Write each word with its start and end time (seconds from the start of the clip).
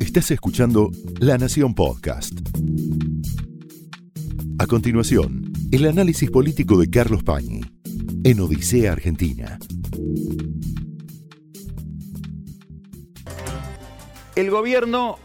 Estás 0.00 0.30
escuchando 0.30 0.90
La 1.20 1.38
Nación 1.38 1.74
Podcast. 1.74 2.32
A 4.58 4.66
continuación, 4.66 5.52
el 5.70 5.86
análisis 5.86 6.30
político 6.30 6.78
de 6.78 6.90
Carlos 6.90 7.22
Pañi 7.22 7.60
en 8.24 8.40
Odisea 8.40 8.92
Argentina. 8.92 9.58
El 14.36 14.50
gobierno 14.50 15.18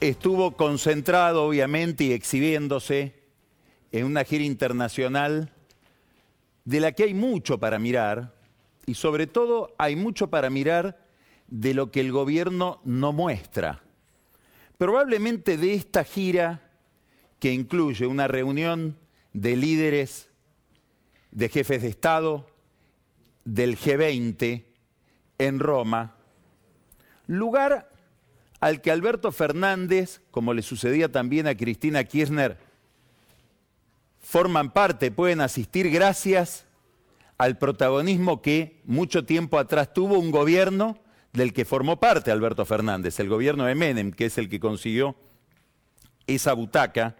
estuvo 0.00 0.52
concentrado, 0.56 1.44
obviamente, 1.44 2.04
y 2.04 2.12
exhibiéndose 2.12 3.14
en 3.92 4.06
una 4.06 4.24
gira 4.24 4.44
internacional 4.44 5.50
de 6.64 6.80
la 6.80 6.92
que 6.92 7.04
hay 7.04 7.14
mucho 7.14 7.58
para 7.58 7.78
mirar, 7.78 8.34
y 8.86 8.94
sobre 8.94 9.26
todo 9.26 9.74
hay 9.78 9.96
mucho 9.96 10.28
para 10.28 10.50
mirar 10.50 11.05
de 11.48 11.74
lo 11.74 11.90
que 11.90 12.00
el 12.00 12.12
gobierno 12.12 12.80
no 12.84 13.12
muestra. 13.12 13.82
Probablemente 14.78 15.56
de 15.56 15.74
esta 15.74 16.04
gira, 16.04 16.62
que 17.38 17.52
incluye 17.52 18.06
una 18.06 18.28
reunión 18.28 18.96
de 19.32 19.56
líderes, 19.56 20.28
de 21.30 21.48
jefes 21.48 21.82
de 21.82 21.88
Estado, 21.88 22.46
del 23.44 23.78
G20 23.78 24.64
en 25.38 25.58
Roma, 25.60 26.16
lugar 27.26 27.90
al 28.60 28.80
que 28.80 28.90
Alberto 28.90 29.32
Fernández, 29.32 30.22
como 30.30 30.54
le 30.54 30.62
sucedía 30.62 31.12
también 31.12 31.46
a 31.46 31.56
Cristina 31.56 32.04
Kirchner, 32.04 32.58
forman 34.20 34.72
parte, 34.72 35.10
pueden 35.10 35.40
asistir 35.40 35.90
gracias 35.90 36.64
al 37.38 37.58
protagonismo 37.58 38.42
que 38.42 38.80
mucho 38.84 39.24
tiempo 39.24 39.58
atrás 39.58 39.92
tuvo 39.92 40.18
un 40.18 40.30
gobierno 40.30 40.98
del 41.36 41.52
que 41.52 41.66
formó 41.66 42.00
parte 42.00 42.30
Alberto 42.30 42.64
Fernández, 42.64 43.20
el 43.20 43.28
gobierno 43.28 43.66
de 43.66 43.74
Menem, 43.74 44.10
que 44.10 44.24
es 44.24 44.38
el 44.38 44.48
que 44.48 44.58
consiguió 44.58 45.14
esa 46.26 46.54
butaca, 46.54 47.14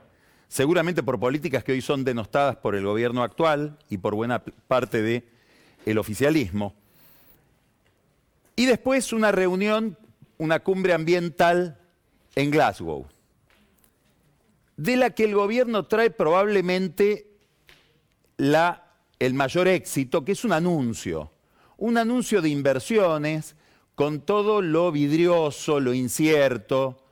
seguramente 0.49 1.03
por 1.03 1.21
políticas 1.21 1.63
que 1.63 1.73
hoy 1.73 1.83
son 1.83 2.03
denostadas 2.03 2.57
por 2.57 2.75
el 2.75 2.85
gobierno 2.85 3.23
actual 3.23 3.79
y 3.91 3.99
por 3.99 4.15
buena 4.15 4.43
parte 4.43 5.03
del 5.85 5.99
oficialismo. 5.99 6.75
Y 8.57 8.65
después 8.65 9.13
una 9.13 9.33
reunión, 9.33 9.99
una 10.39 10.61
cumbre 10.61 10.95
ambiental 10.95 11.79
en 12.35 12.51
Glasgow, 12.51 13.07
de 14.79 14.97
la 14.97 15.11
que 15.11 15.25
el 15.25 15.35
gobierno 15.35 15.85
trae 15.85 16.11
probablemente 16.11 17.29
la 18.39 18.83
el 19.19 19.35
mayor 19.35 19.69
éxito, 19.69 20.25
que 20.25 20.33
es 20.33 20.45
un 20.45 20.53
anuncio, 20.53 21.31
un 21.77 21.99
anuncio 21.99 22.41
de 22.41 22.49
inversiones 22.49 23.57
con 23.97 24.21
todo 24.21 24.61
lo 24.61 24.93
vidrioso, 24.93 25.81
lo 25.81 25.95
incierto, 25.95 27.03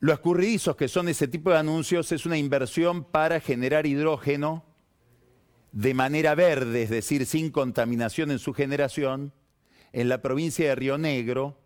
lo 0.00 0.12
escurridizos 0.12 0.76
que 0.76 0.88
son 0.88 1.08
ese 1.08 1.28
tipo 1.28 1.50
de 1.50 1.56
anuncios, 1.58 2.10
es 2.12 2.26
una 2.26 2.36
inversión 2.36 3.04
para 3.04 3.40
generar 3.40 3.86
hidrógeno 3.86 4.64
de 5.70 5.94
manera 5.94 6.34
verde, 6.34 6.82
es 6.82 6.90
decir, 6.90 7.24
sin 7.24 7.50
contaminación 7.50 8.32
en 8.32 8.40
su 8.40 8.52
generación, 8.52 9.32
en 9.92 10.08
la 10.08 10.20
provincia 10.20 10.68
de 10.68 10.74
Río 10.74 10.98
Negro. 10.98 11.56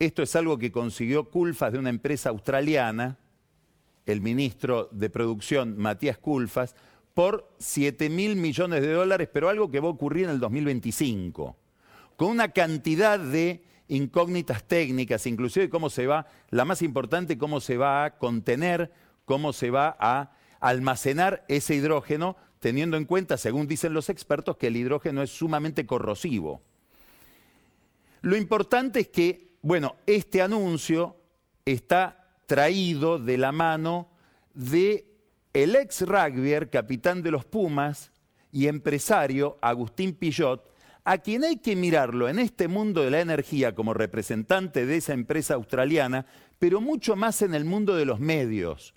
Esto 0.00 0.24
es 0.24 0.34
algo 0.34 0.58
que 0.58 0.72
consiguió 0.72 1.30
Culfas 1.30 1.72
de 1.72 1.78
una 1.78 1.90
empresa 1.90 2.30
australiana, 2.30 3.18
el 4.04 4.20
ministro 4.20 4.88
de 4.90 5.10
Producción 5.10 5.78
Matías 5.78 6.18
Culfas, 6.18 6.74
por 7.14 7.54
7 7.58 8.10
mil 8.10 8.34
millones 8.34 8.82
de 8.82 8.92
dólares, 8.92 9.28
pero 9.32 9.48
algo 9.48 9.70
que 9.70 9.78
va 9.78 9.86
a 9.86 9.92
ocurrir 9.92 10.24
en 10.24 10.30
el 10.30 10.40
2025, 10.40 11.56
con 12.16 12.28
una 12.28 12.48
cantidad 12.48 13.18
de 13.18 13.64
incógnitas 13.88 14.64
técnicas, 14.64 15.26
inclusive 15.26 15.68
cómo 15.68 15.90
se 15.90 16.06
va, 16.06 16.26
la 16.50 16.64
más 16.64 16.82
importante, 16.82 17.36
cómo 17.36 17.60
se 17.60 17.76
va 17.76 18.04
a 18.04 18.18
contener, 18.18 18.92
cómo 19.24 19.52
se 19.52 19.70
va 19.70 19.96
a 19.98 20.32
almacenar 20.60 21.44
ese 21.48 21.74
hidrógeno, 21.74 22.36
teniendo 22.60 22.96
en 22.96 23.04
cuenta, 23.04 23.36
según 23.36 23.66
dicen 23.66 23.92
los 23.92 24.08
expertos, 24.08 24.56
que 24.56 24.68
el 24.68 24.76
hidrógeno 24.76 25.22
es 25.22 25.30
sumamente 25.30 25.84
corrosivo. 25.84 26.62
Lo 28.22 28.36
importante 28.36 29.00
es 29.00 29.08
que, 29.08 29.56
bueno, 29.62 29.96
este 30.06 30.40
anuncio 30.40 31.16
está 31.64 32.36
traído 32.46 33.18
de 33.18 33.36
la 33.36 33.52
mano 33.52 34.08
de 34.54 35.06
el 35.52 35.76
ex 35.76 36.02
rugbyer, 36.02 36.70
capitán 36.70 37.22
de 37.22 37.30
los 37.30 37.44
Pumas 37.44 38.12
y 38.52 38.68
empresario 38.68 39.58
Agustín 39.60 40.14
Pillot, 40.14 40.71
a 41.04 41.18
quien 41.18 41.44
hay 41.44 41.56
que 41.56 41.74
mirarlo 41.76 42.28
en 42.28 42.38
este 42.38 42.68
mundo 42.68 43.02
de 43.02 43.10
la 43.10 43.20
energía 43.20 43.74
como 43.74 43.94
representante 43.94 44.86
de 44.86 44.96
esa 44.96 45.12
empresa 45.14 45.54
australiana, 45.54 46.26
pero 46.58 46.80
mucho 46.80 47.16
más 47.16 47.42
en 47.42 47.54
el 47.54 47.64
mundo 47.64 47.96
de 47.96 48.04
los 48.04 48.20
medios 48.20 48.94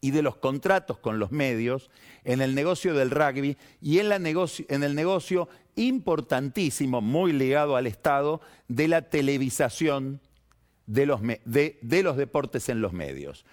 y 0.00 0.12
de 0.12 0.22
los 0.22 0.36
contratos 0.36 0.98
con 0.98 1.18
los 1.18 1.32
medios, 1.32 1.90
en 2.24 2.40
el 2.40 2.54
negocio 2.54 2.94
del 2.94 3.10
rugby 3.10 3.56
y 3.80 3.98
en, 3.98 4.12
el 4.12 4.94
negocio 4.94 5.48
importantísimo, 5.74 7.00
muy 7.00 7.32
ligado 7.32 7.74
al 7.74 7.88
Estado, 7.88 8.40
de 8.68 8.86
la 8.86 9.02
televisación 9.02 10.20
de 10.86 11.06
los 11.06 12.16
deportes 12.16 12.68
en 12.68 12.80
los 12.80 12.92
medios. 12.92 13.44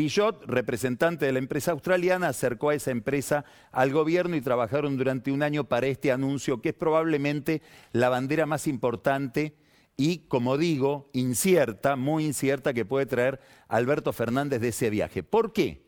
Pillot, 0.00 0.46
representante 0.46 1.26
de 1.26 1.32
la 1.32 1.40
empresa 1.40 1.72
australiana, 1.72 2.28
acercó 2.28 2.70
a 2.70 2.74
esa 2.74 2.90
empresa 2.90 3.44
al 3.70 3.92
gobierno 3.92 4.34
y 4.34 4.40
trabajaron 4.40 4.96
durante 4.96 5.30
un 5.30 5.42
año 5.42 5.64
para 5.64 5.88
este 5.88 6.10
anuncio, 6.10 6.62
que 6.62 6.70
es 6.70 6.74
probablemente 6.74 7.60
la 7.92 8.08
bandera 8.08 8.46
más 8.46 8.66
importante 8.66 9.54
y, 9.98 10.20
como 10.20 10.56
digo, 10.56 11.10
incierta, 11.12 11.96
muy 11.96 12.24
incierta, 12.24 12.72
que 12.72 12.86
puede 12.86 13.04
traer 13.04 13.40
Alberto 13.68 14.14
Fernández 14.14 14.62
de 14.62 14.68
ese 14.68 14.88
viaje. 14.88 15.22
¿Por 15.22 15.52
qué? 15.52 15.82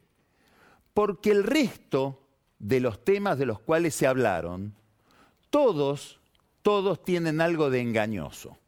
Porque 0.93 1.31
el 1.31 1.43
resto 1.43 2.21
de 2.59 2.81
los 2.81 3.03
temas 3.03 3.39
de 3.39 3.47
los 3.47 3.61
cuales 3.61 3.95
se 3.95 4.07
hablaron, 4.07 4.75
todos, 5.49 6.21
todos 6.61 7.03
tienen 7.03 7.41
algo 7.41 7.71
de 7.71 7.81
engañoso. 7.81 8.59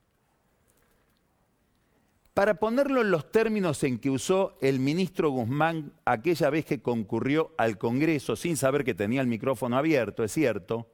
Para 2.35 2.55
ponerlo 2.55 3.01
en 3.01 3.13
los 3.13 3.31
términos 3.31 3.85
en 3.85 4.01
que 4.01 4.11
usó 4.11 4.59
el 4.61 4.81
ministro 4.81 5.31
Guzmán 5.31 5.93
aquella 6.05 6.51
vez 6.51 6.65
que 6.65 6.83
concurrió 6.83 7.55
al 7.57 7.79
Congreso 7.79 8.35
sin 8.35 8.57
saber 8.57 8.83
que 8.83 8.93
tenía 8.93 9.21
el 9.21 9.29
micrófono 9.29 9.79
abierto, 9.79 10.25
es 10.25 10.33
cierto, 10.33 10.91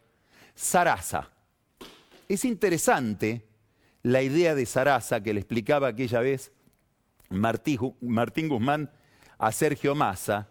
Sarasa. 0.54 1.30
Es 2.28 2.44
interesante 2.44 3.46
la 4.02 4.20
idea 4.20 4.54
de 4.54 4.66
Sarasa 4.66 5.22
que 5.22 5.32
le 5.32 5.40
explicaba 5.40 5.88
aquella 5.88 6.20
vez 6.20 6.52
Martín 7.30 8.48
Guzmán 8.48 8.90
a 9.38 9.50
Sergio 9.50 9.94
Massa, 9.94 10.50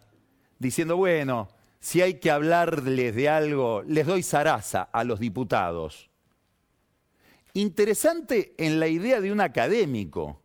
diciendo, 0.58 0.98
bueno, 0.98 1.50
si 1.80 2.02
hay 2.02 2.16
que 2.16 2.32
hablarles 2.32 3.16
de 3.16 3.30
algo, 3.30 3.84
les 3.84 4.08
doy 4.08 4.24
Sarasa 4.24 4.82
a 4.82 5.04
los 5.04 5.20
diputados. 5.20 6.10
Interesante 7.54 8.56
en 8.58 8.80
la 8.80 8.88
idea 8.88 9.22
de 9.22 9.32
un 9.32 9.40
académico 9.40 10.42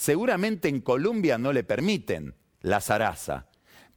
Seguramente 0.00 0.68
en 0.68 0.80
Colombia 0.80 1.36
no 1.36 1.52
le 1.52 1.62
permiten 1.62 2.34
la 2.62 2.80
zaraza, 2.80 3.48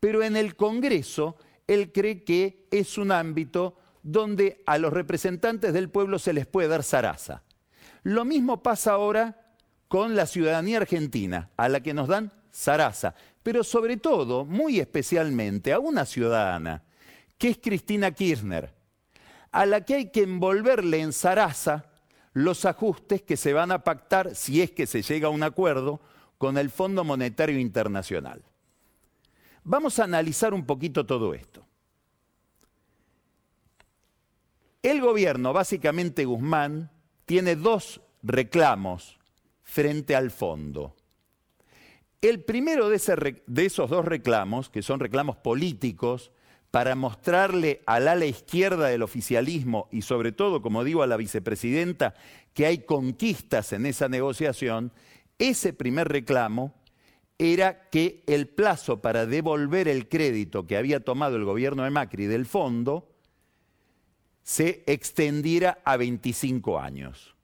pero 0.02 0.22
en 0.22 0.36
el 0.36 0.58
Congreso 0.58 1.38
él 1.66 1.94
cree 1.94 2.26
que 2.26 2.68
es 2.72 2.98
un 2.98 3.10
ámbito 3.10 3.78
donde 4.02 4.62
a 4.66 4.78
los 4.80 4.92
representantes 4.92 5.72
del 5.72 5.90
pueblo 5.90 6.20
se 6.20 6.34
les 6.34 6.46
puede 6.46 6.68
dar 6.68 6.84
zaraza. 6.84 7.44
Lo 8.02 8.26
mismo 8.26 8.62
pasa 8.62 8.92
ahora 8.92 9.56
con 9.88 10.14
la 10.14 10.26
ciudadanía 10.26 10.76
argentina, 10.80 11.52
a 11.56 11.70
la 11.70 11.80
que 11.80 11.94
nos 11.94 12.10
dan 12.10 12.34
zaraza, 12.52 13.16
pero 13.42 13.64
sobre 13.64 13.96
todo, 13.96 14.44
muy 14.44 14.82
especialmente, 14.82 15.72
a 15.72 15.80
una 15.80 16.06
ciudadana, 16.06 16.84
que 17.38 17.48
es 17.48 17.60
Cristina 17.60 18.12
Kirchner, 18.12 18.74
a 19.54 19.66
la 19.66 19.86
que 19.86 19.96
hay 19.96 20.12
que 20.12 20.24
envolverle 20.24 21.00
en 21.00 21.14
zaraza 21.14 21.93
los 22.34 22.66
ajustes 22.66 23.22
que 23.22 23.38
se 23.38 23.54
van 23.54 23.72
a 23.72 23.84
pactar, 23.84 24.36
si 24.36 24.62
es 24.62 24.72
que 24.72 24.88
se 24.88 25.02
llega 25.02 25.28
a 25.28 25.32
un 25.32 25.44
acuerdo, 25.44 26.02
con 26.38 26.58
el 26.58 26.70
Fondo 26.70 27.04
Monetario 27.04 27.60
Internacional. 27.60 28.44
Vamos 29.64 30.00
a 30.00 30.04
analizar 30.04 30.54
un 30.54 30.66
poquito 30.66 31.06
todo 31.06 31.34
esto. 31.34 31.66
El 34.82 35.00
gobierno, 35.00 35.54
básicamente 35.54 36.26
Guzmán, 36.26 36.92
tiene 37.26 37.56
dos 37.56 38.02
reclamos 38.22 39.18
frente 39.64 40.16
al 40.16 40.32
fondo. 40.32 40.96
El 42.22 42.44
primero 42.44 42.90
de, 42.90 43.42
de, 43.48 43.66
esos 43.66 43.90
dos 43.90 44.04
reclamos, 44.04 44.70
que 44.70 44.82
son 44.82 45.00
reclamos 45.00 45.38
políticos, 45.38 46.32
para 46.74 46.96
mostrarle 46.96 47.84
al 47.86 48.08
ala 48.08 48.26
izquierda 48.26 48.88
del 48.88 49.04
oficialismo 49.04 49.88
y 49.92 50.02
sobre 50.02 50.32
todo, 50.32 50.64
como 50.64 50.84
digo, 50.84 51.04
a 51.04 51.08
la 51.08 51.18
vicepresidenta, 51.18 52.16
que 52.56 52.66
hay 52.66 52.80
conquistas 52.80 53.74
en 53.74 53.86
esa 53.86 54.10
negociación, 54.10 54.92
ese 55.38 55.74
primer 55.74 56.08
reclamo 56.08 56.74
era 57.38 57.92
que 57.92 58.24
el 58.26 58.48
plazo 58.48 59.04
para 59.04 59.28
devolver 59.28 59.88
el 59.88 60.10
crédito 60.10 60.66
que 60.66 60.76
había 60.76 61.00
tomado 61.00 61.36
el 61.36 61.46
gobierno 61.46 61.84
de 61.84 61.92
Macri 61.92 62.26
del 62.26 62.48
fondo 62.48 63.08
se 64.42 64.84
extendiera 64.88 65.78
a 65.86 65.96
25 65.96 66.80
años. 66.80 67.36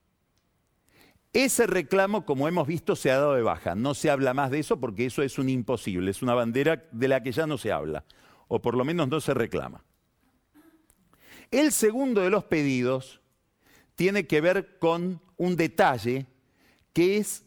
Ese 1.33 1.67
reclamo, 1.67 2.25
como 2.25 2.47
hemos 2.47 2.67
visto, 2.67 2.95
se 2.95 3.11
ha 3.11 3.17
dado 3.17 3.35
de 3.35 3.43
baja. 3.43 3.75
No 3.75 3.93
se 3.93 4.09
habla 4.09 4.33
más 4.33 4.49
de 4.49 4.57
eso 4.57 4.79
porque 4.79 5.05
eso 5.05 5.21
es 5.21 5.37
un 5.37 5.49
imposible, 5.49 6.09
es 6.09 6.23
una 6.23 6.33
bandera 6.33 6.87
de 6.91 7.07
la 7.07 7.21
que 7.21 7.31
ya 7.31 7.45
no 7.45 7.59
se 7.59 7.71
habla, 7.71 8.05
o 8.49 8.61
por 8.61 8.75
lo 8.75 8.83
menos 8.83 9.07
no 9.07 9.21
se 9.21 9.33
reclama. 9.33 9.81
El 11.51 11.71
segundo 11.71 12.21
de 12.21 12.29
los 12.29 12.43
pedidos 12.43 13.21
tiene 13.95 14.27
que 14.27 14.41
ver 14.41 14.77
con 14.77 15.21
un 15.37 15.55
detalle 15.55 16.25
que 16.91 17.17
es 17.17 17.45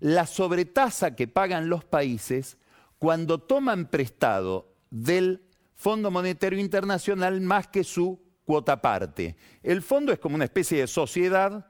la 0.00 0.26
sobretasa 0.26 1.14
que 1.14 1.28
pagan 1.28 1.68
los 1.68 1.84
países 1.84 2.56
cuando 2.98 3.38
toman 3.38 3.90
prestado 3.90 4.72
del 4.90 5.42
Fondo 5.74 6.10
Monetario 6.10 6.58
Internacional 6.58 7.40
más 7.40 7.68
que 7.68 7.84
su 7.84 8.20
cuota 8.44 8.80
parte. 8.80 9.36
El 9.62 9.82
fondo 9.82 10.12
es 10.12 10.18
como 10.18 10.36
una 10.36 10.44
especie 10.44 10.80
de 10.80 10.86
sociedad 10.86 11.68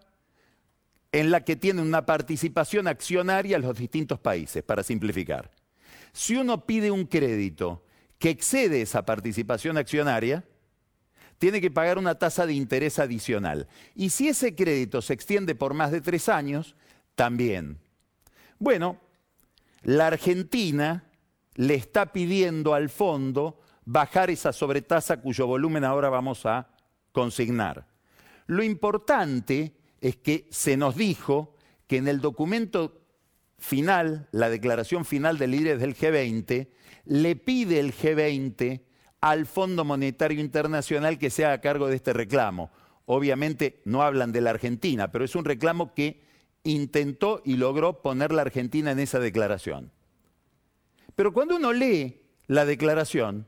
en 1.13 1.31
la 1.31 1.45
que 1.45 1.57
tiene 1.57 1.81
una 1.81 2.05
participación 2.05 2.89
accionaria 2.89 3.59
los 3.59 3.79
distintos 3.79 4.19
países, 4.19 4.65
para 4.65 4.83
simplificar. 4.83 5.51
Si 6.13 6.35
uno 6.35 6.67
pide 6.67 6.91
un 6.91 7.07
crédito 7.07 7.84
que 8.25 8.31
excede 8.31 8.81
esa 8.81 9.05
participación 9.05 9.77
accionaria, 9.77 10.45
tiene 11.37 11.61
que 11.61 11.71
pagar 11.71 11.99
una 11.99 12.15
tasa 12.15 12.47
de 12.47 12.55
interés 12.55 12.99
adicional. 12.99 13.69
Y 13.95 14.09
si 14.09 14.29
ese 14.29 14.55
crédito 14.55 15.03
se 15.03 15.13
extiende 15.13 15.55
por 15.55 15.75
más 15.75 15.93
de 15.93 16.01
tres 16.01 16.31
años, 16.31 16.75
también. 17.17 17.79
Bueno, 18.59 18.99
la 19.83 20.07
Argentina 20.07 21.05
le 21.57 21.75
está 21.75 22.15
pidiendo 22.15 22.73
al 22.73 22.89
fondo 22.89 23.61
bajar 23.85 24.31
esa 24.31 24.55
sobretasa 24.55 25.21
cuyo 25.21 25.47
volumen 25.47 25.85
ahora 25.85 26.09
vamos 26.09 26.47
a 26.47 26.71
consignar. 27.13 27.87
Lo 28.47 28.63
importante 28.63 29.77
es 30.01 30.17
que 30.17 30.49
se 30.51 30.79
nos 30.79 30.97
dijo 30.97 31.57
que 31.87 31.99
en 31.99 32.09
el 32.09 32.23
documento 32.23 33.04
final, 33.65 34.29
la 34.31 34.51
declaración 34.51 35.05
final 35.05 35.39
de 35.39 35.47
líderes 35.47 35.81
del 35.81 35.97
G20, 35.97 36.69
le 37.07 37.37
pide 37.37 37.81
el 37.81 37.95
G20 37.95 38.83
al 39.21 39.47
Fondo 39.47 39.85
Monetario 39.85 40.39
Internacional 40.39 41.19
que 41.19 41.31
sea 41.31 41.53
a 41.53 41.61
cargo 41.61 41.89
de 41.89 41.97
este 41.97 42.13
reclamo. 42.13 42.71
Obviamente 43.07 43.81
no 43.87 44.03
hablan 44.03 44.33
de 44.33 44.43
la 44.43 44.51
Argentina, 44.51 45.11
pero 45.11 45.25
es 45.25 45.35
un 45.35 45.47
reclamo 45.47 45.95
que 45.95 46.23
intentó 46.63 47.41
y 47.45 47.57
logró 47.57 48.03
poner 48.03 48.33
la 48.33 48.43
Argentina 48.43 48.91
en 48.91 48.99
esa 48.99 49.19
declaración. 49.19 49.93
Pero 51.17 51.33
cuando 51.33 51.57
uno 51.57 51.73
lee 51.73 52.23
la 52.47 52.67
declaración, 52.67 53.47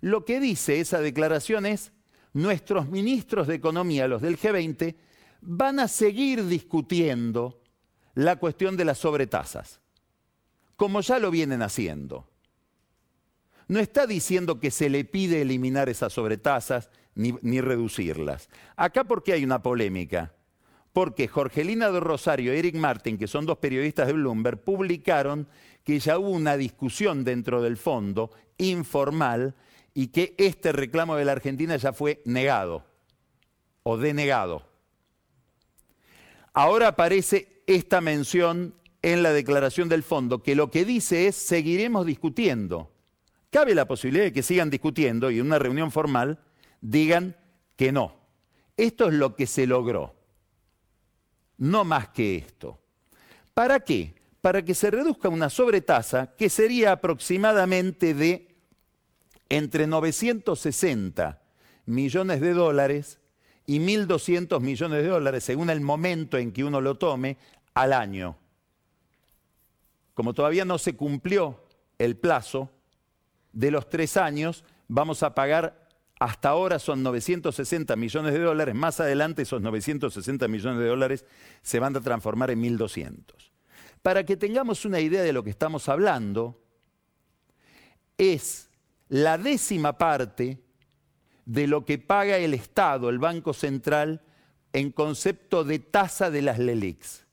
lo 0.00 0.24
que 0.24 0.40
dice 0.40 0.80
esa 0.80 1.00
declaración 1.00 1.66
es, 1.66 1.92
nuestros 2.32 2.88
ministros 2.88 3.46
de 3.46 3.54
Economía, 3.54 4.08
los 4.08 4.22
del 4.22 4.38
G20, 4.38 4.96
van 5.40 5.78
a 5.78 5.88
seguir 5.88 6.46
discutiendo 6.46 7.62
la 8.16 8.36
cuestión 8.36 8.76
de 8.76 8.84
las 8.84 8.98
sobretasas, 8.98 9.80
como 10.74 11.02
ya 11.02 11.20
lo 11.20 11.30
vienen 11.30 11.62
haciendo. 11.62 12.26
No 13.68 13.78
está 13.78 14.06
diciendo 14.06 14.58
que 14.58 14.70
se 14.70 14.88
le 14.88 15.04
pide 15.04 15.42
eliminar 15.42 15.88
esas 15.88 16.14
sobretasas 16.14 16.90
ni, 17.14 17.34
ni 17.42 17.60
reducirlas. 17.60 18.48
Acá 18.74 19.04
porque 19.04 19.32
hay 19.34 19.44
una 19.44 19.62
polémica 19.62 20.32
porque 20.94 21.28
Jorgelina 21.28 21.90
de 21.90 22.00
Rosario 22.00 22.54
y 22.54 22.58
Eric 22.58 22.74
Martin, 22.76 23.18
que 23.18 23.26
son 23.26 23.44
dos 23.44 23.58
periodistas 23.58 24.06
de 24.06 24.14
Bloomberg, 24.14 24.64
publicaron 24.64 25.46
que 25.84 25.98
ya 25.98 26.18
hubo 26.18 26.30
una 26.30 26.56
discusión 26.56 27.22
dentro 27.22 27.60
del 27.60 27.76
fondo 27.76 28.30
informal 28.56 29.54
y 29.92 30.06
que 30.06 30.34
este 30.38 30.72
reclamo 30.72 31.16
de 31.16 31.26
la 31.26 31.32
Argentina 31.32 31.76
ya 31.76 31.92
fue 31.92 32.22
negado 32.24 32.82
o 33.82 33.98
denegado. 33.98 34.62
Ahora 36.54 36.88
aparece 36.88 37.55
esta 37.66 38.00
mención 38.00 38.74
en 39.02 39.22
la 39.22 39.32
declaración 39.32 39.88
del 39.88 40.02
fondo, 40.02 40.42
que 40.42 40.56
lo 40.56 40.70
que 40.70 40.84
dice 40.84 41.26
es 41.26 41.36
seguiremos 41.36 42.06
discutiendo. 42.06 42.92
Cabe 43.50 43.74
la 43.74 43.86
posibilidad 43.86 44.24
de 44.24 44.32
que 44.32 44.42
sigan 44.42 44.70
discutiendo 44.70 45.30
y 45.30 45.38
en 45.38 45.46
una 45.46 45.58
reunión 45.58 45.92
formal 45.92 46.40
digan 46.80 47.36
que 47.76 47.92
no. 47.92 48.16
Esto 48.76 49.08
es 49.08 49.14
lo 49.14 49.36
que 49.36 49.46
se 49.46 49.66
logró 49.66 50.16
no 51.58 51.84
más 51.84 52.08
que 52.08 52.36
esto. 52.36 52.78
¿Para 53.54 53.80
qué? 53.80 54.14
Para 54.40 54.62
que 54.62 54.74
se 54.74 54.90
reduzca 54.90 55.28
una 55.28 55.50
sobretasa 55.50 56.34
que 56.36 56.50
sería 56.50 56.92
aproximadamente 56.92 58.14
de 58.14 58.54
entre 59.48 59.86
960 59.86 61.42
millones 61.86 62.40
de 62.40 62.52
dólares 62.52 63.18
y 63.66 63.80
1.200 63.80 64.60
millones 64.60 65.02
de 65.02 65.08
dólares, 65.08 65.44
según 65.44 65.70
el 65.70 65.80
momento 65.80 66.38
en 66.38 66.52
que 66.52 66.64
uno 66.64 66.80
lo 66.80 66.94
tome, 66.94 67.36
al 67.74 67.92
año. 67.92 68.36
Como 70.14 70.32
todavía 70.32 70.64
no 70.64 70.78
se 70.78 70.94
cumplió 70.94 71.62
el 71.98 72.16
plazo 72.16 72.70
de 73.52 73.70
los 73.70 73.88
tres 73.90 74.16
años, 74.16 74.64
vamos 74.88 75.22
a 75.22 75.34
pagar 75.34 75.86
hasta 76.18 76.48
ahora 76.48 76.78
son 76.78 77.02
960 77.02 77.94
millones 77.96 78.32
de 78.32 78.38
dólares, 78.38 78.74
más 78.74 79.00
adelante 79.00 79.42
esos 79.42 79.60
960 79.60 80.48
millones 80.48 80.80
de 80.80 80.86
dólares 80.86 81.26
se 81.60 81.78
van 81.78 81.94
a 81.94 82.00
transformar 82.00 82.50
en 82.50 82.62
1.200. 82.62 83.22
Para 84.00 84.24
que 84.24 84.36
tengamos 84.36 84.84
una 84.86 85.00
idea 85.00 85.22
de 85.22 85.32
lo 85.32 85.42
que 85.42 85.50
estamos 85.50 85.88
hablando, 85.88 86.62
es 88.16 88.70
la 89.08 89.36
décima 89.36 89.98
parte 89.98 90.58
de 91.46 91.66
lo 91.66 91.84
que 91.84 91.98
paga 91.98 92.36
el 92.36 92.52
Estado, 92.52 93.08
el 93.08 93.18
Banco 93.18 93.54
Central, 93.54 94.22
en 94.72 94.92
concepto 94.92 95.64
de 95.64 95.78
tasa 95.78 96.30
de 96.30 96.42
las 96.42 96.58
LELIX. 96.58 97.24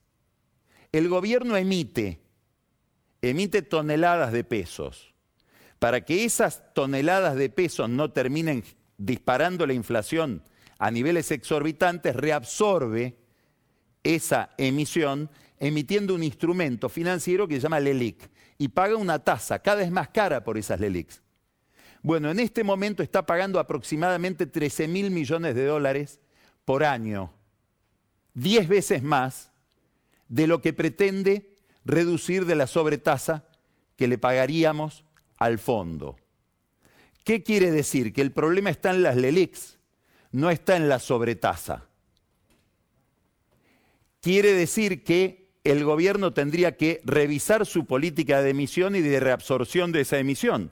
El 0.93 1.09
gobierno 1.09 1.57
emite, 1.57 2.21
emite 3.21 3.63
toneladas 3.63 4.31
de 4.31 4.43
pesos 4.43 5.13
para 5.79 6.05
que 6.05 6.23
esas 6.23 6.73
toneladas 6.73 7.35
de 7.35 7.49
pesos 7.49 7.89
no 7.89 8.11
terminen 8.11 8.63
disparando 8.97 9.65
la 9.65 9.73
inflación 9.73 10.43
a 10.77 10.91
niveles 10.91 11.31
exorbitantes, 11.31 12.15
reabsorbe 12.15 13.17
esa 14.03 14.51
emisión 14.57 15.29
emitiendo 15.59 16.13
un 16.13 16.23
instrumento 16.23 16.87
financiero 16.87 17.47
que 17.47 17.55
se 17.55 17.61
llama 17.61 17.79
LELIC 17.79 18.29
y 18.57 18.67
paga 18.67 18.95
una 18.95 19.19
tasa 19.19 19.59
cada 19.59 19.77
vez 19.77 19.91
más 19.91 20.09
cara 20.09 20.43
por 20.43 20.57
esas 20.57 20.79
LELICs. 20.79 21.22
Bueno, 22.03 22.29
en 22.29 22.41
este 22.41 22.65
momento 22.65 23.01
está 23.01 23.25
pagando 23.25 23.59
aproximadamente 23.61 24.45
13 24.45 24.89
mil 24.89 25.09
millones 25.09 25.55
de 25.55 25.65
dólares 25.65 26.19
por 26.65 26.83
año, 26.83 27.31
10 28.33 28.67
veces 28.67 29.03
más 29.03 29.51
de 30.27 30.45
lo 30.45 30.61
que 30.61 30.73
pretende 30.73 31.55
reducir 31.85 32.45
de 32.45 32.55
la 32.55 32.67
sobretasa 32.67 33.45
que 33.95 34.09
le 34.09 34.17
pagaríamos 34.17 35.05
al 35.37 35.59
fondo. 35.59 36.17
¿Qué 37.23 37.41
quiere 37.41 37.71
decir? 37.71 38.11
Que 38.11 38.21
el 38.21 38.33
problema 38.33 38.69
está 38.69 38.91
en 38.91 39.01
las 39.01 39.15
LELIX, 39.15 39.77
no 40.33 40.49
está 40.49 40.75
en 40.75 40.89
la 40.89 40.99
sobretasa. 40.99 41.87
Quiere 44.19 44.51
decir 44.51 45.05
que 45.05 45.53
el 45.63 45.85
gobierno 45.85 46.33
tendría 46.33 46.75
que 46.75 46.99
revisar 47.05 47.65
su 47.65 47.85
política 47.85 48.41
de 48.41 48.49
emisión 48.49 48.97
y 48.97 48.99
de 48.99 49.21
reabsorción 49.21 49.93
de 49.93 50.01
esa 50.01 50.19
emisión, 50.19 50.71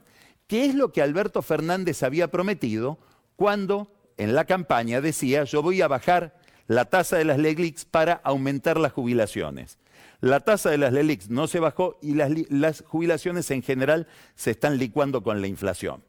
que 0.52 0.66
es 0.66 0.76
lo 0.76 0.92
que 0.92 1.02
Alberto 1.02 1.42
Fernández 1.42 2.04
había 2.04 2.30
prometido 2.30 3.00
cuando 3.38 3.90
en 4.18 4.36
la 4.36 4.44
campaña 4.44 5.00
decía 5.00 5.46
yo 5.46 5.62
voy 5.62 5.82
a 5.82 5.88
bajar 5.88 6.38
la 6.68 6.84
tasa 6.84 7.16
de 7.16 7.24
las 7.24 7.38
LELIX 7.38 7.86
para 7.86 8.16
aumentar 8.26 8.78
las 8.78 8.92
jubilaciones 8.92 9.78
la 10.20 10.42
tasa 10.42 10.70
de 10.70 10.78
las 10.78 10.92
LELIX 10.92 11.30
no 11.30 11.48
se 11.48 11.62
bajó 11.62 11.98
y 12.02 12.16
las, 12.16 12.84
jubilaciones 12.86 13.50
en 13.52 13.64
general 13.64 14.08
se 14.36 14.52
están 14.52 14.78
licuando 14.78 15.24
con 15.24 15.40
la 15.40 15.48
inflación. 15.48 16.04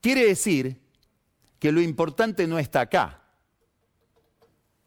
Quiere 0.00 0.26
decir 0.26 0.80
que 1.60 1.70
lo 1.70 1.80
importante 1.80 2.48
no 2.48 2.58
está 2.58 2.80
acá. 2.80 3.22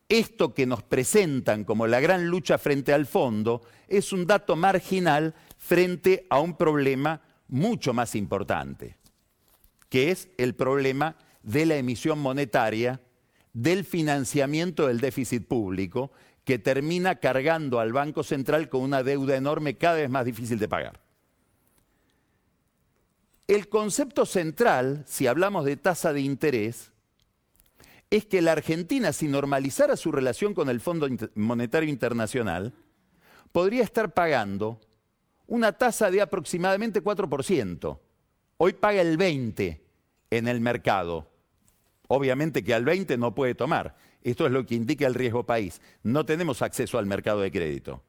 Esto 0.09 0.53
que 0.53 0.65
nos 0.65 0.83
presentan 0.83 1.63
como 1.63 1.87
la 1.87 2.01
gran 2.01 2.27
lucha 2.27 2.57
frente 2.57 2.91
al 2.91 3.05
fondo 3.05 3.63
es 3.87 4.11
un 4.11 4.27
dato 4.27 4.57
marginal 4.57 5.33
frente 5.57 6.25
a 6.29 6.39
un 6.39 6.55
problema 6.55 7.21
mucho 7.47 7.93
más 7.93 8.15
importante, 8.15 8.97
que 9.89 10.11
es 10.11 10.29
el 10.37 10.55
problema 10.55 11.17
de 11.43 11.65
la 11.65 11.75
emisión 11.75 12.19
monetaria, 12.19 13.01
del 13.53 13.85
financiamiento 13.85 14.87
del 14.87 14.99
déficit 14.99 15.47
público 15.47 16.11
que 16.43 16.59
termina 16.59 17.15
cargando 17.15 17.79
al 17.79 17.91
Banco 17.91 18.23
Central 18.23 18.69
con 18.69 18.81
una 18.81 19.03
deuda 19.03 19.35
enorme 19.35 19.77
cada 19.77 19.95
vez 19.95 20.09
más 20.09 20.25
difícil 20.25 20.59
de 20.59 20.69
pagar. 20.69 21.01
El 23.47 23.67
concepto 23.67 24.25
central, 24.25 25.03
si 25.07 25.25
hablamos 25.25 25.65
de 25.65 25.77
tasa 25.77 26.13
de 26.13 26.21
interés, 26.21 26.91
es 28.09 28.25
que 28.25 28.41
la 28.41 28.51
Argentina, 28.53 29.11
si 29.11 29.27
normalizara 29.27 29.97
su 29.97 30.11
relación 30.11 30.53
con 30.53 30.69
el 30.69 30.79
Fondo 30.79 31.07
Monetario 31.35 31.89
Internacional, 31.89 32.73
podría 33.51 33.83
estar 33.83 34.13
pagando 34.13 34.79
una 35.47 35.71
tasa 35.71 36.11
de 36.11 36.21
aproximadamente 36.21 37.03
4%. 37.03 37.99
Hoy 38.57 38.73
paga 38.73 39.01
el 39.01 39.17
20% 39.17 39.79
en 40.29 40.47
el 40.47 40.61
mercado. 40.61 41.27
Obviamente 42.07 42.63
que 42.63 42.73
al 42.73 42.85
20 42.85 43.17
no 43.17 43.33
puede 43.33 43.55
tomar. 43.55 43.95
Esto 44.23 44.45
es 44.45 44.51
lo 44.51 44.65
que 44.65 44.75
indica 44.75 45.07
el 45.07 45.13
riesgo 45.13 45.45
país. 45.45 45.81
No 46.03 46.25
tenemos 46.25 46.61
acceso 46.61 46.97
al 46.97 47.05
mercado 47.05 47.41
de 47.41 47.51
crédito. 47.51 48.03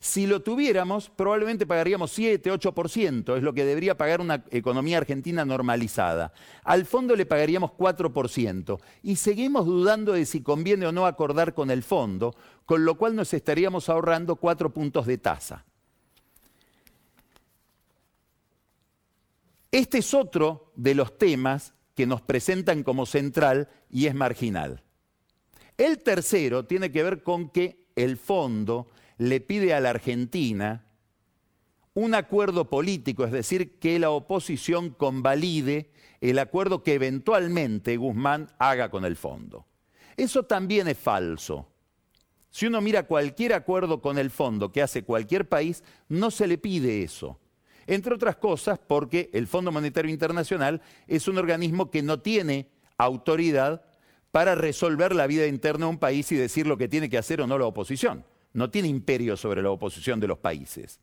Si 0.00 0.26
lo 0.26 0.42
tuviéramos, 0.42 1.08
probablemente 1.08 1.66
pagaríamos 1.66 2.10
7, 2.12 2.52
8%, 2.52 3.36
es 3.36 3.42
lo 3.42 3.54
que 3.54 3.64
debería 3.64 3.96
pagar 3.96 4.20
una 4.20 4.44
economía 4.50 4.98
argentina 4.98 5.44
normalizada. 5.44 6.32
Al 6.64 6.84
fondo 6.84 7.16
le 7.16 7.24
pagaríamos 7.24 7.70
4%. 7.72 8.78
Y 9.02 9.16
seguimos 9.16 9.64
dudando 9.64 10.12
de 10.12 10.26
si 10.26 10.42
conviene 10.42 10.86
o 10.86 10.92
no 10.92 11.06
acordar 11.06 11.54
con 11.54 11.70
el 11.70 11.82
fondo, 11.82 12.34
con 12.66 12.84
lo 12.84 12.96
cual 12.96 13.16
nos 13.16 13.32
estaríamos 13.32 13.88
ahorrando 13.88 14.36
4 14.36 14.70
puntos 14.70 15.06
de 15.06 15.18
tasa. 15.18 15.64
Este 19.76 19.98
es 19.98 20.14
otro 20.14 20.72
de 20.74 20.94
los 20.94 21.18
temas 21.18 21.74
que 21.94 22.06
nos 22.06 22.22
presentan 22.22 22.82
como 22.82 23.04
central 23.04 23.68
y 23.90 24.06
es 24.06 24.14
marginal. 24.14 24.82
El 25.76 25.98
tercero 25.98 26.64
tiene 26.64 26.90
que 26.90 27.02
ver 27.02 27.22
con 27.22 27.50
que 27.50 27.84
el 27.94 28.16
fondo 28.16 28.88
le 29.18 29.42
pide 29.42 29.74
a 29.74 29.80
la 29.80 29.90
Argentina 29.90 30.86
un 31.92 32.14
acuerdo 32.14 32.70
político, 32.70 33.26
es 33.26 33.32
decir, 33.32 33.78
que 33.78 33.98
la 33.98 34.08
oposición 34.08 34.88
convalide 34.88 35.92
el 36.22 36.38
acuerdo 36.38 36.82
que 36.82 36.94
eventualmente 36.94 37.98
Guzmán 37.98 38.48
haga 38.58 38.90
con 38.90 39.04
el 39.04 39.14
fondo. 39.14 39.66
Eso 40.16 40.44
también 40.44 40.88
es 40.88 40.96
falso. 40.96 41.68
Si 42.48 42.64
uno 42.64 42.80
mira 42.80 43.02
cualquier 43.02 43.52
acuerdo 43.52 44.00
con 44.00 44.16
el 44.16 44.30
fondo 44.30 44.72
que 44.72 44.80
hace 44.80 45.04
cualquier 45.04 45.46
país, 45.46 45.84
no 46.08 46.30
se 46.30 46.46
le 46.46 46.56
pide 46.56 47.02
eso. 47.02 47.38
Entre 47.86 48.14
otras 48.14 48.36
cosas 48.36 48.78
porque 48.78 49.30
el 49.32 49.46
Fondo 49.46 49.72
Monetario 49.72 50.10
Internacional 50.10 50.82
es 51.06 51.28
un 51.28 51.38
organismo 51.38 51.90
que 51.90 52.02
no 52.02 52.20
tiene 52.20 52.68
autoridad 52.98 53.84
para 54.32 54.54
resolver 54.54 55.14
la 55.14 55.26
vida 55.26 55.46
interna 55.46 55.86
de 55.86 55.90
un 55.90 55.98
país 55.98 56.30
y 56.32 56.36
decir 56.36 56.66
lo 56.66 56.76
que 56.76 56.88
tiene 56.88 57.08
que 57.08 57.18
hacer 57.18 57.40
o 57.40 57.46
no 57.46 57.58
la 57.58 57.66
oposición 57.66 58.24
no 58.56 58.70
tiene 58.70 58.88
imperio 58.88 59.36
sobre 59.36 59.62
la 59.62 59.70
oposición 59.70 60.18
de 60.18 60.28
los 60.28 60.38
países. 60.38 60.98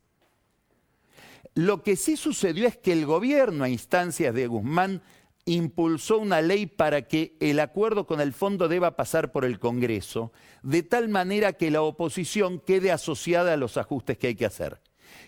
Lo 1.54 1.84
que 1.84 1.94
sí 1.94 2.16
sucedió 2.16 2.66
es 2.66 2.76
que 2.76 2.92
el 2.92 3.06
gobierno 3.06 3.62
a 3.62 3.68
instancias 3.68 4.34
de 4.34 4.48
Guzmán 4.48 5.02
impulsó 5.44 6.18
una 6.18 6.40
ley 6.40 6.66
para 6.66 7.02
que 7.02 7.36
el 7.38 7.60
acuerdo 7.60 8.08
con 8.08 8.20
el 8.20 8.32
fondo 8.32 8.66
deba 8.66 8.96
pasar 8.96 9.30
por 9.30 9.44
el 9.44 9.60
Congreso, 9.60 10.32
de 10.64 10.82
tal 10.82 11.08
manera 11.08 11.52
que 11.52 11.70
la 11.70 11.82
oposición 11.82 12.58
quede 12.58 12.90
asociada 12.90 13.52
a 13.52 13.56
los 13.56 13.76
ajustes 13.76 14.18
que 14.18 14.28
hay 14.28 14.34
que 14.34 14.46
hacer. 14.46 14.80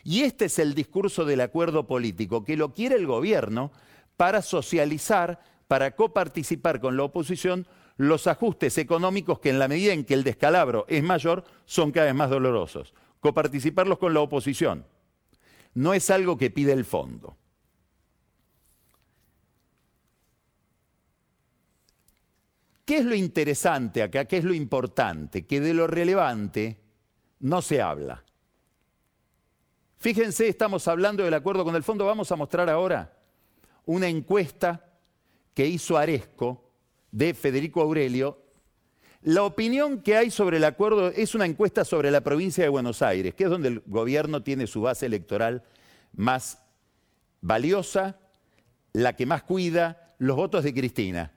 Y 0.09 0.23
este 0.23 0.45
es 0.45 0.61
el 0.61 0.77
discurso 0.77 1.25
del 1.25 1.41
acuerdo 1.41 1.89
político, 1.89 2.45
que 2.45 2.57
lo 2.57 2.73
quiere 2.73 2.95
el 2.95 3.09
gobierno 3.09 3.73
para 4.17 4.41
socializar, 4.41 5.41
para 5.67 5.97
coparticipar 5.97 6.81
con 6.81 6.97
la 6.97 7.03
oposición 7.03 7.67
los 7.97 8.29
ajustes 8.29 8.79
económicos 8.79 9.41
que 9.41 9.51
en 9.51 9.59
la 9.59 9.67
medida 9.67 9.93
en 9.93 10.05
que 10.05 10.15
el 10.15 10.23
descalabro 10.23 10.85
es 10.87 11.03
mayor 11.03 11.43
son 11.65 11.91
cada 11.91 12.07
vez 12.07 12.15
más 12.15 12.31
dolorosos. 12.31 12.95
Coparticiparlos 13.19 13.99
con 13.99 14.15
la 14.15 14.21
oposición. 14.21 14.87
No 15.75 15.93
es 15.93 16.09
algo 16.09 16.39
que 16.39 16.53
pide 16.53 16.73
el 16.73 16.85
fondo. 16.85 17.37
¿Qué 22.85 22.99
es 22.99 23.05
lo 23.05 23.17
interesante 23.17 24.05
acá? 24.05 24.27
¿Qué 24.27 24.37
es 24.37 24.45
lo 24.45 24.55
importante? 24.55 25.47
Que 25.47 25.61
de 25.61 25.75
lo 25.75 25.89
relevante 25.89 26.79
no 27.41 27.61
se 27.61 27.83
habla. 27.83 28.23
Fíjense, 30.07 30.47
estamos 30.47 30.87
hablando 30.87 31.25
del 31.25 31.35
acuerdo 31.35 31.65
con 31.65 31.75
el 31.75 31.83
fondo. 31.83 32.07
Vamos 32.07 32.31
a 32.31 32.37
mostrar 32.37 32.71
ahora 32.71 33.13
una 33.87 34.07
encuesta 34.07 35.01
que 35.53 35.67
hizo 35.67 35.99
Aresco 35.99 36.71
de 37.11 37.35
Federico 37.35 37.81
Aurelio, 37.81 38.41
la 39.23 39.43
opinión 39.43 40.03
que 40.03 40.17
hay 40.17 40.31
sobre 40.31 40.59
el 40.59 40.65
acuerdo 40.65 41.09
es 41.09 41.35
una 41.35 41.45
encuesta 41.45 41.85
sobre 41.85 42.13
la 42.13 42.21
provincia 42.21 42.63
de 42.63 42.71
Buenos 42.71 43.03
Aires, 43.03 43.35
que 43.35 43.43
es 43.43 43.51
donde 43.51 43.67
el 43.67 43.83
gobierno 43.85 44.45
tiene 44.45 44.69
su 44.69 44.81
base 44.81 45.07
electoral 45.07 45.65
más 46.15 46.63
valiosa, 47.41 48.21
la 48.93 49.17
que 49.17 49.27
más 49.27 49.43
cuida 49.43 50.15
los 50.19 50.37
votos 50.37 50.63
de 50.63 50.73
Cristina. 50.73 51.33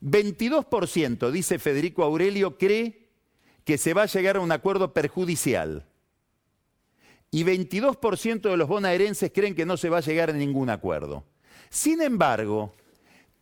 22%, 0.00 1.32
dice 1.32 1.58
Federico 1.58 2.04
Aurelio, 2.04 2.56
cree 2.56 3.08
que 3.64 3.78
se 3.78 3.94
va 3.94 4.02
a 4.02 4.06
llegar 4.06 4.36
a 4.36 4.40
un 4.42 4.52
acuerdo 4.52 4.94
perjudicial. 4.94 5.87
Y 7.30 7.44
22% 7.44 8.50
de 8.50 8.56
los 8.56 8.68
bonaerenses 8.68 9.30
creen 9.34 9.54
que 9.54 9.66
no 9.66 9.76
se 9.76 9.90
va 9.90 9.98
a 9.98 10.02
llegar 10.02 10.30
a 10.30 10.34
ningún 10.34 10.70
acuerdo. 10.70 11.24
Sin 11.68 12.00
embargo, 12.00 12.74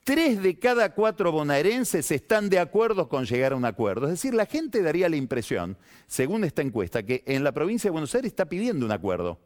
tres 0.02 0.42
de 0.42 0.58
cada 0.58 0.92
cuatro 0.92 1.30
bonaerenses 1.30 2.10
están 2.10 2.48
de 2.48 2.58
acuerdo 2.58 3.08
con 3.08 3.24
llegar 3.26 3.52
a 3.52 3.56
un 3.56 3.64
acuerdo. 3.64 4.06
Es 4.06 4.12
decir, 4.12 4.34
la 4.34 4.46
gente 4.46 4.82
daría 4.82 5.08
la 5.08 5.16
impresión, 5.16 5.76
según 6.06 6.44
esta 6.44 6.62
encuesta, 6.62 7.04
que 7.04 7.22
en 7.26 7.44
la 7.44 7.52
provincia 7.52 7.88
de 7.88 7.92
Buenos 7.92 8.14
Aires 8.14 8.30
está 8.30 8.46
pidiendo 8.46 8.84
un 8.84 8.92
acuerdo, 8.92 9.38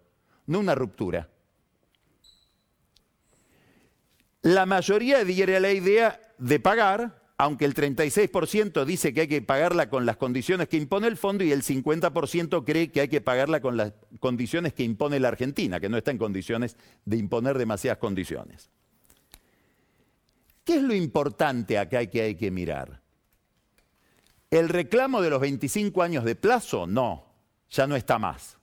no 0.47 0.59
una 0.61 0.75
ruptura. 0.75 1.28
La 4.42 4.64
mayoría 4.64 5.23
diría 5.23 5.61
la 5.61 5.73
idea 5.73 6.18
de 6.38 6.61
pagar, 6.61 7.19
aunque 7.40 7.64
el 7.64 7.75
36% 7.75 8.85
dice 8.85 9.14
que 9.14 9.23
hay 9.23 9.26
que 9.26 9.40
pagarla 9.40 9.88
con 9.88 10.04
las 10.04 10.18
condiciones 10.18 10.68
que 10.68 10.76
impone 10.76 11.06
el 11.06 11.16
fondo 11.16 11.42
y 11.42 11.52
el 11.52 11.62
50% 11.62 12.66
cree 12.66 12.92
que 12.92 13.00
hay 13.00 13.09
que 13.09 13.23
pagarla 13.23 13.62
con 13.62 13.78
las 13.78 13.94
condiciones 14.18 14.75
que 14.75 14.82
impone 14.82 15.18
la 15.18 15.28
Argentina, 15.28 15.80
que 15.80 15.88
no 15.88 15.97
está 15.97 16.11
en 16.11 16.18
condiciones 16.18 16.76
de 17.06 17.16
imponer 17.16 17.56
demasiadas 17.56 17.97
condiciones. 17.97 18.68
¿Qué 20.64 20.76
es 20.76 20.82
lo 20.82 20.94
importante 20.94 21.78
acá 21.78 22.04
que 22.04 22.20
hay 22.20 22.35
que 22.35 22.50
mirar? 22.50 23.00
¿El 24.50 24.68
reclamo 24.68 25.23
de 25.23 25.30
los 25.30 25.40
25 25.40 26.02
años 26.02 26.25
de 26.25 26.35
plazo? 26.35 26.87
No, 26.87 27.25
ya 27.70 27.87
no 27.87 27.97
está 27.97 28.18
más. 28.18 28.59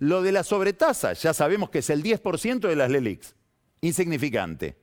Lo 0.00 0.22
de 0.22 0.32
la 0.32 0.42
sobretasa, 0.42 1.12
ya 1.12 1.32
sabemos 1.32 1.70
que 1.70 1.78
es 1.78 1.88
el 1.88 2.02
10% 2.02 2.66
de 2.66 2.74
las 2.74 2.90
LELIX, 2.90 3.36
insignificante. 3.80 4.81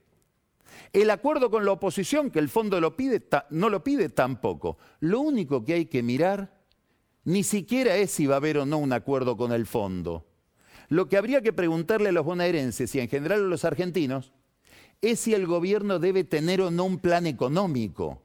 El 0.92 1.10
acuerdo 1.10 1.50
con 1.50 1.64
la 1.64 1.72
oposición, 1.72 2.30
que 2.30 2.38
el 2.38 2.48
fondo 2.48 2.80
lo 2.80 2.96
pide, 2.96 3.22
no 3.50 3.68
lo 3.68 3.84
pide 3.84 4.08
tampoco. 4.08 4.78
Lo 5.00 5.20
único 5.20 5.64
que 5.64 5.74
hay 5.74 5.86
que 5.86 6.02
mirar 6.02 6.60
ni 7.24 7.42
siquiera 7.42 7.96
es 7.96 8.10
si 8.10 8.26
va 8.26 8.34
a 8.34 8.38
haber 8.38 8.58
o 8.58 8.66
no 8.66 8.78
un 8.78 8.92
acuerdo 8.92 9.36
con 9.36 9.52
el 9.52 9.66
fondo. 9.66 10.26
Lo 10.88 11.08
que 11.08 11.16
habría 11.16 11.42
que 11.42 11.52
preguntarle 11.52 12.08
a 12.08 12.12
los 12.12 12.24
bonaerenses 12.24 12.94
y 12.94 13.00
en 13.00 13.08
general 13.08 13.44
a 13.44 13.48
los 13.48 13.64
argentinos 13.64 14.32
es 15.00 15.20
si 15.20 15.34
el 15.34 15.46
gobierno 15.46 15.98
debe 15.98 16.24
tener 16.24 16.60
o 16.60 16.70
no 16.70 16.84
un 16.84 16.98
plan 16.98 17.26
económico. 17.26 18.22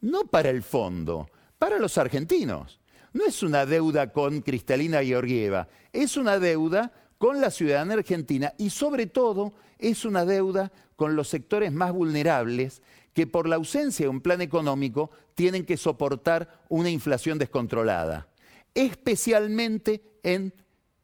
No 0.00 0.24
para 0.24 0.50
el 0.50 0.62
fondo, 0.62 1.30
para 1.58 1.78
los 1.78 1.96
argentinos. 1.96 2.80
No 3.14 3.24
es 3.24 3.42
una 3.42 3.64
deuda 3.64 4.12
con 4.12 4.42
Cristalina 4.42 5.02
Georgieva, 5.02 5.68
es 5.92 6.16
una 6.16 6.38
deuda 6.38 6.92
con 7.16 7.40
la 7.40 7.50
ciudadanía 7.50 7.94
argentina 7.94 8.52
y 8.58 8.70
sobre 8.70 9.06
todo 9.06 9.54
es 9.78 10.04
una 10.04 10.24
deuda 10.24 10.72
con 10.96 11.16
los 11.16 11.28
sectores 11.28 11.72
más 11.72 11.92
vulnerables 11.92 12.82
que 13.12 13.26
por 13.26 13.48
la 13.48 13.56
ausencia 13.56 14.06
de 14.06 14.10
un 14.10 14.20
plan 14.20 14.40
económico 14.40 15.10
tienen 15.34 15.64
que 15.64 15.76
soportar 15.76 16.64
una 16.68 16.90
inflación 16.90 17.38
descontrolada, 17.38 18.28
especialmente 18.74 20.18
en 20.22 20.52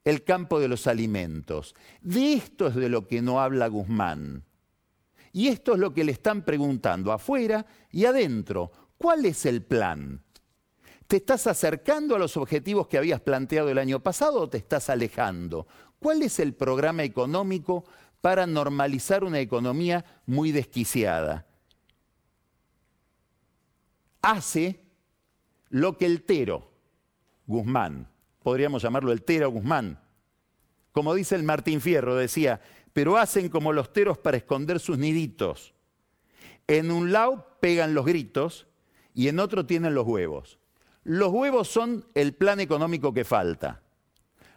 el 0.05 0.25
campo 0.25 0.61
de 0.61 0.69
los 0.69 0.87
alimentos. 0.87 1.75
De 2.00 2.35
esto 2.35 2.67
es 2.67 2.75
de 2.75 2.89
lo 2.89 3.07
que 3.07 3.23
no 3.23 3.41
habla 3.41 3.69
Guzmán. 3.69 4.45
Y 5.33 5.49
esto 5.49 5.75
es 5.75 5.79
lo 5.79 5.95
que 5.95 6.05
le 6.05 6.12
están 6.12 6.43
preguntando 6.43 7.12
afuera 7.12 7.65
y 7.91 8.05
adentro. 8.05 8.73
¿Cuál 8.99 9.27
es 9.27 9.47
el 9.47 9.62
plan? 9.62 10.23
¿Te 11.07 11.17
estás 11.17 11.47
acercando 11.47 12.15
a 12.15 12.19
los 12.19 12.37
objetivos 12.37 12.89
que 12.89 12.99
habías 12.99 13.21
planteado 13.21 13.69
el 13.69 13.79
año 13.79 14.00
pasado 14.00 14.41
o 14.41 14.49
te 14.49 14.59
estás 14.59 14.91
alejando? 14.91 15.67
¿Cuál 15.99 16.23
es 16.23 16.41
el 16.41 16.55
programa 16.55 17.05
económico 17.05 17.85
para 18.21 18.47
normalizar 18.47 19.25
una 19.25 19.41
economía 19.41 20.05
muy 20.27 20.53
desquiciada? 20.53 21.47
Hace 24.23 24.81
lo 25.71 25.97
que 25.97 26.07
el 26.07 26.23
Tero 26.23 26.71
Guzmán, 27.47 28.09
podríamos 28.43 28.83
llamarlo 28.83 29.12
el 29.12 29.23
Tero 29.23 29.50
Guzmán, 29.50 29.99
como 30.93 31.15
dice 31.15 31.37
el 31.37 31.43
Martín 31.45 31.81
Fierro, 31.81 32.17
decía, 32.17 32.61
pero 32.93 33.17
hacen 33.17 33.49
como 33.49 33.73
los 33.73 33.93
teros 33.93 34.19
para 34.19 34.37
esconder 34.37 34.81
sus 34.81 34.99
niditos. 34.99 35.75
En 36.67 36.91
un 36.91 37.12
lado 37.12 37.57
pegan 37.61 37.95
los 37.95 38.05
gritos 38.05 38.67
y 39.15 39.29
en 39.29 39.39
otro 39.39 39.67
tienen 39.67 39.95
los 39.95 40.07
huevos. 40.07 40.59
Los 41.05 41.31
huevos 41.33 41.69
son 41.69 42.07
el 42.15 42.35
plan 42.35 42.61
económico 42.61 43.15
que 43.15 43.25
falta. 43.25 43.83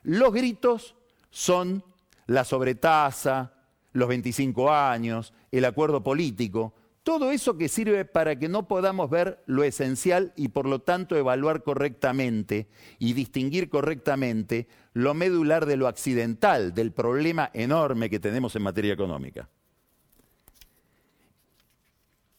Los 0.03 0.33
gritos 0.33 0.95
son 1.29 1.83
la 2.27 2.43
sobretasa, 2.43 3.53
los 3.93 4.07
25 4.07 4.71
años, 4.71 5.33
el 5.51 5.65
acuerdo 5.65 6.03
político, 6.03 6.73
todo 7.03 7.31
eso 7.31 7.57
que 7.57 7.67
sirve 7.67 8.05
para 8.05 8.37
que 8.37 8.47
no 8.47 8.67
podamos 8.67 9.09
ver 9.09 9.43
lo 9.45 9.63
esencial 9.63 10.31
y 10.37 10.47
por 10.47 10.65
lo 10.65 10.79
tanto 10.79 11.17
evaluar 11.17 11.61
correctamente 11.61 12.67
y 12.97 13.11
distinguir 13.13 13.69
correctamente 13.69 14.67
lo 14.93 15.13
medular 15.13 15.65
de 15.65 15.75
lo 15.75 15.87
accidental, 15.87 16.73
del 16.73 16.93
problema 16.93 17.51
enorme 17.53 18.09
que 18.09 18.19
tenemos 18.19 18.55
en 18.55 18.63
materia 18.63 18.93
económica. 18.93 19.49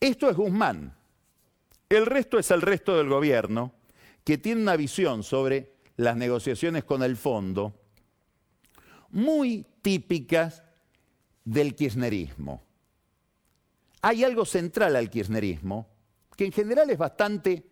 Esto 0.00 0.30
es 0.30 0.36
Guzmán. 0.36 0.94
El 1.90 2.06
resto 2.06 2.38
es 2.38 2.50
el 2.50 2.62
resto 2.62 2.96
del 2.96 3.08
gobierno 3.08 3.72
que 4.24 4.38
tiene 4.38 4.62
una 4.62 4.76
visión 4.76 5.22
sobre 5.22 5.74
las 5.96 6.16
negociaciones 6.16 6.84
con 6.84 7.02
el 7.02 7.16
fondo 7.16 7.74
muy 9.14 9.64
típicas 9.80 10.64
del 11.44 11.76
kirchnerismo. 11.76 12.62
Hay 14.02 14.24
algo 14.24 14.44
central 14.44 14.96
al 14.96 15.08
kirchnerismo 15.08 15.86
que 16.36 16.46
en 16.46 16.52
general 16.52 16.90
es 16.90 16.98
bastante 16.98 17.64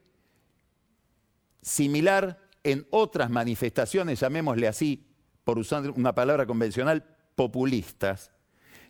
similar 1.61 2.49
en 2.62 2.87
otras 2.90 3.28
manifestaciones, 3.28 4.20
llamémosle 4.20 4.68
así, 4.68 5.04
por 5.42 5.58
usar 5.58 5.90
una 5.90 6.14
palabra 6.14 6.46
convencional, 6.46 7.04
populistas, 7.34 8.30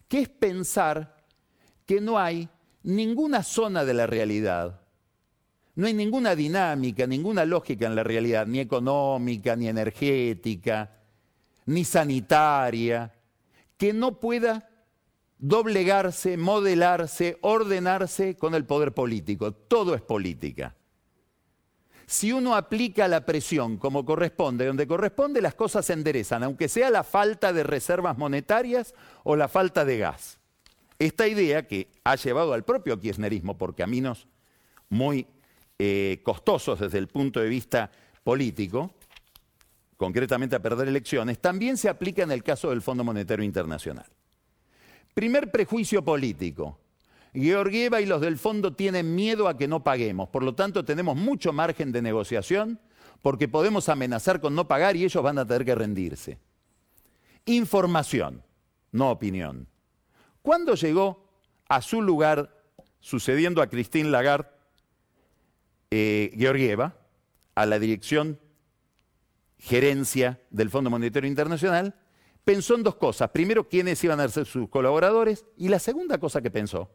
que 0.06 0.20
es 0.20 0.28
pensar 0.28 1.16
que 1.86 2.02
no 2.02 2.18
hay 2.18 2.50
ninguna 2.82 3.42
zona 3.42 3.86
de 3.86 3.94
la 3.94 4.06
realidad, 4.06 4.82
no 5.74 5.86
hay 5.86 5.94
ninguna 5.94 6.36
dinámica, 6.36 7.06
ninguna 7.06 7.46
lógica 7.46 7.86
en 7.86 7.96
la 7.96 8.04
realidad, 8.04 8.46
ni 8.46 8.60
económica, 8.60 9.56
ni 9.56 9.68
energética, 9.68 11.01
ni 11.66 11.84
sanitaria, 11.84 13.12
que 13.76 13.92
no 13.92 14.18
pueda 14.18 14.68
doblegarse, 15.38 16.36
modelarse, 16.36 17.38
ordenarse 17.40 18.36
con 18.36 18.54
el 18.54 18.64
poder 18.64 18.92
político. 18.92 19.52
Todo 19.52 19.94
es 19.94 20.02
política. 20.02 20.74
Si 22.06 22.30
uno 22.32 22.54
aplica 22.54 23.08
la 23.08 23.24
presión 23.24 23.78
como 23.78 24.04
corresponde, 24.04 24.66
donde 24.66 24.86
corresponde, 24.86 25.40
las 25.40 25.54
cosas 25.54 25.86
se 25.86 25.94
enderezan, 25.94 26.42
aunque 26.42 26.68
sea 26.68 26.90
la 26.90 27.04
falta 27.04 27.52
de 27.52 27.62
reservas 27.62 28.18
monetarias 28.18 28.94
o 29.24 29.34
la 29.34 29.48
falta 29.48 29.84
de 29.84 29.98
gas. 29.98 30.38
Esta 30.98 31.26
idea 31.26 31.66
que 31.66 31.88
ha 32.04 32.14
llevado 32.16 32.52
al 32.52 32.64
propio 32.64 33.00
kirchnerismo 33.00 33.58
por 33.58 33.74
caminos 33.74 34.28
muy 34.88 35.26
eh, 35.78 36.20
costosos 36.22 36.78
desde 36.78 36.98
el 36.98 37.08
punto 37.08 37.40
de 37.40 37.48
vista 37.48 37.90
político, 38.22 38.94
concretamente 40.02 40.56
a 40.56 40.60
perder 40.60 40.88
elecciones, 40.88 41.38
también 41.38 41.76
se 41.76 41.88
aplica 41.88 42.24
en 42.24 42.32
el 42.32 42.42
caso 42.42 42.70
del 42.70 42.82
Fondo 42.82 43.04
Monetario 43.04 43.44
Internacional. 43.44 44.06
Primer 45.14 45.52
prejuicio 45.52 46.04
político. 46.04 46.80
Georgieva 47.32 48.00
y 48.00 48.06
los 48.06 48.20
del 48.20 48.36
fondo 48.36 48.74
tienen 48.74 49.14
miedo 49.14 49.46
a 49.46 49.56
que 49.56 49.68
no 49.68 49.84
paguemos, 49.84 50.28
por 50.28 50.42
lo 50.42 50.56
tanto 50.56 50.84
tenemos 50.84 51.16
mucho 51.16 51.52
margen 51.52 51.92
de 51.92 52.02
negociación 52.02 52.80
porque 53.22 53.46
podemos 53.46 53.88
amenazar 53.88 54.40
con 54.40 54.56
no 54.56 54.66
pagar 54.66 54.96
y 54.96 55.04
ellos 55.04 55.22
van 55.22 55.38
a 55.38 55.46
tener 55.46 55.64
que 55.64 55.76
rendirse. 55.76 56.38
Información, 57.44 58.42
no 58.90 59.08
opinión. 59.08 59.68
¿Cuándo 60.42 60.74
llegó 60.74 61.28
a 61.68 61.80
su 61.80 62.02
lugar, 62.02 62.60
sucediendo 62.98 63.62
a 63.62 63.68
Christine 63.68 64.10
Lagarde, 64.10 64.48
eh, 65.92 66.32
Georgieva, 66.36 66.96
a 67.54 67.66
la 67.66 67.78
dirección 67.78 68.40
gerencia 69.62 70.40
del 70.50 70.70
Fondo 70.70 70.90
Monetario 70.90 71.28
Internacional, 71.28 71.94
pensó 72.44 72.74
en 72.74 72.82
dos 72.82 72.96
cosas. 72.96 73.30
Primero, 73.30 73.68
quiénes 73.68 74.02
iban 74.02 74.18
a 74.18 74.28
ser 74.28 74.44
sus 74.44 74.68
colaboradores 74.68 75.44
y 75.56 75.68
la 75.68 75.78
segunda 75.78 76.18
cosa 76.18 76.42
que 76.42 76.50
pensó 76.50 76.90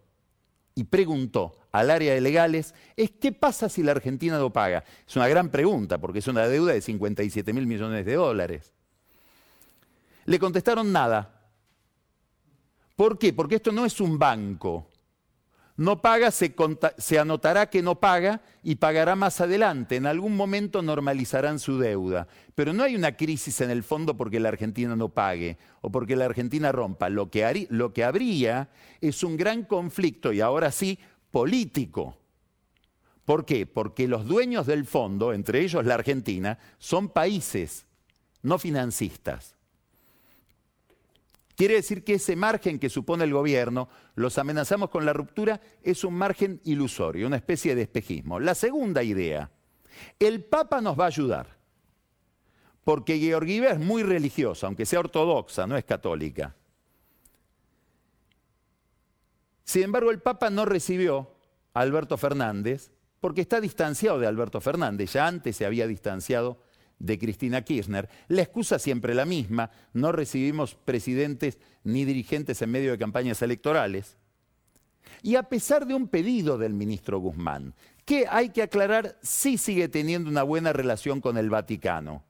y 0.76 0.84
preguntó 0.84 1.58
al 1.72 1.90
área 1.90 2.14
de 2.14 2.20
legales 2.20 2.76
es 2.98 3.10
qué 3.12 3.32
pasa 3.32 3.70
si 3.70 3.84
la 3.84 3.94
Argentina 3.94 4.38
no 4.38 4.52
paga. 4.52 4.84
Es 5.08 5.16
una 5.16 5.30
gran 5.30 5.50
pregunta 5.50 5.98
porque 5.98 6.20
es 6.20 6.28
una 6.28 6.46
deuda 6.46 6.74
de 6.74 6.82
57 6.82 7.54
mil 7.54 7.66
millones 7.66 8.06
de 8.06 8.16
dólares. 8.16 8.74
Le 10.26 10.38
contestaron 10.38 10.92
nada. 10.92 11.50
¿Por 12.98 13.18
qué? 13.18 13.32
Porque 13.32 13.56
esto 13.56 13.72
no 13.72 13.86
es 13.86 14.02
un 14.02 14.20
banco. 14.20 14.87
No 15.78 16.02
paga, 16.02 16.32
se, 16.32 17.20
anotará 17.20 17.70
que 17.70 17.84
no 17.84 18.00
paga 18.00 18.42
y 18.64 18.76
pagará 18.76 19.16
más 19.16 19.40
adelante. 19.42 19.96
En 19.96 20.08
algún 20.08 20.36
momento 20.36 20.82
normalizarán 20.82 21.60
su 21.60 21.78
deuda. 21.78 22.28
Pero 22.56 22.74
no 22.74 22.82
hay 22.82 22.96
una 22.96 23.16
crisis 23.16 23.62
en 23.62 23.70
el 23.70 23.84
fondo 23.84 24.18
porque 24.18 24.40
la 24.40 24.50
Argentina 24.50 24.96
no 24.96 25.10
pague 25.10 25.60
o 25.82 25.92
porque 25.92 26.16
la 26.16 26.26
Argentina 26.26 26.72
rompa. 26.72 27.10
Lo 27.10 27.30
que, 27.30 27.68
lo 27.70 27.94
que 27.94 28.04
habría 28.04 28.70
es 29.02 29.24
un 29.24 29.38
gran 29.38 29.64
conflicto, 29.64 30.34
y 30.34 30.42
ahora 30.42 30.72
sí, 30.72 30.98
político. 31.30 32.18
¿Por 33.24 33.46
qué? 33.46 33.68
Porque 33.68 34.08
los 34.08 34.26
dueños 34.26 34.66
del 34.66 34.86
fondo, 34.86 35.32
entre 35.32 35.62
ellos 35.62 35.86
la 35.86 35.94
Argentina, 35.94 36.58
son 36.80 37.10
países, 37.10 37.86
no 38.42 38.58
financistas. 38.58 39.57
Quiere 41.58 41.74
decir 41.74 42.04
que 42.04 42.14
ese 42.14 42.36
margen 42.36 42.78
que 42.78 42.88
supone 42.88 43.24
el 43.24 43.34
gobierno, 43.34 43.90
los 44.14 44.38
amenazamos 44.38 44.92
con 44.92 45.08
la 45.08 45.14
ruptura, 45.14 45.60
es 45.82 46.04
un 46.04 46.14
margen 46.14 46.62
ilusorio, 46.66 47.26
una 47.26 47.38
especie 47.38 47.74
de 47.74 47.82
espejismo. 47.82 48.40
La 48.40 48.54
segunda 48.54 49.02
idea, 49.02 49.50
el 50.20 50.44
Papa 50.44 50.82
nos 50.82 51.00
va 51.00 51.06
a 51.06 51.08
ayudar, 51.08 51.58
porque 52.84 53.18
Georgieva 53.18 53.70
es 53.70 53.80
muy 53.80 54.04
religiosa, 54.04 54.68
aunque 54.68 54.86
sea 54.86 55.00
ortodoxa, 55.00 55.66
no 55.66 55.76
es 55.76 55.84
católica. 55.84 56.56
Sin 59.64 59.82
embargo, 59.82 60.12
el 60.12 60.22
Papa 60.22 60.52
no 60.52 60.64
recibió 60.64 61.32
a 61.74 61.80
Alberto 61.80 62.18
Fernández 62.18 62.92
porque 63.20 63.42
está 63.42 63.60
distanciado 63.60 64.20
de 64.20 64.28
Alberto 64.28 64.62
Fernández, 64.62 65.14
ya 65.14 65.26
antes 65.26 65.58
se 65.58 65.66
había 65.66 65.88
distanciado 65.88 66.62
de 67.00 67.18
Cristina 67.18 67.62
Kirchner. 67.62 68.10
La 68.28 68.42
excusa 68.42 68.80
siempre 68.80 69.14
la 69.14 69.26
misma, 69.26 69.72
no 69.94 70.12
recibimos 70.12 70.76
presidentes 70.76 71.60
ni 71.84 72.06
dirigentes 72.06 72.62
en 72.62 72.72
medio 72.72 72.92
de 72.92 72.98
campañas 72.98 73.42
electorales. 73.42 74.18
Y 75.22 75.36
a 75.36 75.44
pesar 75.44 75.86
de 75.86 75.94
un 75.94 76.08
pedido 76.08 76.58
del 76.58 76.74
ministro 76.74 77.20
Guzmán, 77.20 77.74
que 78.06 78.26
hay 78.30 78.50
que 78.50 78.62
aclarar, 78.62 79.18
sí 79.22 79.58
sigue 79.58 79.90
teniendo 79.90 80.30
una 80.30 80.44
buena 80.44 80.74
relación 80.74 81.22
con 81.22 81.38
el 81.38 81.50
Vaticano, 81.50 82.24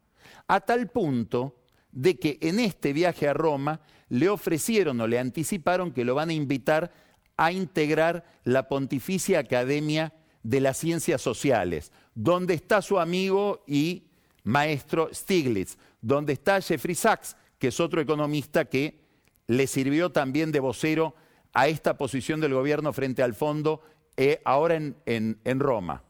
a 0.48 0.62
tal 0.62 0.88
punto 0.88 1.56
de 1.92 2.18
que 2.18 2.38
en 2.42 2.60
este 2.60 2.94
viaje 2.94 3.28
a 3.28 3.34
Roma 3.34 3.82
le 4.10 4.30
ofrecieron 4.30 5.00
o 5.02 5.08
le 5.08 5.20
anticiparon 5.20 5.92
que 5.92 6.06
lo 6.06 6.16
van 6.16 6.30
a 6.30 6.34
invitar 6.34 6.92
a 7.36 7.52
integrar 7.52 8.26
la 8.44 8.68
Pontificia 8.68 9.40
Academia 9.40 10.14
de 10.44 10.62
las 10.62 10.78
Ciencias 10.78 11.22
Sociales, 11.22 11.92
donde 12.16 12.54
está 12.54 12.82
su 12.82 13.00
amigo 13.00 13.64
y 13.68 14.04
maestro 14.48 15.10
Stiglitz, 15.14 15.78
donde 16.02 16.34
está 16.34 16.62
Jeffrey 16.62 16.96
Sachs, 16.96 17.36
que 17.60 17.68
es 17.68 17.80
otro 17.80 18.00
economista 18.00 18.66
que 18.66 19.00
le 19.48 19.68
sirvió 19.68 20.12
también 20.12 20.52
de 20.52 20.62
vocero 20.62 21.16
a 21.54 21.68
esta 21.68 21.98
posición 21.98 22.40
del 22.40 22.54
gobierno 22.54 22.94
frente 22.94 23.24
al 23.24 23.34
fondo 23.34 23.82
eh, 24.16 24.42
ahora 24.46 24.76
en, 24.76 24.96
en 25.06 25.60
Roma. 25.60 26.04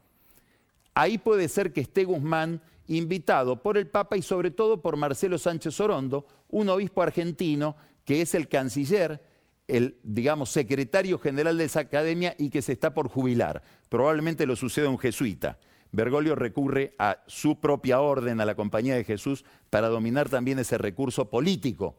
Ahí 0.94 1.18
puede 1.18 1.48
ser 1.48 1.72
que 1.72 1.80
esté 1.80 2.04
Guzmán 2.04 2.60
invitado 2.86 3.60
por 3.60 3.76
el 3.76 3.88
Papa 3.88 4.16
y 4.16 4.22
sobre 4.22 4.50
todo 4.50 4.80
por 4.80 4.96
Marcelo 4.96 5.38
Sánchez 5.38 5.78
Orondo, 5.80 6.26
un 6.48 6.68
obispo 6.68 7.02
argentino 7.02 7.76
que 8.04 8.22
es 8.22 8.34
el 8.34 8.48
canciller, 8.48 9.20
el, 9.66 9.96
digamos, 10.02 10.50
secretario 10.50 11.18
general 11.18 11.58
de 11.58 11.64
esa 11.64 11.80
academia 11.80 12.34
y 12.38 12.50
que 12.50 12.62
se 12.62 12.72
está 12.72 12.94
por 12.94 13.08
jubilar. 13.08 13.62
Probablemente 13.88 14.46
lo 14.46 14.56
suceda 14.56 14.88
un 14.88 14.98
jesuita. 14.98 15.58
Bergoglio 15.90 16.34
recurre 16.34 16.94
a 16.98 17.22
su 17.26 17.60
propia 17.60 18.00
orden, 18.00 18.40
a 18.40 18.44
la 18.44 18.54
Compañía 18.54 18.94
de 18.94 19.04
Jesús, 19.04 19.44
para 19.70 19.88
dominar 19.88 20.28
también 20.28 20.58
ese 20.58 20.76
recurso 20.78 21.30
político 21.30 21.96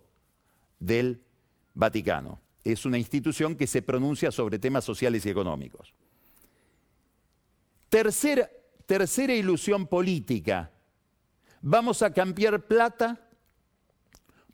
del 0.80 1.22
Vaticano. 1.74 2.40
Es 2.64 2.86
una 2.86 2.98
institución 2.98 3.56
que 3.56 3.68
se 3.68 3.82
pronuncia 3.82 4.32
sobre 4.32 4.60
temas 4.60 4.84
sociales 4.84 5.26
y 5.26 5.30
económicos. 5.30 5.94
Tercera, 7.90 8.50
tercera 8.86 9.34
ilusión 9.34 9.88
política. 9.88 10.72
Vamos 11.62 12.04
a 12.04 12.14
cambiar 12.14 12.68
plata 12.68 13.28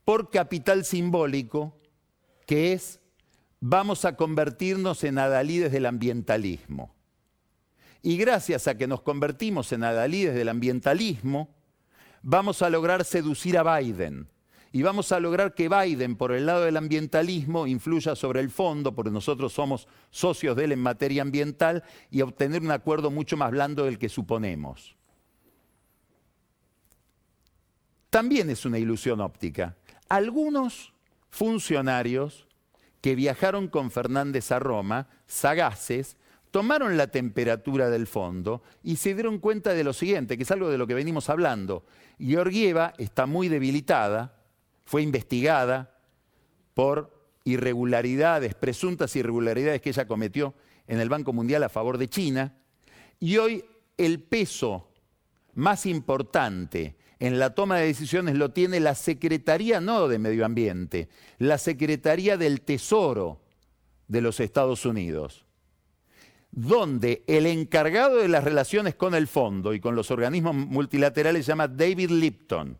por 0.06 0.30
capital 0.30 0.86
simbólico, 0.86 1.78
que 2.46 2.74
es 2.74 3.02
vamos 3.60 4.06
a 4.06 4.16
convertirnos 4.16 5.04
en 5.04 5.18
adalides 5.18 5.72
del 5.72 5.88
ambientalismo. 5.88 6.95
Y 8.06 8.18
gracias 8.18 8.68
a 8.68 8.78
que 8.78 8.86
nos 8.86 9.02
convertimos 9.02 9.72
en 9.72 9.84
adalides 9.84 10.36
del 10.36 10.50
ambientalismo, 10.50 11.50
vamos 12.22 12.62
a 12.62 12.70
lograr 12.70 13.04
seducir 13.04 13.58
a 13.58 13.80
Biden. 13.80 14.30
Y 14.72 14.84
vamos 14.84 15.12
a 15.12 15.20
lograr 15.20 15.56
que 15.56 15.70
Biden, 15.70 16.16
por 16.16 16.32
el 16.32 16.46
lado 16.46 16.66
del 16.66 16.78
ambientalismo, 16.78 17.66
influya 17.66 18.16
sobre 18.16 18.42
el 18.42 18.52
fondo, 18.52 18.94
porque 18.94 19.10
nosotros 19.10 19.54
somos 19.54 19.88
socios 20.12 20.56
de 20.56 20.66
él 20.66 20.74
en 20.74 20.82
materia 20.82 21.24
ambiental, 21.24 21.84
y 22.12 22.22
obtener 22.22 22.62
un 22.62 22.70
acuerdo 22.70 23.10
mucho 23.10 23.38
más 23.38 23.50
blando 23.50 23.86
del 23.86 23.98
que 23.98 24.08
suponemos. 24.08 24.96
También 28.12 28.52
es 28.52 28.68
una 28.68 28.78
ilusión 28.78 29.20
óptica. 29.20 29.78
Algunos 30.10 30.94
funcionarios 31.32 32.48
que 33.02 33.16
viajaron 33.16 33.68
con 33.68 33.90
Fernández 33.90 34.52
a 34.52 34.60
Roma, 34.60 35.08
sagaces, 35.26 36.18
tomaron 36.56 36.96
la 36.96 37.08
temperatura 37.08 37.90
del 37.90 38.08
fondo 38.08 38.64
y 38.82 38.96
se 38.96 39.14
dieron 39.14 39.40
cuenta 39.40 39.74
de 39.74 39.84
lo 39.84 39.92
siguiente, 39.92 40.38
que 40.38 40.44
es 40.44 40.52
algo 40.52 40.70
de 40.70 40.78
lo 40.78 40.88
que 40.88 40.94
venimos 40.94 41.30
hablando. 41.30 41.84
Georgieva 42.18 42.94
está 42.98 43.26
muy 43.26 43.50
debilitada, 43.50 44.38
fue 44.86 45.02
investigada 45.02 46.00
por 46.74 47.12
irregularidades, 47.44 48.56
presuntas 48.56 49.14
irregularidades 49.18 49.82
que 49.82 49.90
ella 49.90 50.08
cometió 50.08 50.54
en 50.88 51.02
el 51.02 51.10
Banco 51.10 51.34
Mundial 51.34 51.62
a 51.62 51.68
favor 51.68 51.98
de 51.98 52.08
China. 52.08 52.56
Y 53.20 53.36
hoy 53.36 53.66
el 53.98 54.22
peso 54.22 54.88
más 55.56 55.86
importante 55.86 56.96
en 57.20 57.38
la 57.38 57.54
toma 57.54 57.80
de 57.80 57.88
decisiones 57.88 58.36
lo 58.36 58.52
tiene 58.52 58.80
la 58.80 58.96
Secretaría 58.96 59.82
no 59.82 60.08
de 60.08 60.20
Medio 60.20 60.46
Ambiente, 60.46 61.10
la 61.38 61.58
Secretaría 61.58 62.38
del 62.38 62.62
Tesoro 62.62 63.42
de 64.08 64.22
los 64.22 64.40
Estados 64.40 64.86
Unidos, 64.86 65.45
donde 66.56 67.26
el 67.28 67.46
encargado 67.48 68.16
de 68.16 68.30
las 68.30 68.46
relaciones 68.46 68.96
con 68.96 69.14
el 69.14 69.28
fondo 69.28 69.74
y 69.74 69.82
con 69.82 69.94
los 69.94 70.10
organismos 70.10 70.56
multilaterales 70.56 71.46
se 71.46 71.52
llama 71.52 71.68
David 71.68 72.10
Lipton, 72.12 72.78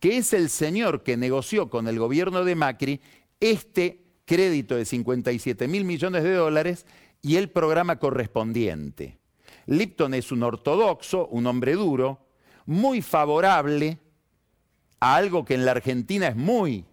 que 0.00 0.16
es 0.16 0.32
el 0.32 0.48
señor 0.48 1.02
que 1.02 1.18
negoció 1.18 1.68
con 1.68 1.86
el 1.86 1.98
gobierno 1.98 2.44
de 2.44 2.54
Macri 2.54 3.00
este 3.40 4.04
crédito 4.24 4.74
de 4.74 4.86
57 4.86 5.68
mil 5.68 5.84
millones 5.84 6.24
de 6.24 6.32
dólares 6.32 6.86
y 7.20 7.36
el 7.36 7.50
programa 7.50 7.98
correspondiente. 7.98 9.18
Lipton 9.66 10.14
es 10.14 10.32
un 10.32 10.42
ortodoxo, 10.42 11.26
un 11.26 11.46
hombre 11.46 11.74
duro, 11.74 12.26
muy 12.64 13.02
favorable 13.02 13.98
a 14.98 15.14
algo 15.16 15.44
que 15.44 15.54
en 15.54 15.66
la 15.66 15.72
Argentina 15.72 16.28
es 16.28 16.36
muy 16.36 16.86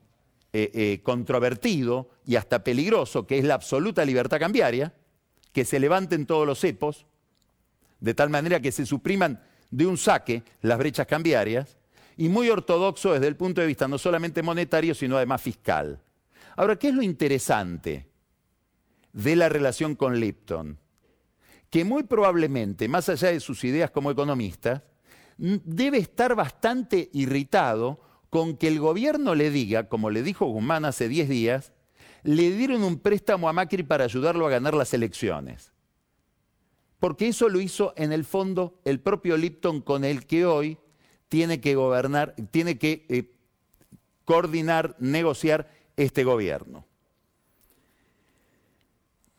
eh, 0.51 0.71
eh, 0.73 0.99
controvertido 1.03 2.09
y 2.25 2.35
hasta 2.35 2.65
peligroso, 2.65 3.25
que 3.25 3.37
es 3.37 3.45
la 3.45 3.53
absoluta 3.53 4.03
libertad 4.03 4.39
cambiaria, 4.39 4.93
que 5.55 5.63
se 5.63 5.79
levanten 5.79 6.25
todos 6.25 6.45
los 6.45 6.59
cepos, 6.59 7.05
de 8.01 8.13
tal 8.13 8.29
manera 8.29 8.59
que 8.59 8.73
se 8.73 8.85
supriman 8.85 9.41
de 9.71 9.85
un 9.85 9.97
saque 9.97 10.43
las 10.61 10.77
brechas 10.77 11.07
cambiarias, 11.07 11.77
y 12.17 12.27
muy 12.27 12.49
ortodoxo 12.49 13.13
desde 13.13 13.27
el 13.27 13.37
punto 13.37 13.61
de 13.61 13.67
vista 13.67 13.87
no 13.87 13.97
solamente 13.97 14.43
monetario, 14.43 14.93
sino 14.93 15.15
además 15.15 15.41
fiscal. 15.41 16.01
Ahora, 16.57 16.75
¿qué 16.75 16.89
es 16.89 16.93
lo 16.93 17.01
interesante 17.01 18.05
de 19.13 19.35
la 19.37 19.47
relación 19.47 19.95
con 19.95 20.19
Lipton? 20.19 20.77
Que 21.69 21.85
muy 21.85 22.03
probablemente, 22.03 22.89
más 22.89 23.07
allá 23.07 23.29
de 23.29 23.39
sus 23.39 23.63
ideas 23.63 23.91
como 23.91 24.11
economista, 24.11 24.83
debe 25.37 25.99
estar 25.99 26.35
bastante 26.35 27.09
irritado 27.13 28.01
con 28.29 28.57
que 28.57 28.67
el 28.67 28.81
gobierno 28.81 29.35
le 29.35 29.51
diga, 29.51 29.87
como 29.87 30.09
le 30.09 30.21
dijo 30.21 30.47
Guzmán 30.47 30.83
hace 30.83 31.07
10 31.07 31.29
días, 31.29 31.71
le 32.25 32.51
dieron 32.51 32.83
un 32.83 32.99
préstamo 32.99 33.47
a 33.47 33.53
Macri 33.53 33.83
para 33.83 34.05
ayudarlo 34.05 34.47
a 34.47 34.49
ganar 34.49 34.73
las 34.73 34.93
elecciones. 34.93 35.71
Porque 36.99 37.27
eso 37.27 37.49
lo 37.49 37.61
hizo 37.61 37.93
en 37.97 38.11
el 38.11 38.25
fondo 38.25 38.79
el 38.83 38.99
propio 38.99 39.37
Lipton 39.37 39.81
con 39.81 40.03
el 40.03 40.25
que 40.25 40.45
hoy 40.45 40.79
tiene 41.29 41.61
que 41.61 41.75
gobernar, 41.75 42.35
tiene 42.49 42.79
que 42.79 43.05
eh, 43.09 43.31
coordinar, 44.25 44.95
negociar 44.99 45.69
este 45.97 46.23
gobierno. 46.23 46.85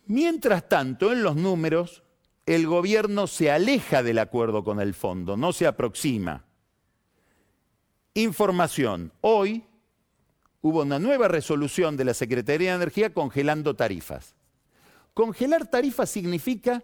Mientras 0.07 0.68
tanto, 0.68 1.12
en 1.12 1.25
los 1.25 1.35
números, 1.35 2.05
el 2.46 2.68
gobierno 2.68 3.27
se 3.27 3.51
aleja 3.51 4.05
del 4.05 4.20
acuerdo 4.20 4.62
con 4.62 4.81
el 4.81 4.94
fondo, 4.94 5.37
no 5.37 5.53
se 5.53 5.66
aproxima. 5.66 6.44
Información. 8.14 9.12
Hoy 9.22 9.64
hubo 10.67 10.83
una 10.83 10.99
nueva 10.99 11.29
resolución 11.29 11.97
de 11.97 12.05
la 12.05 12.13
Secretaría 12.13 12.71
de 12.71 12.77
Energía 12.77 13.15
congelando 13.15 13.77
tarifas. 13.77 14.35
Congelar 15.15 15.69
tarifas 15.69 16.11
significa 16.11 16.83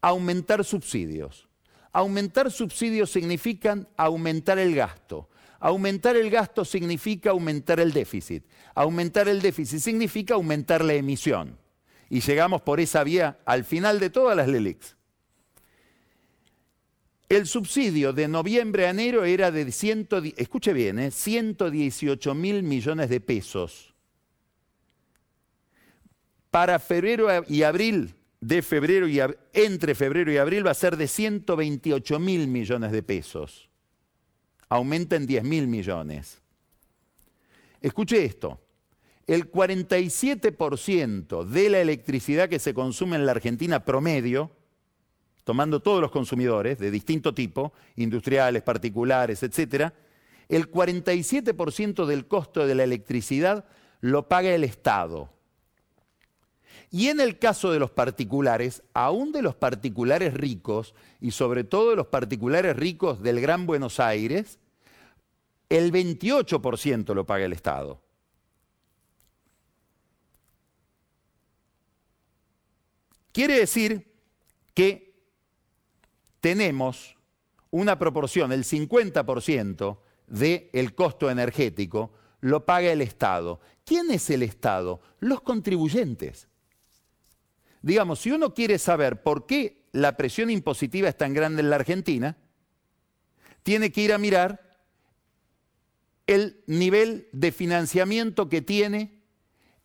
aumentar 0.00 0.64
subsidios. 0.64 1.48
Aumentar 1.92 2.52
subsidios 2.52 3.10
significa 3.10 3.84
aumentar 3.96 4.60
el 4.60 4.76
gasto. 4.76 5.28
Aumentar 5.58 6.14
el 6.16 6.30
gasto 6.30 6.64
significa 6.64 7.30
aumentar 7.30 7.80
el 7.80 7.92
déficit. 7.92 8.44
Aumentar 8.76 9.28
el 9.28 9.42
déficit 9.42 9.80
significa 9.80 10.34
aumentar 10.34 10.84
la 10.84 10.94
emisión. 10.94 11.58
Y 12.08 12.20
llegamos 12.20 12.62
por 12.62 12.78
esa 12.78 13.02
vía 13.02 13.40
al 13.44 13.64
final 13.64 13.98
de 13.98 14.10
todas 14.10 14.36
las 14.36 14.46
LELIX. 14.46 14.96
El 17.28 17.46
subsidio 17.46 18.12
de 18.12 18.28
noviembre 18.28 18.86
a 18.86 18.90
enero 18.90 19.24
era 19.24 19.50
de, 19.50 19.62
escuche 20.36 20.72
bien, 20.72 21.10
118 21.10 22.30
¿eh? 22.30 22.34
mil 22.34 22.62
millones 22.62 23.08
de 23.08 23.20
pesos. 23.20 23.94
Para 26.50 26.78
febrero 26.78 27.28
y 27.48 27.62
abril, 27.62 28.14
de 28.40 28.62
febrero 28.62 29.08
y 29.08 29.20
entre 29.52 29.94
febrero 29.94 30.30
y 30.30 30.36
abril 30.36 30.66
va 30.66 30.70
a 30.70 30.74
ser 30.74 30.96
de 30.96 31.08
128 31.08 32.18
mil 32.18 32.46
millones 32.46 32.92
de 32.92 33.02
pesos. 33.02 33.68
Aumenta 34.68 35.16
en 35.16 35.26
10 35.26 35.44
mil 35.44 35.66
millones. 35.66 36.40
Escuche 37.80 38.24
esto 38.24 38.60
el 39.26 39.50
47% 39.50 41.44
de 41.44 41.70
la 41.70 41.80
electricidad 41.80 42.48
que 42.48 42.58
se 42.58 42.74
consume 42.74 43.16
en 43.16 43.26
la 43.26 43.32
Argentina 43.32 43.84
promedio, 43.84 44.50
tomando 45.44 45.80
todos 45.80 46.00
los 46.00 46.10
consumidores 46.10 46.78
de 46.78 46.90
distinto 46.90 47.34
tipo, 47.34 47.72
industriales, 47.96 48.62
particulares, 48.62 49.42
etc., 49.42 49.92
el 50.48 50.70
47% 50.70 52.06
del 52.06 52.26
costo 52.26 52.66
de 52.66 52.74
la 52.74 52.84
electricidad 52.84 53.64
lo 54.00 54.28
paga 54.28 54.54
el 54.54 54.64
Estado. 54.64 55.30
Y 56.90 57.08
en 57.08 57.20
el 57.20 57.38
caso 57.38 57.72
de 57.72 57.78
los 57.78 57.90
particulares, 57.90 58.82
aún 58.92 59.32
de 59.32 59.42
los 59.42 59.54
particulares 59.54 60.34
ricos, 60.34 60.94
y 61.20 61.30
sobre 61.30 61.64
todo 61.64 61.90
de 61.90 61.96
los 61.96 62.06
particulares 62.08 62.76
ricos 62.76 63.22
del 63.22 63.40
Gran 63.40 63.66
Buenos 63.66 64.00
Aires, 64.00 64.58
el 65.68 65.92
28% 65.92 67.14
lo 67.14 67.24
paga 67.26 67.46
el 67.46 67.52
Estado. 67.52 68.00
Quiere 73.32 73.58
decir 73.58 74.12
que 74.74 75.13
tenemos 76.44 77.16
una 77.70 77.98
proporción, 77.98 78.52
el 78.52 78.64
50% 78.64 79.98
del 80.26 80.94
costo 80.94 81.30
energético 81.30 82.12
lo 82.42 82.66
paga 82.66 82.92
el 82.92 83.00
Estado. 83.00 83.60
¿Quién 83.82 84.10
es 84.10 84.28
el 84.28 84.42
Estado? 84.42 85.00
Los 85.20 85.40
contribuyentes. 85.40 86.48
Digamos, 87.80 88.20
si 88.20 88.30
uno 88.30 88.52
quiere 88.52 88.78
saber 88.78 89.22
por 89.22 89.46
qué 89.46 89.86
la 89.92 90.18
presión 90.18 90.50
impositiva 90.50 91.08
es 91.08 91.16
tan 91.16 91.32
grande 91.32 91.62
en 91.62 91.70
la 91.70 91.76
Argentina, 91.76 92.36
tiene 93.62 93.90
que 93.90 94.02
ir 94.02 94.12
a 94.12 94.18
mirar 94.18 94.76
el 96.26 96.62
nivel 96.66 97.26
de 97.32 97.52
financiamiento 97.52 98.50
que 98.50 98.60
tiene 98.60 99.22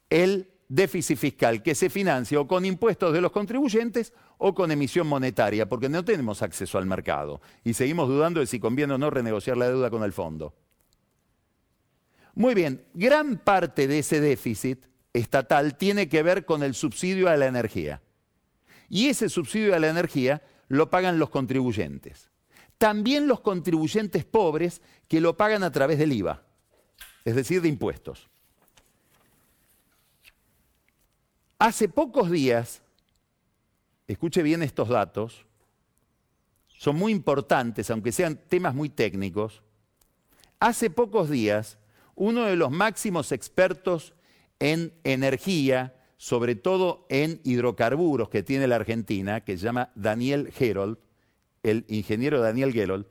el 0.10 0.49
déficit 0.70 1.18
fiscal 1.18 1.64
que 1.64 1.76
se 1.76 1.90
financia 1.90 2.40
o 2.40 2.48
con 2.48 2.64
impuestos 2.64 3.12
de 3.12 3.20
los 3.20 3.32
contribuyentes 3.32 4.14
o 4.38 4.54
con 4.54 4.72
emisión 4.72 5.08
monetaria, 5.08 5.68
porque 5.68 5.90
no 5.90 6.06
tenemos 6.06 6.42
acceso 6.42 6.78
al 6.78 6.86
mercado 6.86 7.42
y 7.64 7.74
seguimos 7.74 8.08
dudando 8.08 8.40
de 8.40 8.46
si 8.46 8.60
conviene 8.60 8.94
o 8.94 8.98
no 8.98 9.10
renegociar 9.10 9.58
la 9.58 9.68
deuda 9.68 9.90
con 9.90 10.04
el 10.04 10.14
fondo. 10.14 10.56
Muy 12.36 12.54
bien, 12.54 12.86
gran 12.94 13.38
parte 13.40 13.88
de 13.88 14.00
ese 14.00 14.22
déficit 14.22 14.86
estatal 15.12 15.76
tiene 15.76 16.08
que 16.08 16.24
ver 16.24 16.46
con 16.46 16.64
el 16.64 16.76
subsidio 16.76 17.28
a 17.28 17.36
la 17.36 17.48
energía. 17.48 18.02
Y 18.88 19.08
ese 19.08 19.28
subsidio 19.28 19.76
a 19.76 19.80
la 19.80 19.90
energía 19.90 20.42
lo 20.68 20.90
pagan 20.90 21.20
los 21.20 21.32
contribuyentes. 21.32 22.30
También 22.78 23.28
los 23.28 23.42
contribuyentes 23.42 24.24
pobres 24.24 24.82
que 25.08 25.20
lo 25.20 25.36
pagan 25.36 25.64
a 25.64 25.72
través 25.72 25.98
del 25.98 26.14
IVA, 26.14 26.44
es 27.26 27.36
decir, 27.36 27.62
de 27.62 27.68
impuestos. 27.68 28.30
Hace 31.62 31.90
pocos 31.90 32.32
días, 32.32 32.82
escuche 34.08 34.42
bien 34.44 34.64
estos 34.64 34.88
datos, 34.88 35.46
son 36.70 36.96
muy 36.96 37.12
importantes, 37.12 37.92
aunque 37.92 38.14
sean 38.14 38.40
temas 38.48 38.74
muy 38.74 38.88
técnicos. 38.88 39.62
Hace 40.62 40.90
pocos 40.90 41.30
días, 41.30 41.78
uno 42.16 42.46
de 42.46 42.56
los 42.56 42.72
máximos 42.72 43.34
expertos 43.34 44.14
en 44.60 44.94
energía, 45.04 45.94
sobre 46.16 46.56
todo 46.56 47.06
en 47.10 47.42
hidrocarburos 47.44 48.30
que 48.30 48.42
tiene 48.42 48.66
la 48.66 48.78
Argentina, 48.78 49.42
que 49.42 49.58
se 49.58 49.66
llama 49.66 49.92
Daniel 49.96 50.54
Gerold, 50.54 50.98
el 51.64 51.84
ingeniero 51.90 52.40
Daniel 52.40 52.72
Gerold, 52.72 53.06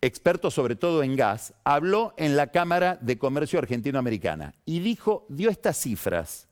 experto 0.00 0.52
sobre 0.52 0.76
todo 0.76 1.02
en 1.02 1.16
gas, 1.16 1.54
habló 1.64 2.14
en 2.18 2.36
la 2.36 2.52
Cámara 2.52 3.00
de 3.00 3.18
Comercio 3.18 3.58
Argentino-Americana 3.58 4.54
y 4.64 4.78
dijo, 4.78 5.26
dio 5.28 5.50
estas 5.50 5.76
cifras 5.76 6.47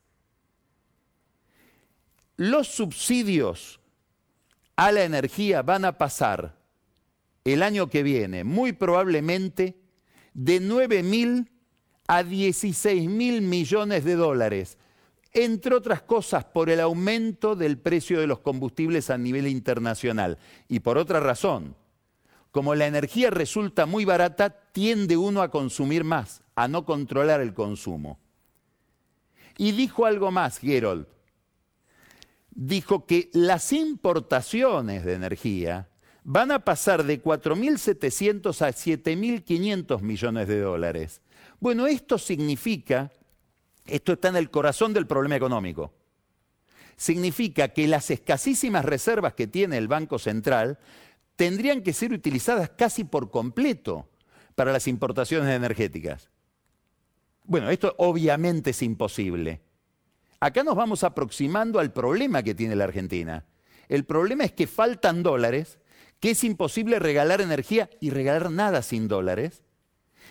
los 2.37 2.69
subsidios 2.69 3.81
a 4.77 4.93
la 4.93 5.05
energía 5.05 5.63
van 5.63 5.85
a 5.85 5.97
pasar 5.99 6.57
el 7.45 7.63
año 7.63 7.89
que 7.89 8.03
viene, 8.03 8.45
muy 8.45 8.73
probablemente, 8.73 9.77
de 10.35 10.61
9 10.61 11.03
mil 11.03 11.51
a 12.09 12.23
16 12.23 13.09
mil 13.09 13.43
millones 13.43 14.05
de 14.05 14.17
dólares, 14.17 14.79
entre 15.33 15.75
otras 15.75 16.03
cosas 16.03 16.45
por 16.45 16.71
el 16.71 16.81
aumento 16.81 17.57
del 17.57 17.79
precio 17.79 18.21
de 18.21 18.27
los 18.27 18.41
combustibles 18.41 19.11
a 19.11 19.19
nivel 19.19 19.47
internacional. 19.47 20.39
Y 20.69 20.81
por 20.81 20.99
otra 20.99 21.21
razón, 21.21 21.75
como 22.51 22.75
la 22.75 22.87
energía 22.87 23.31
resulta 23.31 23.87
muy 23.87 24.05
barata, 24.05 24.51
tiende 24.73 25.17
uno 25.17 25.43
a 25.43 25.51
consumir 25.51 26.05
más, 26.05 26.43
a 26.55 26.69
no 26.69 26.85
controlar 26.85 27.41
el 27.41 27.55
consumo. 27.55 28.19
Y 29.59 29.73
dijo 29.73 30.07
algo 30.07 30.31
más, 30.31 30.59
Gerold, 30.59 31.07
dijo 32.57 33.05
que 33.05 33.31
las 33.35 33.73
importaciones 33.73 35.05
de 35.05 35.13
energía 35.13 35.91
van 36.25 36.51
a 36.51 36.65
pasar 36.65 37.05
de 37.05 37.23
4.700 37.23 38.63
a 38.63 38.71
7.500 38.71 40.01
millones 40.01 40.49
de 40.49 40.61
dólares. 40.61 41.21
Bueno, 41.61 41.87
esto 41.87 42.19
significa, 42.19 43.13
esto 43.87 44.15
está 44.15 44.29
en 44.29 44.37
el 44.37 44.51
corazón 44.51 44.95
del 44.95 45.07
problema 45.07 45.37
económico, 45.37 45.93
significa 46.97 47.69
que 47.69 47.87
las 47.87 48.11
escasísimas 48.11 48.85
reservas 48.87 49.35
que 49.35 49.47
tiene 49.47 49.77
el 49.77 49.87
Banco 49.87 50.19
Central 50.19 50.79
tendrían 51.37 51.83
que 51.83 51.93
ser 51.93 52.13
utilizadas 52.13 52.71
casi 52.71 53.05
por 53.05 53.31
completo 53.31 54.09
para 54.55 54.73
las 54.73 54.89
importaciones 54.89 55.55
energéticas. 55.55 56.31
Bueno, 57.45 57.71
esto 57.71 57.95
obviamente 57.99 58.71
es 58.71 58.83
imposible. 58.83 59.61
Acá 60.41 60.63
nos 60.63 60.75
vamos 60.75 61.05
aproximando 61.05 61.79
al 61.79 61.93
problema 61.93 62.43
que 62.43 62.55
tiene 62.55 62.77
la 62.77 62.85
Argentina. 62.85 63.45
El 63.89 64.05
problema 64.05 64.45
es 64.45 64.53
que 64.53 64.67
faltan 64.67 65.23
dólares, 65.23 65.79
que 66.21 66.31
es 66.31 66.45
imposible 66.45 66.99
regalar 66.99 67.41
energía 67.41 67.89
y 68.01 68.11
regalar 68.11 68.51
nada 68.51 68.83
sin 68.83 69.09
dólares, 69.09 69.63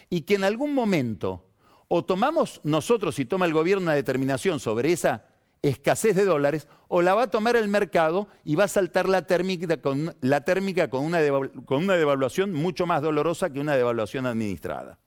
y 0.09 0.21
que 0.21 0.35
en 0.35 0.43
algún 0.43 0.73
momento 0.73 1.45
o 1.87 2.03
tomamos 2.03 2.61
nosotros 2.63 3.19
y 3.19 3.25
toma 3.25 3.45
el 3.45 3.53
gobierno 3.53 3.83
una 3.83 3.93
determinación 3.93 4.59
sobre 4.59 4.91
esa 4.91 5.25
escasez 5.61 6.15
de 6.15 6.25
dólares, 6.25 6.67
o 6.87 7.01
la 7.01 7.15
va 7.15 7.23
a 7.23 7.31
tomar 7.31 7.55
el 7.55 7.67
mercado 7.67 8.27
y 8.43 8.55
va 8.55 8.65
a 8.65 8.67
saltar 8.67 9.09
la 9.09 9.25
térmica 9.25 9.81
con, 9.81 10.15
una 10.21 11.95
devaluación 11.95 12.53
mucho 12.53 12.85
más 12.85 13.01
dolorosa 13.01 13.49
que 13.51 13.59
una 13.59 13.75
devaluación 13.75 14.27
administrada. 14.27 14.99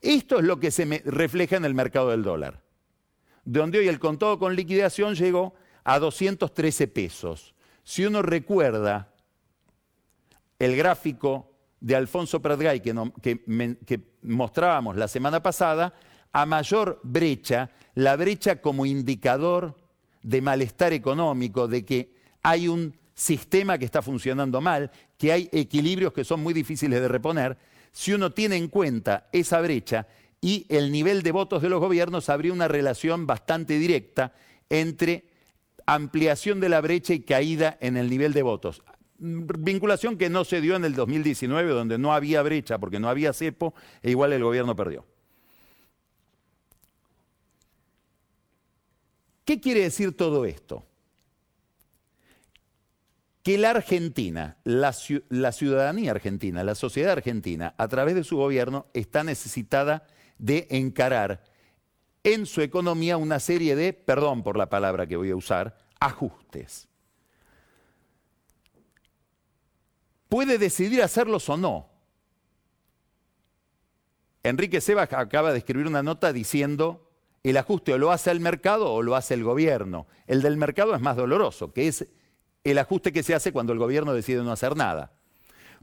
Esto 0.00 0.38
es 0.38 0.44
lo 0.44 0.58
que 0.58 0.70
se 0.70 0.84
refleja 1.04 1.56
en 1.56 1.64
el 1.64 1.74
mercado 1.74 2.10
del 2.10 2.24
dólar, 2.24 2.62
donde 3.46 3.78
hoy 3.78 3.88
el 3.88 3.98
contado 3.98 4.38
con 4.38 4.54
liquidación 4.54 5.14
llegó 5.14 5.54
a 5.84 5.98
213 5.98 6.88
pesos. 6.88 7.54
Si 7.84 8.04
uno 8.04 8.20
recuerda 8.20 9.14
el 10.58 10.76
gráfico 10.76 11.52
de 11.80 11.94
Alfonso 11.94 12.42
Pratgay 12.42 12.80
que, 12.80 13.80
que 13.86 14.00
mostrábamos 14.22 14.96
la 14.96 15.08
semana 15.08 15.42
pasada, 15.42 15.94
a 16.32 16.44
mayor 16.44 17.00
brecha, 17.04 17.70
la 17.94 18.16
brecha 18.16 18.60
como 18.60 18.84
indicador 18.84 19.76
de 20.22 20.42
malestar 20.42 20.92
económico, 20.92 21.68
de 21.68 21.84
que 21.84 22.14
hay 22.42 22.66
un 22.66 22.96
sistema 23.14 23.78
que 23.78 23.84
está 23.84 24.02
funcionando 24.02 24.60
mal, 24.60 24.90
que 25.16 25.32
hay 25.32 25.48
equilibrios 25.52 26.12
que 26.12 26.24
son 26.24 26.42
muy 26.42 26.52
difíciles 26.52 27.00
de 27.00 27.08
reponer, 27.08 27.56
si 27.92 28.12
uno 28.12 28.32
tiene 28.32 28.56
en 28.56 28.68
cuenta 28.68 29.28
esa 29.32 29.60
brecha 29.60 30.06
y 30.40 30.66
el 30.68 30.92
nivel 30.92 31.22
de 31.22 31.32
votos 31.32 31.62
de 31.62 31.68
los 31.68 31.80
gobiernos, 31.80 32.28
habría 32.28 32.52
una 32.52 32.68
relación 32.68 33.26
bastante 33.26 33.78
directa 33.78 34.32
entre 34.68 35.24
ampliación 35.86 36.60
de 36.60 36.68
la 36.68 36.80
brecha 36.80 37.14
y 37.14 37.20
caída 37.20 37.78
en 37.80 37.96
el 37.96 38.10
nivel 38.10 38.32
de 38.32 38.42
votos. 38.42 38.82
Vinculación 39.18 40.18
que 40.18 40.28
no 40.28 40.44
se 40.44 40.60
dio 40.60 40.76
en 40.76 40.84
el 40.84 40.94
2019, 40.94 41.70
donde 41.70 41.98
no 41.98 42.12
había 42.12 42.42
brecha 42.42 42.78
porque 42.78 43.00
no 43.00 43.08
había 43.08 43.32
cepo, 43.32 43.74
e 44.02 44.10
igual 44.10 44.32
el 44.32 44.42
gobierno 44.42 44.76
perdió. 44.76 45.06
¿Qué 49.44 49.60
quiere 49.60 49.82
decir 49.82 50.16
todo 50.16 50.44
esto? 50.44 50.84
que 53.46 53.58
la 53.58 53.70
Argentina, 53.70 54.56
la, 54.64 54.92
ciudadanía 54.92 56.10
argentina, 56.10 56.64
la 56.64 56.74
sociedad 56.74 57.12
argentina, 57.12 57.76
a 57.78 57.86
través 57.86 58.16
de 58.16 58.24
su 58.24 58.38
gobierno, 58.38 58.86
está 58.92 59.22
necesitada 59.22 60.08
de 60.38 60.66
encarar 60.70 61.44
en 62.24 62.46
su 62.46 62.60
economía 62.60 63.16
una 63.16 63.38
serie 63.38 63.76
de, 63.76 63.92
perdón 63.92 64.42
por 64.42 64.56
la 64.56 64.68
palabra 64.68 65.06
que 65.06 65.16
voy 65.16 65.30
a 65.30 65.36
usar, 65.36 65.78
ajustes. 66.00 66.88
Puede 70.28 70.58
decidir 70.58 71.02
hacerlos 71.02 71.48
o 71.48 71.56
no. 71.56 71.88
Enrique 74.42 74.80
Sebas 74.80 75.12
acaba 75.12 75.52
de 75.52 75.58
escribir 75.58 75.86
una 75.86 76.02
nota 76.02 76.32
diciendo, 76.32 77.10
el 77.42 77.56
ajuste 77.56 77.92
o 77.92 77.98
lo 77.98 78.10
hace 78.10 78.32
el 78.32 78.40
mercado 78.40 78.92
o 78.92 79.02
lo 79.02 79.14
hace 79.14 79.34
el 79.34 79.44
gobierno. 79.44 80.08
El 80.26 80.42
del 80.42 80.56
mercado 80.56 80.94
es 80.94 81.00
más 81.00 81.16
doloroso, 81.16 81.72
que 81.72 81.86
es 81.86 82.06
el 82.64 82.78
ajuste 82.78 83.12
que 83.12 83.22
se 83.22 83.34
hace 83.34 83.52
cuando 83.52 83.72
el 83.72 83.78
gobierno 83.78 84.12
decide 84.12 84.42
no 84.42 84.50
hacer 84.50 84.76
nada. 84.76 85.12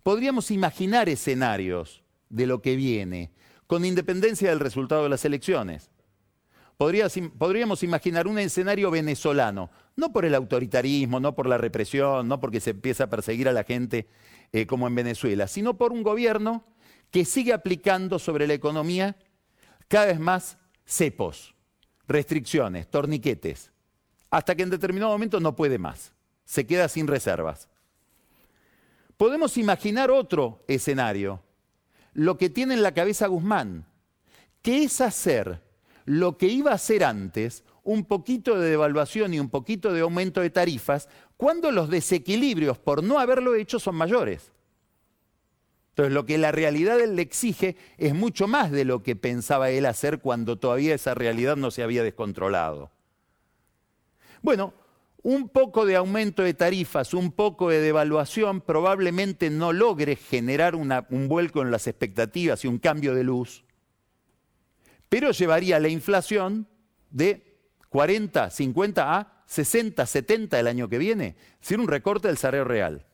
Podríamos 0.04 0.52
imaginar 0.52 1.08
escenarios 1.08 2.04
de 2.28 2.48
lo 2.48 2.62
que 2.62 2.76
viene, 2.76 3.32
con 3.67 3.86
independencia 3.86 4.49
del 4.49 4.60
resultado 4.60 5.04
de 5.04 5.10
las 5.10 5.26
elecciones. 5.26 5.89
podríamos 6.78 7.84
imaginar 7.84 8.28
un 8.28 8.39
escenario 8.39 8.91
venezolano, 8.91 9.69
no 9.95 10.12
por 10.12 10.26
el 10.26 10.36
autoritarismo, 10.36 11.19
no 11.19 11.36
por 11.36 11.47
la 11.47 11.58
represión, 11.58 12.28
no 12.28 12.39
porque 12.39 12.60
se 12.60 12.71
empieza 12.71 13.06
a 13.06 13.10
perseguir 13.10 13.47
a 13.47 13.54
la 13.54 13.63
gente 13.63 14.08
eh, 14.52 14.65
como 14.65 14.88
en 14.88 14.95
Venezuela, 14.95 15.47
sino 15.47 15.78
por 15.78 15.91
un 15.91 16.04
gobierno 16.04 16.65
que 17.12 17.26
sigue 17.26 17.54
aplicando 17.54 18.19
sobre 18.19 18.47
la 18.47 18.54
economía 18.54 19.15
cada 19.88 20.08
vez 20.08 20.19
más 20.19 20.58
cepos, 20.86 21.54
restricciones, 22.08 22.89
torniquetes, 22.89 23.71
hasta 24.30 24.56
que 24.56 24.63
en 24.63 24.69
determinado 24.71 25.12
momento 25.12 25.39
no 25.39 25.56
puede 25.56 25.78
más 25.78 26.13
se 26.45 26.65
queda 26.65 26.88
sin 26.88 27.08
reservas. 27.08 27.67
Podemos 29.17 29.58
imaginar 29.58 30.12
otro 30.12 30.63
escenario, 30.67 31.41
lo 32.13 32.38
que 32.38 32.49
tiene 32.49 32.73
en 32.73 32.84
la 32.84 32.93
cabeza 32.93 33.28
Guzmán, 33.28 33.86
que 34.62 34.84
es 34.84 35.02
hacer 35.02 35.62
lo 36.06 36.38
que 36.38 36.47
iba 36.47 36.71
a 36.71 36.76
hacer 36.76 37.04
antes, 37.04 37.63
un 37.84 38.06
poquito 38.06 38.60
de 38.60 38.69
devaluación 38.69 39.34
y 39.34 39.39
un 39.39 39.49
poquito 39.49 39.93
de 39.93 40.02
aumento 40.02 40.41
de 40.41 40.49
tarifas, 40.49 41.10
cuando 41.38 41.71
los 41.71 41.89
desequilibrios 41.89 42.78
por 42.78 43.04
no 43.04 43.19
haberlo 43.19 43.56
hecho 43.56 43.80
son 43.80 43.95
mayores. 43.95 44.52
Entonces 45.89 46.13
lo 46.13 46.26
que 46.26 46.38
la 46.38 46.52
realidad 46.52 46.97
le 47.06 47.21
exige 47.21 47.78
es 47.97 48.15
mucho 48.15 48.47
más 48.47 48.71
de 48.71 48.84
lo 48.84 49.04
que 49.04 49.15
pensaba 49.15 49.69
él 49.69 49.86
hacer 49.86 50.19
cuando 50.19 50.58
todavía 50.58 50.95
esa 50.95 51.13
realidad 51.13 51.56
no 51.56 51.69
se 51.69 51.84
había 51.84 52.04
descontrolado. 52.04 52.89
Bueno, 54.41 54.73
un 55.24 55.48
poco 55.48 55.86
de 55.86 55.96
aumento 55.96 56.44
de 56.44 56.54
tarifas, 56.54 57.14
un 57.14 57.32
poco 57.32 57.70
de 57.70 57.80
devaluación 57.80 58.60
probablemente 58.62 59.50
no 59.50 59.72
logre 59.72 60.18
generar 60.18 60.76
un 60.76 61.28
vuelco 61.30 61.62
en 61.62 61.72
las 61.72 61.88
expectativas 61.88 62.64
y 62.64 62.68
un 62.68 62.78
cambio 62.78 63.16
de 63.16 63.24
luz, 63.24 63.64
pero 65.08 65.32
llevaría 65.32 65.80
la 65.80 65.88
inflación 65.88 66.68
de 67.10 67.58
40, 67.90 68.50
50 68.50 69.18
a 69.18 69.44
60, 69.46 70.06
70 70.06 70.60
el 70.60 70.68
año 70.68 70.90
que 70.90 70.98
viene, 70.98 71.36
sin 71.62 71.80
un 71.80 71.88
recorte 71.88 72.28
del 72.28 72.38
salario 72.38 72.66
real. 72.66 73.06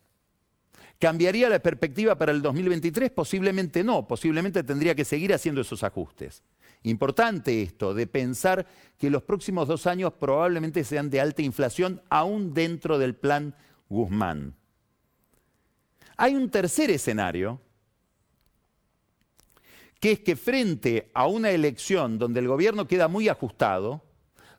¿Cambiaría 1.00 1.48
la 1.48 1.60
perspectiva 1.60 2.18
para 2.18 2.32
el 2.32 2.42
2023? 2.42 3.12
Posiblemente 3.12 3.84
no, 3.84 4.08
posiblemente 4.08 4.64
tendría 4.64 4.96
que 4.96 5.06
seguir 5.06 5.34
haciendo 5.34 5.62
esos 5.62 5.84
ajustes. 5.84 6.44
Importante 6.84 7.62
esto, 7.62 7.94
de 7.94 8.08
pensar 8.08 8.66
que 8.98 9.10
los 9.10 9.24
próximos 9.24 9.68
dos 9.68 9.86
años 9.86 10.14
probablemente 10.14 10.84
sean 10.84 11.10
de 11.10 11.20
alta 11.20 11.42
inflación, 11.42 12.02
aún 12.10 12.54
dentro 12.54 12.98
del 12.98 13.16
plan 13.16 13.56
Guzmán. 13.90 14.56
Hay 16.16 16.36
un 16.36 16.50
tercer 16.50 16.90
escenario, 16.90 17.62
que 20.00 20.14
es 20.14 20.20
que 20.22 20.36
frente 20.36 21.12
a 21.14 21.28
una 21.28 21.52
elección 21.52 22.18
donde 22.18 22.40
el 22.40 22.48
gobierno 22.48 22.88
queda 22.88 23.08
muy 23.08 23.28
ajustado, 23.28 24.02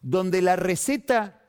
donde 0.02 0.42
la 0.42 0.56
receta 0.56 1.40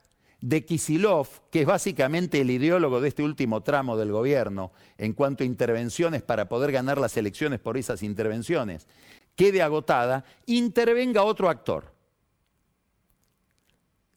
de 0.42 0.66
Kisilov, 0.66 1.28
que 1.52 1.62
es 1.62 1.68
básicamente 1.68 2.42
el 2.42 2.50
ideólogo 2.50 3.00
de 3.00 3.10
este 3.10 3.24
último 3.24 3.62
tramo 3.62 3.96
del 3.96 4.12
gobierno 4.12 4.72
en 4.98 5.14
cuanto 5.14 5.44
a 5.44 5.48
intervenciones 5.48 6.24
para 6.24 6.50
poder 6.50 6.72
ganar 6.72 6.98
las 6.98 7.16
elecciones 7.16 7.60
por 7.60 7.78
esas 7.78 8.02
intervenciones, 8.02 8.88
quede 9.36 9.62
agotada, 9.62 10.26
intervenga 10.46 11.24
otro 11.24 11.50
actor. 11.50 11.94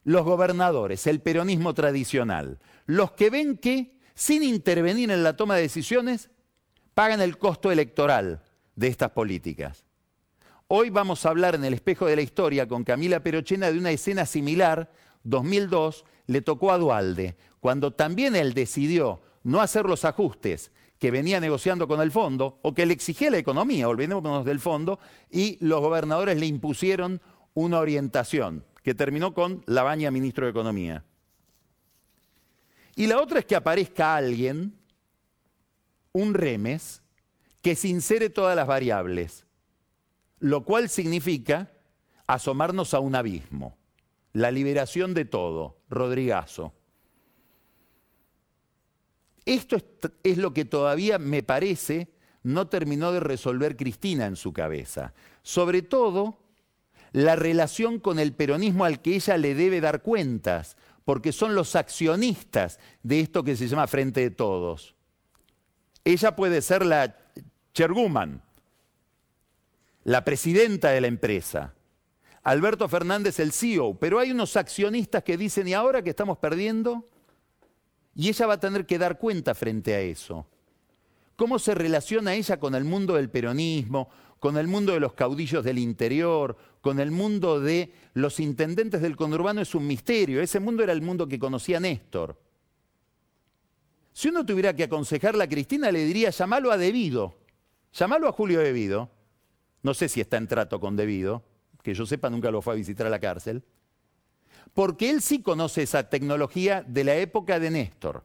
Los 0.04 0.24
gobernadores, 0.24 1.06
el 1.06 1.20
peronismo 1.20 1.72
tradicional, 1.72 2.58
los 2.86 3.12
que 3.12 3.30
ven 3.30 3.56
que 3.56 3.98
sin 4.14 4.42
intervenir 4.42 5.10
en 5.10 5.22
la 5.22 5.36
toma 5.36 5.56
de 5.56 5.62
decisiones 5.62 6.30
pagan 6.94 7.20
el 7.20 7.38
costo 7.38 7.72
electoral 7.72 8.42
de 8.76 8.88
estas 8.88 9.10
políticas. 9.10 9.84
Hoy 10.68 10.90
vamos 10.90 11.24
a 11.24 11.30
hablar 11.30 11.54
en 11.54 11.64
el 11.64 11.74
espejo 11.74 12.06
de 12.06 12.16
la 12.16 12.22
historia 12.22 12.66
con 12.66 12.84
Camila 12.84 13.20
Perochena 13.20 13.70
de 13.70 13.78
una 13.78 13.90
escena 13.90 14.26
similar, 14.26 14.90
2002, 15.24 16.04
le 16.26 16.42
tocó 16.42 16.72
a 16.72 16.78
Dualde, 16.78 17.36
cuando 17.60 17.92
también 17.92 18.36
él 18.36 18.54
decidió 18.54 19.22
no 19.42 19.60
hacer 19.60 19.84
los 19.84 20.04
ajustes 20.04 20.70
que 21.04 21.10
venía 21.10 21.38
negociando 21.38 21.86
con 21.86 22.00
el 22.00 22.10
fondo 22.10 22.60
o 22.62 22.72
que 22.72 22.86
le 22.86 22.94
exigía 22.94 23.30
la 23.30 23.36
economía, 23.36 23.90
olvidémonos 23.90 24.42
del 24.42 24.58
fondo, 24.58 24.98
y 25.30 25.58
los 25.60 25.82
gobernadores 25.82 26.40
le 26.40 26.46
impusieron 26.46 27.20
una 27.52 27.78
orientación 27.78 28.64
que 28.82 28.94
terminó 28.94 29.34
con 29.34 29.62
la 29.66 29.82
baña 29.82 30.10
ministro 30.10 30.46
de 30.46 30.52
Economía. 30.52 31.04
Y 32.96 33.06
la 33.06 33.20
otra 33.20 33.40
es 33.40 33.44
que 33.44 33.54
aparezca 33.54 34.16
alguien, 34.16 34.78
un 36.12 36.32
remes, 36.32 37.02
que 37.60 37.76
sincere 37.76 38.30
todas 38.30 38.56
las 38.56 38.66
variables, 38.66 39.44
lo 40.38 40.64
cual 40.64 40.88
significa 40.88 41.70
asomarnos 42.26 42.94
a 42.94 43.00
un 43.00 43.14
abismo, 43.14 43.76
la 44.32 44.50
liberación 44.50 45.12
de 45.12 45.26
todo, 45.26 45.82
Rodrigazo. 45.90 46.72
Esto 49.46 49.76
es, 50.22 50.38
lo 50.38 50.54
que 50.54 50.64
todavía 50.64 51.18
me 51.18 51.42
parece 51.42 52.08
no 52.42 52.68
terminó 52.68 53.12
de 53.12 53.20
resolver 53.20 53.76
Cristina 53.76 54.26
en 54.26 54.36
su 54.36 54.52
cabeza. 54.52 55.12
Sobre 55.42 55.82
todo 55.82 56.38
la 57.12 57.36
relación 57.36 58.00
con 58.00 58.18
el 58.18 58.32
peronismo 58.32 58.84
al 58.84 59.02
que 59.02 59.16
ella 59.16 59.36
le 59.36 59.54
debe 59.54 59.80
dar 59.80 60.02
cuentas, 60.02 60.76
porque 61.04 61.32
son 61.32 61.54
los 61.54 61.76
accionistas 61.76 62.78
de 63.02 63.20
esto 63.20 63.44
que 63.44 63.56
se 63.56 63.68
llama 63.68 63.86
Frente 63.86 64.20
de 64.20 64.30
Todos. 64.30 64.94
Ella 66.04 66.34
puede 66.34 66.62
ser 66.62 66.84
la 66.84 67.16
Cherguman, 67.72 68.42
la 70.04 70.24
presidenta 70.24 70.90
de 70.90 71.00
la 71.00 71.06
empresa. 71.06 71.74
Alberto 72.42 72.88
Fernández 72.88 73.40
el 73.40 73.52
CEO, 73.52 73.98
pero 73.98 74.18
hay 74.18 74.30
unos 74.30 74.56
accionistas 74.56 75.22
que 75.22 75.36
dicen, 75.36 75.66
¿y 75.68 75.74
ahora 75.74 76.02
que 76.02 76.10
estamos 76.10 76.38
perdiendo? 76.38 77.08
Y 78.14 78.28
ella 78.28 78.46
va 78.46 78.54
a 78.54 78.60
tener 78.60 78.86
que 78.86 78.98
dar 78.98 79.18
cuenta 79.18 79.54
frente 79.54 79.94
a 79.94 80.00
eso. 80.00 80.46
¿Cómo 81.36 81.58
se 81.58 81.74
relaciona 81.74 82.34
ella 82.34 82.60
con 82.60 82.74
el 82.74 82.84
mundo 82.84 83.14
del 83.14 83.28
peronismo, 83.28 84.08
con 84.38 84.56
el 84.56 84.68
mundo 84.68 84.92
de 84.92 85.00
los 85.00 85.14
caudillos 85.14 85.64
del 85.64 85.78
interior, 85.78 86.56
con 86.80 87.00
el 87.00 87.10
mundo 87.10 87.60
de 87.60 87.92
los 88.14 88.38
intendentes 88.38 89.02
del 89.02 89.16
conurbano? 89.16 89.60
Es 89.60 89.74
un 89.74 89.86
misterio. 89.86 90.40
Ese 90.40 90.60
mundo 90.60 90.84
era 90.84 90.92
el 90.92 91.02
mundo 91.02 91.26
que 91.26 91.38
conocía 91.38 91.80
Néstor. 91.80 92.38
Si 94.12 94.28
uno 94.28 94.46
tuviera 94.46 94.76
que 94.76 94.84
aconsejarle 94.84 95.42
a 95.42 95.48
Cristina, 95.48 95.90
le 95.90 96.04
diría, 96.04 96.30
llamalo 96.30 96.70
a 96.70 96.76
Debido. 96.76 97.34
Llamalo 97.92 98.28
a 98.28 98.32
Julio 98.32 98.60
Debido. 98.60 99.10
No 99.82 99.92
sé 99.92 100.08
si 100.08 100.20
está 100.20 100.36
en 100.36 100.46
trato 100.46 100.78
con 100.78 100.94
Debido, 100.94 101.42
que 101.82 101.94
yo 101.94 102.06
sepa 102.06 102.30
nunca 102.30 102.52
lo 102.52 102.62
fue 102.62 102.74
a 102.74 102.76
visitar 102.76 103.08
a 103.08 103.10
la 103.10 103.18
cárcel 103.18 103.64
porque 104.74 105.08
él 105.08 105.22
sí 105.22 105.40
conoce 105.40 105.84
esa 105.84 106.10
tecnología 106.10 106.84
de 106.86 107.04
la 107.04 107.14
época 107.14 107.60
de 107.60 107.70
Néstor. 107.70 108.24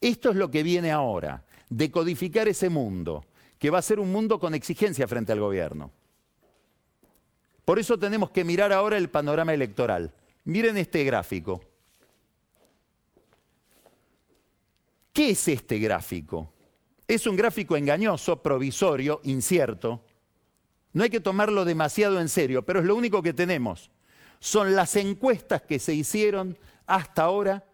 Esto 0.00 0.30
es 0.30 0.36
lo 0.36 0.50
que 0.50 0.64
viene 0.64 0.90
ahora, 0.90 1.44
decodificar 1.70 2.48
ese 2.48 2.68
mundo, 2.68 3.24
que 3.58 3.70
va 3.70 3.78
a 3.78 3.82
ser 3.82 4.00
un 4.00 4.10
mundo 4.10 4.40
con 4.40 4.54
exigencia 4.54 5.06
frente 5.06 5.30
al 5.30 5.38
gobierno. 5.38 5.92
Por 7.64 7.78
eso 7.78 7.96
tenemos 7.96 8.30
que 8.30 8.42
mirar 8.42 8.72
ahora 8.72 8.98
el 8.98 9.08
panorama 9.08 9.54
electoral. 9.54 10.12
Miren 10.44 10.76
este 10.76 11.04
gráfico. 11.04 11.60
¿Qué 15.12 15.30
es 15.30 15.46
este 15.46 15.78
gráfico? 15.78 16.52
Es 17.06 17.24
un 17.28 17.36
gráfico 17.36 17.76
engañoso, 17.76 18.42
provisorio, 18.42 19.20
incierto. 19.22 20.04
No 20.92 21.04
hay 21.04 21.10
que 21.10 21.20
tomarlo 21.20 21.64
demasiado 21.64 22.20
en 22.20 22.28
serio, 22.28 22.64
pero 22.64 22.80
es 22.80 22.86
lo 22.86 22.96
único 22.96 23.22
que 23.22 23.32
tenemos 23.32 23.90
son 24.42 24.74
las 24.74 24.96
encuestas 24.96 25.62
que 25.62 25.78
se 25.78 25.94
hicieron 25.94 26.58
hasta 26.86 27.22
ahora 27.22 27.64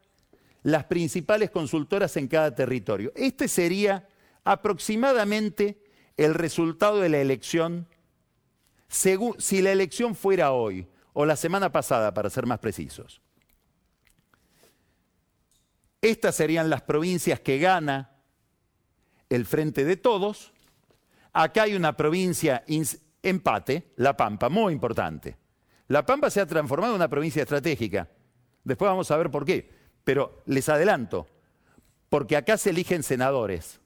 las 0.63 0.85
principales 0.85 1.51
consultoras 1.51 2.15
en 2.19 2.29
cada 2.29 2.55
territorio. 2.55 3.11
Este 3.17 3.49
sería 3.49 4.07
aproximadamente 4.45 5.83
el 6.19 6.35
resultado 6.35 7.01
de 7.01 7.09
la 7.09 7.21
elección, 7.21 7.89
si 8.87 9.63
la 9.63 9.73
elección 9.73 10.15
fuera 10.15 10.53
hoy 10.53 10.87
o 11.15 11.25
la 11.25 11.37
semana 11.37 11.73
pasada, 11.73 12.13
para 12.13 12.29
ser 12.29 12.45
más 12.45 12.59
precisos. 12.59 13.23
Estas 16.03 16.35
serían 16.35 16.69
las 16.69 16.83
provincias 16.83 17.41
que 17.41 17.59
gana 17.59 18.11
el 19.31 19.47
Frente 19.47 19.87
de 19.87 19.97
Todos. 19.97 20.53
Acá 21.33 21.63
hay 21.63 21.75
una 21.77 21.97
provincia 21.97 22.63
empate, 23.23 23.95
La 23.97 24.19
Pampa, 24.19 24.51
muy 24.51 24.75
importante. 24.75 25.48
La 25.89 26.05
Pampa 26.05 26.31
se 26.31 26.41
ha 26.41 26.47
transformado 26.47 26.93
en 26.93 26.97
una 26.97 27.09
provincia 27.09 27.43
estratégica. 27.43 28.09
Después 28.63 28.89
vamos 28.89 29.11
a 29.11 29.17
ver 29.17 29.31
por 29.31 29.45
qué. 29.45 29.71
Pero 30.05 30.43
les 30.47 30.69
adelanto, 30.69 31.27
porque 32.09 32.37
acá 32.37 32.57
se 32.57 32.71
eligen 32.71 33.03
senadores. 33.03 33.81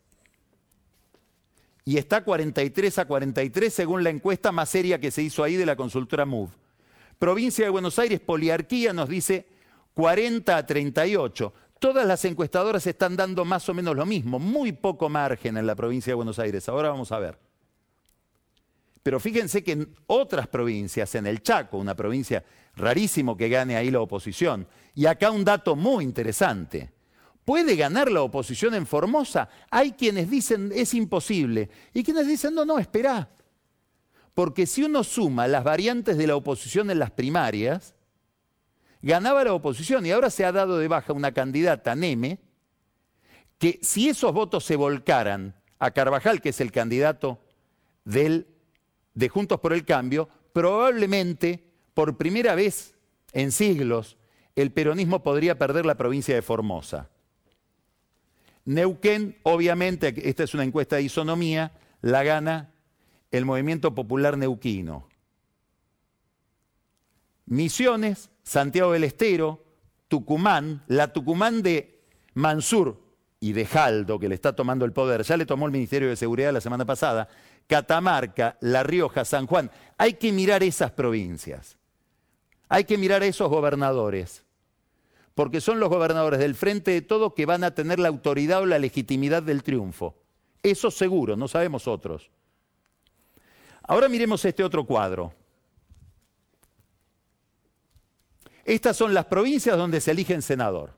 Y 1.85 1.99
está 1.99 2.23
43 2.23 2.99
a 2.99 3.05
43 3.07 3.73
según 3.73 4.05
la 4.05 4.11
encuesta 4.11 4.53
más 4.53 4.69
seria 4.69 5.01
que 5.01 5.11
se 5.11 5.23
hizo 5.23 5.43
ahí 5.43 5.57
de 5.57 5.67
la 5.67 5.77
consultora 5.77 6.25
MOVE. 6.25 6.53
Provincia 7.19 7.65
de 7.65 7.71
Buenos 7.71 7.99
Aires, 7.99 8.21
poliarquía, 8.21 8.93
nos 8.93 9.09
dice 9.09 9.47
40 9.95 10.57
a 10.57 10.67
38. 10.67 11.53
Todas 11.79 12.07
las 12.07 12.25
encuestadoras 12.25 12.87
están 12.87 13.17
dando 13.17 13.45
más 13.45 13.69
o 13.69 13.75
menos 13.75 13.97
lo 13.97 14.07
mismo, 14.07 14.39
muy 14.39 14.73
poco 14.73 15.09
margen 15.09 15.57
en 15.57 15.67
la 15.67 15.75
provincia 15.75 16.13
de 16.13 16.17
Buenos 16.17 16.39
Aires. 16.39 16.69
Ahora 16.69 16.91
vamos 16.91 17.11
a 17.11 17.19
ver. 17.19 17.52
Pero 19.03 19.19
fíjense 19.19 19.65
que 19.65 19.73
en 19.73 19.95
otras 20.07 20.47
provincias, 20.47 21.15
en 21.15 21.27
el 21.27 21.43
Chaco, 21.43 21.79
una 21.79 21.97
provincia 21.97 22.45
rarísimo 22.77 23.37
que 23.37 23.49
gane 23.49 23.77
ahí 23.77 23.91
la 23.91 24.01
oposición, 24.01 24.67
y 24.95 25.07
acá 25.07 25.31
un 25.31 25.45
dato 25.45 25.75
muy 25.75 26.05
interesante. 26.05 26.93
¿Puede 27.45 27.75
ganar 27.75 28.11
la 28.11 28.23
oposición 28.23 28.75
en 28.75 28.87
Formosa? 28.87 29.49
Hay 29.71 29.93
quienes 29.93 30.31
dicen 30.31 30.71
es 30.73 30.95
imposible 30.95 31.71
y 31.93 32.05
quienes 32.05 32.29
dicen 32.29 32.55
no, 32.55 32.65
no, 32.65 32.79
espera. 32.79 33.31
Porque 34.33 34.65
si 34.65 34.85
uno 34.85 35.03
suma 35.03 35.49
las 35.49 35.65
variantes 35.65 36.17
de 36.17 36.29
la 36.29 36.37
oposición 36.37 36.91
en 36.91 37.01
las 37.01 37.11
primarias, 37.11 37.95
ganaba 39.03 39.43
la 39.43 39.53
oposición 39.53 40.07
y 40.07 40.13
ahora 40.13 40.31
se 40.31 40.45
ha 40.45 40.53
dado 40.53 40.79
de 40.79 40.87
baja 40.87 41.13
una 41.13 41.33
candidata, 41.33 41.97
Neme, 41.97 42.39
que 43.59 43.81
si 43.83 44.09
esos 44.09 44.33
votos 44.33 44.65
se 44.65 44.77
volcaran 44.77 45.55
a 45.81 45.91
Carvajal, 45.91 46.41
que 46.41 46.51
es 46.51 46.61
el 46.61 46.71
candidato 46.71 47.41
del 48.05 48.47
de 49.15 49.29
Juntos 49.29 49.61
por 49.61 49.73
el 49.73 49.85
Cambio, 49.85 50.29
probablemente 50.53 51.65
por 51.95 52.17
primera 52.17 52.55
vez 52.55 52.95
en 53.33 53.53
siglos 53.53 54.17
el 54.55 54.71
peronismo 54.71 55.23
podría 55.23 55.59
perder 55.59 55.87
la 55.87 55.97
provincia 55.97 56.35
de 56.35 56.43
Formosa. 56.43 57.09
Neuquén, 58.65 59.39
obviamente, 59.43 60.15
esta 60.29 60.45
es 60.45 60.55
una 60.55 60.65
encuesta 60.65 60.97
de 60.97 61.03
isonomía, 61.03 61.73
la 62.01 62.23
gana 62.23 62.73
el 63.31 63.45
movimiento 63.45 63.95
popular 63.95 64.37
neuquino. 64.37 65.09
Misiones, 67.47 68.31
Santiago 68.43 68.93
del 68.93 69.05
Estero, 69.05 69.65
Tucumán, 70.09 70.85
la 70.87 71.13
Tucumán 71.13 71.63
de 71.63 72.05
Mansur 72.35 73.01
y 73.41 73.53
de 73.53 73.67
Jaldo, 73.67 74.19
que 74.19 74.29
le 74.29 74.35
está 74.35 74.55
tomando 74.55 74.85
el 74.85 74.93
poder, 74.93 75.23
ya 75.23 75.37
le 75.37 75.47
tomó 75.47 75.67
el 75.67 75.73
Ministerio 75.73 76.09
de 76.09 76.17
Seguridad 76.17 76.53
la 76.53 76.61
semana 76.61 76.85
pasada, 76.85 77.29
Catamarca, 77.73 78.59
La 78.61 78.83
Rioja, 78.83 79.25
San 79.25 79.47
Juan. 79.47 79.71
Hay 79.97 80.13
que 80.13 80.31
mirar 80.31 80.63
esas 80.63 80.91
provincias. 80.91 81.79
Hay 82.69 82.85
que 82.85 82.99
mirar 82.99 83.23
a 83.23 83.27
esos 83.27 83.49
gobernadores. 83.49 84.45
Porque 85.35 85.63
son 85.63 85.81
los 85.81 85.89
gobernadores 85.89 86.39
del 86.39 86.55
frente 86.55 86.91
de 86.91 87.01
todo 87.01 87.35
que 87.35 87.47
van 87.47 87.65
a 87.65 87.75
tener 87.75 87.99
la 87.99 88.09
autoridad 88.09 88.61
o 88.61 88.67
la 88.67 88.79
legitimidad 88.79 89.43
del 89.43 89.63
triunfo. 89.63 90.15
Eso 90.63 90.91
seguro, 90.91 91.35
no 91.35 91.49
sabemos 91.49 91.89
otros. 91.89 92.31
Ahora 93.85 94.07
miremos 94.11 94.45
este 94.45 94.63
otro 94.63 94.85
cuadro. 94.85 95.33
Estas 98.67 98.99
son 98.99 99.15
las 99.15 99.25
provincias 99.25 99.79
donde 99.79 100.03
se 100.03 100.11
eligen 100.11 100.43
senador. 100.43 100.93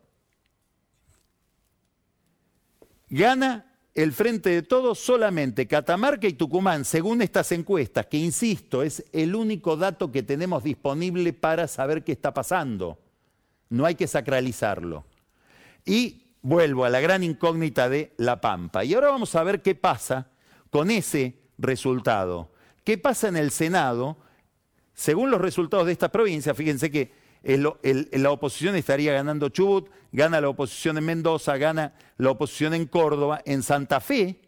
Gana 3.10 3.73
el 3.94 4.12
frente 4.12 4.50
de 4.50 4.62
todos 4.62 4.98
solamente 4.98 5.68
Catamarca 5.68 6.26
y 6.26 6.32
Tucumán, 6.32 6.84
según 6.84 7.22
estas 7.22 7.52
encuestas, 7.52 8.06
que 8.06 8.16
insisto, 8.16 8.82
es 8.82 9.04
el 9.12 9.36
único 9.36 9.76
dato 9.76 10.10
que 10.10 10.24
tenemos 10.24 10.64
disponible 10.64 11.32
para 11.32 11.68
saber 11.68 12.02
qué 12.02 12.12
está 12.12 12.34
pasando. 12.34 12.98
No 13.68 13.86
hay 13.86 13.94
que 13.94 14.08
sacralizarlo. 14.08 15.04
Y 15.84 16.22
vuelvo 16.42 16.84
a 16.84 16.90
la 16.90 17.00
gran 17.00 17.22
incógnita 17.22 17.88
de 17.88 18.12
La 18.16 18.40
Pampa. 18.40 18.84
Y 18.84 18.94
ahora 18.94 19.08
vamos 19.08 19.34
a 19.36 19.44
ver 19.44 19.62
qué 19.62 19.74
pasa 19.74 20.28
con 20.70 20.90
ese 20.90 21.38
resultado. 21.56 22.50
¿Qué 22.82 22.98
pasa 22.98 23.28
en 23.28 23.36
el 23.36 23.52
Senado? 23.52 24.16
Según 24.92 25.30
los 25.30 25.40
resultados 25.40 25.86
de 25.86 25.92
esta 25.92 26.10
provincia, 26.10 26.52
fíjense 26.54 26.90
que 26.90 27.12
la 27.44 28.30
oposición 28.30 28.74
estaría 28.74 29.12
ganando 29.12 29.50
Chubut, 29.50 29.90
gana 30.12 30.40
la 30.40 30.48
oposición 30.48 30.98
en 30.98 31.04
Mendoza, 31.04 31.56
gana 31.58 31.94
la 32.16 32.30
oposición 32.30 32.74
en 32.74 32.86
Córdoba, 32.86 33.42
en 33.44 33.62
Santa 33.62 34.00
Fe, 34.00 34.40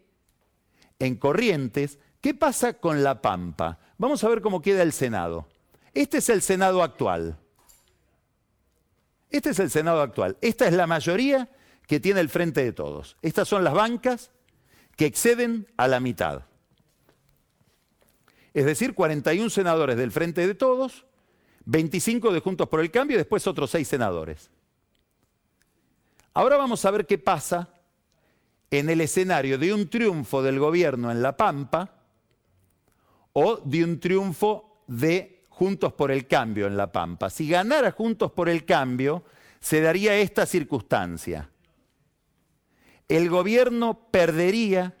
en 0.99 1.15
Corrientes. 1.15 1.99
¿Qué 2.21 2.33
pasa 2.33 2.73
con 2.73 3.03
La 3.03 3.21
Pampa? 3.21 3.79
Vamos 3.97 4.23
a 4.23 4.29
ver 4.29 4.41
cómo 4.41 4.61
queda 4.61 4.81
el 4.81 4.93
Senado. 4.93 5.47
Este 5.93 6.17
es 6.17 6.29
el 6.29 6.41
Senado 6.41 6.81
actual. 6.81 7.37
Este 9.29 9.51
es 9.51 9.59
el 9.59 9.69
Senado 9.69 10.01
actual. 10.01 10.37
Esta 10.41 10.67
es 10.67 10.73
la 10.73 10.87
mayoría 10.87 11.49
que 11.85 11.99
tiene 11.99 12.19
el 12.19 12.29
frente 12.29 12.63
de 12.63 12.73
todos. 12.73 13.17
Estas 13.21 13.47
son 13.47 13.63
las 13.63 13.73
bancas 13.73 14.31
que 14.95 15.05
exceden 15.05 15.67
a 15.77 15.87
la 15.87 15.99
mitad. 15.99 16.43
Es 18.53 18.65
decir, 18.65 18.95
41 18.95 19.51
senadores 19.51 19.97
del 19.97 20.11
frente 20.11 20.47
de 20.47 20.55
todos 20.55 21.05
25 21.67 22.31
de 22.31 22.39
Juntos 22.39 22.69
por 22.69 22.79
el 22.79 22.89
Cambio 22.89 23.15
y 23.15 23.17
después 23.17 23.45
otros 23.45 23.69
seis 23.69 23.89
senadores. 23.89 24.49
Ahora 26.33 26.55
vamos 26.55 26.85
a 26.85 26.91
ver 26.91 27.05
qué 27.05 27.17
pasa 27.17 27.67
en 28.71 28.89
el 28.89 29.01
escenario 29.01 29.57
de 29.57 29.73
un 29.73 29.89
triunfo 29.89 30.41
del 30.41 30.59
gobierno 30.59 31.11
en 31.11 31.21
La 31.21 31.35
Pampa 31.35 31.91
o 33.33 33.57
de 33.57 33.83
un 33.83 33.99
triunfo 33.99 34.83
de 34.87 35.43
Juntos 35.49 35.91
por 35.91 36.09
el 36.09 36.25
Cambio 36.25 36.67
en 36.67 36.77
La 36.77 36.89
Pampa. 36.89 37.29
Si 37.29 37.49
ganara 37.49 37.91
Juntos 37.91 38.31
por 38.31 38.47
el 38.47 38.63
Cambio, 38.63 39.25
se 39.59 39.81
daría 39.81 40.15
esta 40.15 40.45
circunstancia. 40.45 41.49
El 43.09 43.29
gobierno 43.29 44.07
perdería 44.09 44.95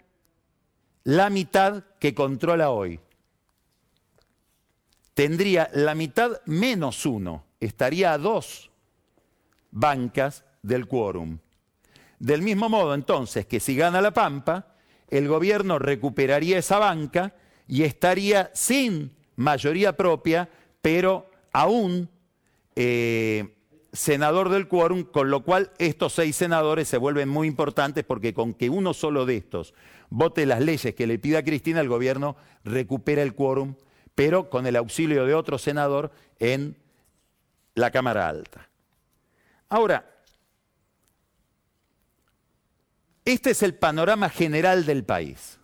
la 1.05 1.29
mitad 1.29 1.85
que 1.99 2.13
controla 2.13 2.71
hoy. 2.71 2.99
Tendría 5.17 5.67
la 5.73 5.95
mitad 5.95 6.41
menos 6.45 7.03
uno, 7.07 7.43
estaría 7.59 8.13
a 8.13 8.19
dos 8.19 8.69
bancas 9.71 10.45
del 10.61 10.87
quórum. 10.87 11.39
Del 12.19 12.43
mismo 12.43 12.69
modo, 12.69 12.93
entonces, 12.93 13.47
que 13.47 13.59
si 13.59 13.75
gana 13.75 13.99
la 13.99 14.13
Pampa, 14.13 14.75
el 15.07 15.27
gobierno 15.27 15.79
recuperaría 15.79 16.59
esa 16.59 16.77
banca 16.77 17.33
y 17.67 17.81
estaría 17.81 18.51
sin 18.53 19.11
mayoría 19.37 19.97
propia, 19.97 20.49
pero 20.83 21.31
aún 21.51 22.11
eh, 22.75 23.55
senador 23.91 24.49
del 24.49 24.67
quórum, 24.67 25.03
con 25.03 25.31
lo 25.31 25.43
cual 25.43 25.71
estos 25.79 26.13
seis 26.13 26.35
senadores 26.35 26.87
se 26.87 26.97
vuelven 26.97 27.27
muy 27.27 27.47
importantes 27.47 28.03
porque 28.03 28.35
con 28.35 28.53
que 28.53 28.69
uno 28.69 28.93
solo 28.93 29.25
de 29.25 29.37
estos 29.37 29.73
vote 30.11 30.45
las 30.45 30.61
leyes 30.61 30.93
que 30.93 31.07
le 31.07 31.17
pida 31.17 31.43
Cristina, 31.43 31.81
el 31.81 31.89
gobierno 31.89 32.35
recupera 32.63 33.23
el 33.23 33.33
quórum, 33.33 33.73
pero 34.17 34.49
con 34.49 34.65
el 34.65 34.75
auxilio 34.75 35.27
de 35.27 35.35
otro 35.35 35.59
senador 35.59 36.11
en 36.39 36.75
la 37.75 37.91
Cámara 37.91 38.27
Alta. 38.27 38.67
Ahora, 39.69 40.09
este 43.25 43.51
es 43.51 43.61
el 43.61 43.75
panorama 43.75 44.29
general 44.29 44.87
del 44.87 45.03
país. 45.03 45.59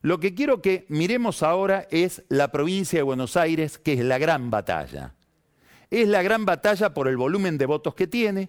Lo 0.00 0.20
que 0.20 0.32
quiero 0.32 0.62
que 0.62 0.86
miremos 0.90 1.42
ahora 1.42 1.88
es 1.90 2.22
la 2.28 2.52
provincia 2.52 3.00
de 3.00 3.02
Buenos 3.02 3.36
Aires, 3.36 3.78
que 3.78 3.94
es 3.94 4.04
la 4.04 4.18
gran 4.18 4.52
batalla. 4.52 5.16
Es 5.90 6.06
la 6.06 6.22
gran 6.22 6.44
batalla 6.44 6.94
por 6.94 7.08
el 7.08 7.16
volumen 7.16 7.58
de 7.58 7.66
votos 7.66 7.96
que 7.96 8.06
tiene 8.06 8.48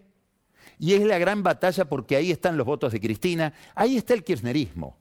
y 0.77 0.93
es 0.93 1.01
la 1.01 1.17
gran 1.17 1.41
batalla 1.41 1.85
porque 1.85 2.15
ahí 2.15 2.29
están 2.29 2.55
los 2.55 2.67
votos 2.67 2.91
de 2.91 3.01
Cristina, 3.01 3.51
ahí 3.73 3.97
está 3.97 4.13
el 4.13 4.23
kirchnerismo. 4.23 4.95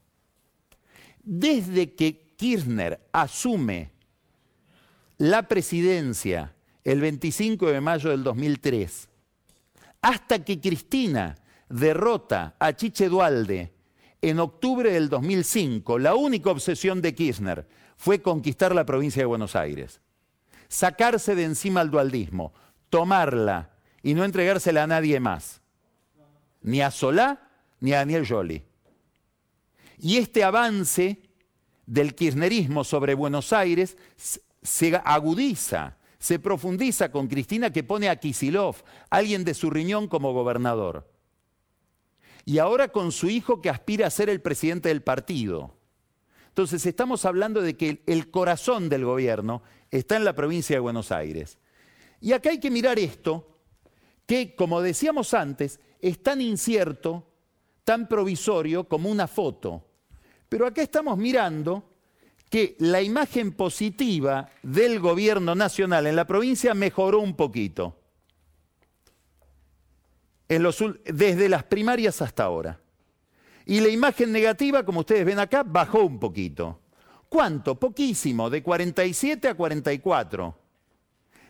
Desde 1.23 1.95
que 1.95 2.28
Kirchner 2.39 2.99
asume 3.13 3.93
la 5.19 5.47
presidencia 5.47 6.55
el 6.85 7.03
25 7.03 7.67
de 7.67 7.83
mayo 7.83 8.09
del 8.09 8.23
2003, 8.23 9.11
hasta 10.01 10.43
que 10.43 10.59
Cristina 10.59 11.37
derrota 11.69 12.57
a 12.59 12.73
Chiche 12.73 13.11
Dualde 13.11 13.75
en 14.23 14.39
octubre 14.39 14.91
del 14.91 15.11
2005, 15.11 15.99
la 15.99 16.15
única 16.15 16.51
obsesión 16.51 17.03
de 17.03 17.15
Kirchner 17.15 17.69
fue 17.99 18.23
conquistar 18.23 18.75
la 18.75 18.87
provincia 18.87 19.21
de 19.21 19.27
Buenos 19.27 19.55
Aires 19.55 20.01
sacarse 20.69 21.35
de 21.35 21.45
encima 21.45 21.81
el 21.81 21.91
dualdismo, 21.91 22.53
tomarla 22.91 23.71
y 24.03 24.15
no 24.15 24.25
entregársela 24.25 24.85
a 24.85 24.87
nadie 24.87 25.19
más, 25.19 25.61
ni 26.63 26.81
a 26.81 26.91
Solá 26.91 27.51
ni 27.81 27.93
a 27.93 27.99
Daniel 27.99 28.27
Jolie. 28.29 28.65
Y 29.99 30.19
este 30.19 30.45
avance 30.45 31.23
del 31.89 32.15
kirchnerismo 32.15 32.85
sobre 32.85 33.15
Buenos 33.15 33.53
Aires 33.55 33.97
se 34.63 35.01
agudiza, 35.03 35.97
se 36.19 36.39
profundiza 36.39 37.11
con 37.11 37.29
Cristina 37.29 37.73
que 37.73 37.83
pone 37.83 38.11
a 38.11 38.17
Kisilov, 38.17 38.77
alguien 39.09 39.43
de 39.43 39.55
su 39.55 39.71
riñón, 39.71 40.07
como 40.07 40.35
gobernador. 40.35 41.11
Y 42.45 42.59
ahora 42.59 42.89
con 42.89 43.11
su 43.11 43.31
hijo 43.31 43.63
que 43.63 43.71
aspira 43.71 44.07
a 44.07 44.11
ser 44.11 44.29
el 44.29 44.43
presidente 44.43 44.91
del 44.91 45.03
partido. 45.03 45.77
Entonces 46.49 46.85
estamos 46.85 47.25
hablando 47.25 47.63
de 47.63 47.77
que 47.77 48.03
el 48.07 48.31
corazón 48.31 48.91
del 48.91 49.07
gobierno 49.07 49.63
está 49.91 50.17
en 50.17 50.25
la 50.25 50.35
provincia 50.35 50.77
de 50.77 50.81
Buenos 50.81 51.11
Aires. 51.11 51.57
Y 52.21 52.33
acá 52.33 52.51
hay 52.51 52.61
que 52.61 52.71
mirar 52.71 52.99
esto, 52.99 53.61
que 54.27 54.55
como 54.55 54.83
decíamos 54.83 55.33
antes, 55.33 55.81
es 56.01 56.23
tan 56.23 56.43
incierto, 56.43 57.27
tan 57.85 58.09
provisorio 58.09 58.89
como 58.89 59.09
una 59.09 59.27
foto. 59.27 59.88
Pero 60.49 60.67
acá 60.67 60.83
estamos 60.83 61.19
mirando 61.19 61.85
que 62.49 62.77
la 62.79 63.03
imagen 63.03 63.53
positiva 63.53 64.49
del 64.63 65.01
gobierno 65.01 65.55
nacional 65.55 66.07
en 66.07 66.17
la 66.17 66.27
provincia 66.27 66.75
mejoró 66.75 67.21
un 67.21 67.37
poquito. 67.37 67.97
desde 70.49 71.49
las 71.49 71.65
primarias 71.65 72.23
hasta 72.23 72.45
ahora. 72.45 72.81
Y 73.67 73.81
la 73.81 73.89
imagen 73.89 74.33
negativa, 74.33 74.83
como 74.83 75.01
ustedes 75.01 75.27
ven 75.27 75.39
acá, 75.39 75.63
bajó 75.63 76.03
un 76.03 76.19
poquito. 76.19 76.81
¿Cuánto? 77.29 77.79
Poquísimo, 77.79 78.49
de 78.49 78.63
47 78.63 79.49
a 79.49 79.55
44, 79.55 80.59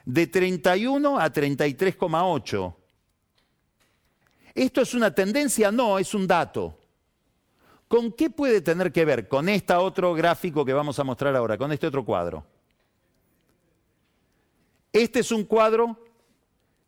de 0.04 0.26
31 0.26 1.16
a 1.16 1.32
33,8. 1.32 2.74
¿Esto 4.52 4.80
es 4.80 4.94
una 4.94 5.14
tendencia? 5.14 5.70
No, 5.70 6.00
es 6.00 6.12
un 6.14 6.26
dato. 6.26 6.77
¿Con 7.88 8.12
qué 8.12 8.28
puede 8.28 8.60
tener 8.60 8.92
que 8.92 9.04
ver? 9.04 9.28
Con 9.28 9.48
este 9.48 9.72
otro 9.72 10.14
gráfico 10.14 10.64
que 10.64 10.74
vamos 10.74 10.98
a 10.98 11.04
mostrar 11.04 11.34
ahora, 11.34 11.56
con 11.56 11.72
este 11.72 11.86
otro 11.86 12.04
cuadro. 12.04 12.44
Este 14.92 15.20
es 15.20 15.32
un 15.32 15.44
cuadro 15.44 15.98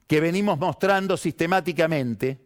que 0.06 0.20
venimos 0.20 0.58
mostrando 0.58 1.16
sistemáticamente, 1.16 2.38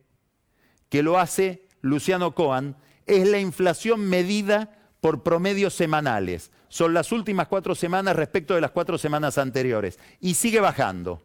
que 0.89 1.03
lo 1.03 1.19
hace 1.19 1.67
Luciano 1.81 2.35
Coan, 2.35 2.77
es 3.07 3.29
la 3.29 3.39
inflación 3.39 4.01
medida 4.01 4.79
por 5.01 5.23
promedios 5.23 5.75
semanales. 5.75 6.51
Son 6.69 6.95
las 6.95 7.13
últimas 7.13 7.49
cuatro 7.49 7.75
semanas 7.75 8.17
respecto 8.17 8.55
de 8.55 8.61
las 8.61 8.71
cuatro 8.71 8.99
semanas 8.99 9.39
anteriores. 9.39 9.99
Y 10.21 10.35
sigue 10.35 10.61
bajando. 10.61 11.23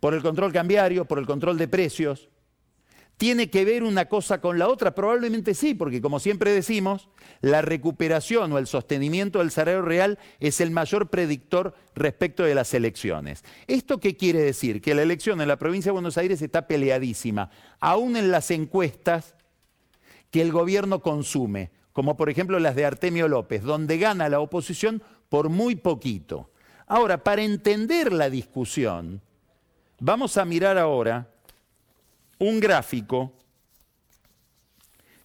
Por 0.00 0.14
el 0.14 0.22
control 0.22 0.52
cambiario, 0.52 1.04
por 1.04 1.18
el 1.18 1.26
control 1.26 1.58
de 1.58 1.68
precios. 1.68 2.28
¿Tiene 3.18 3.50
que 3.50 3.64
ver 3.64 3.82
una 3.82 4.06
cosa 4.06 4.40
con 4.40 4.58
la 4.58 4.68
otra? 4.68 4.94
Probablemente 4.94 5.52
sí, 5.52 5.74
porque 5.74 6.00
como 6.00 6.20
siempre 6.20 6.52
decimos, 6.52 7.08
la 7.40 7.60
recuperación 7.60 8.52
o 8.52 8.58
el 8.58 8.66
sostenimiento 8.66 9.40
del 9.40 9.50
salario 9.50 9.82
real 9.82 10.18
es 10.40 10.60
el 10.60 10.70
mayor 10.70 11.10
predictor 11.10 11.74
respecto 11.94 12.44
de 12.44 12.54
las 12.54 12.72
elecciones. 12.72 13.44
¿Esto 13.66 13.98
qué 13.98 14.16
quiere 14.16 14.40
decir? 14.40 14.80
Que 14.80 14.94
la 14.94 15.02
elección 15.02 15.40
en 15.40 15.48
la 15.48 15.58
provincia 15.58 15.90
de 15.90 15.94
Buenos 15.94 16.16
Aires 16.16 16.40
está 16.40 16.66
peleadísima, 16.66 17.50
aún 17.80 18.16
en 18.16 18.30
las 18.30 18.50
encuestas 18.50 19.34
que 20.30 20.40
el 20.40 20.52
gobierno 20.52 21.02
consume 21.02 21.72
como 21.98 22.16
por 22.16 22.30
ejemplo 22.30 22.60
las 22.60 22.76
de 22.76 22.86
Artemio 22.86 23.26
López, 23.26 23.64
donde 23.64 23.98
gana 23.98 24.28
la 24.28 24.38
oposición 24.38 25.02
por 25.28 25.48
muy 25.48 25.74
poquito. 25.74 26.48
Ahora, 26.86 27.24
para 27.24 27.42
entender 27.42 28.12
la 28.12 28.30
discusión, 28.30 29.20
vamos 29.98 30.36
a 30.36 30.44
mirar 30.44 30.78
ahora 30.78 31.28
un 32.38 32.60
gráfico 32.60 33.32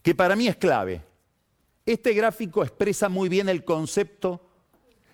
que 0.02 0.14
para 0.14 0.36
mí 0.36 0.48
es 0.48 0.58
clave. 0.58 1.02
Este 1.86 2.14
gráfico 2.14 2.64
expresa 2.64 3.10
muy 3.10 3.30
bien 3.30 3.50
el 3.50 3.64
concepto 3.64 4.50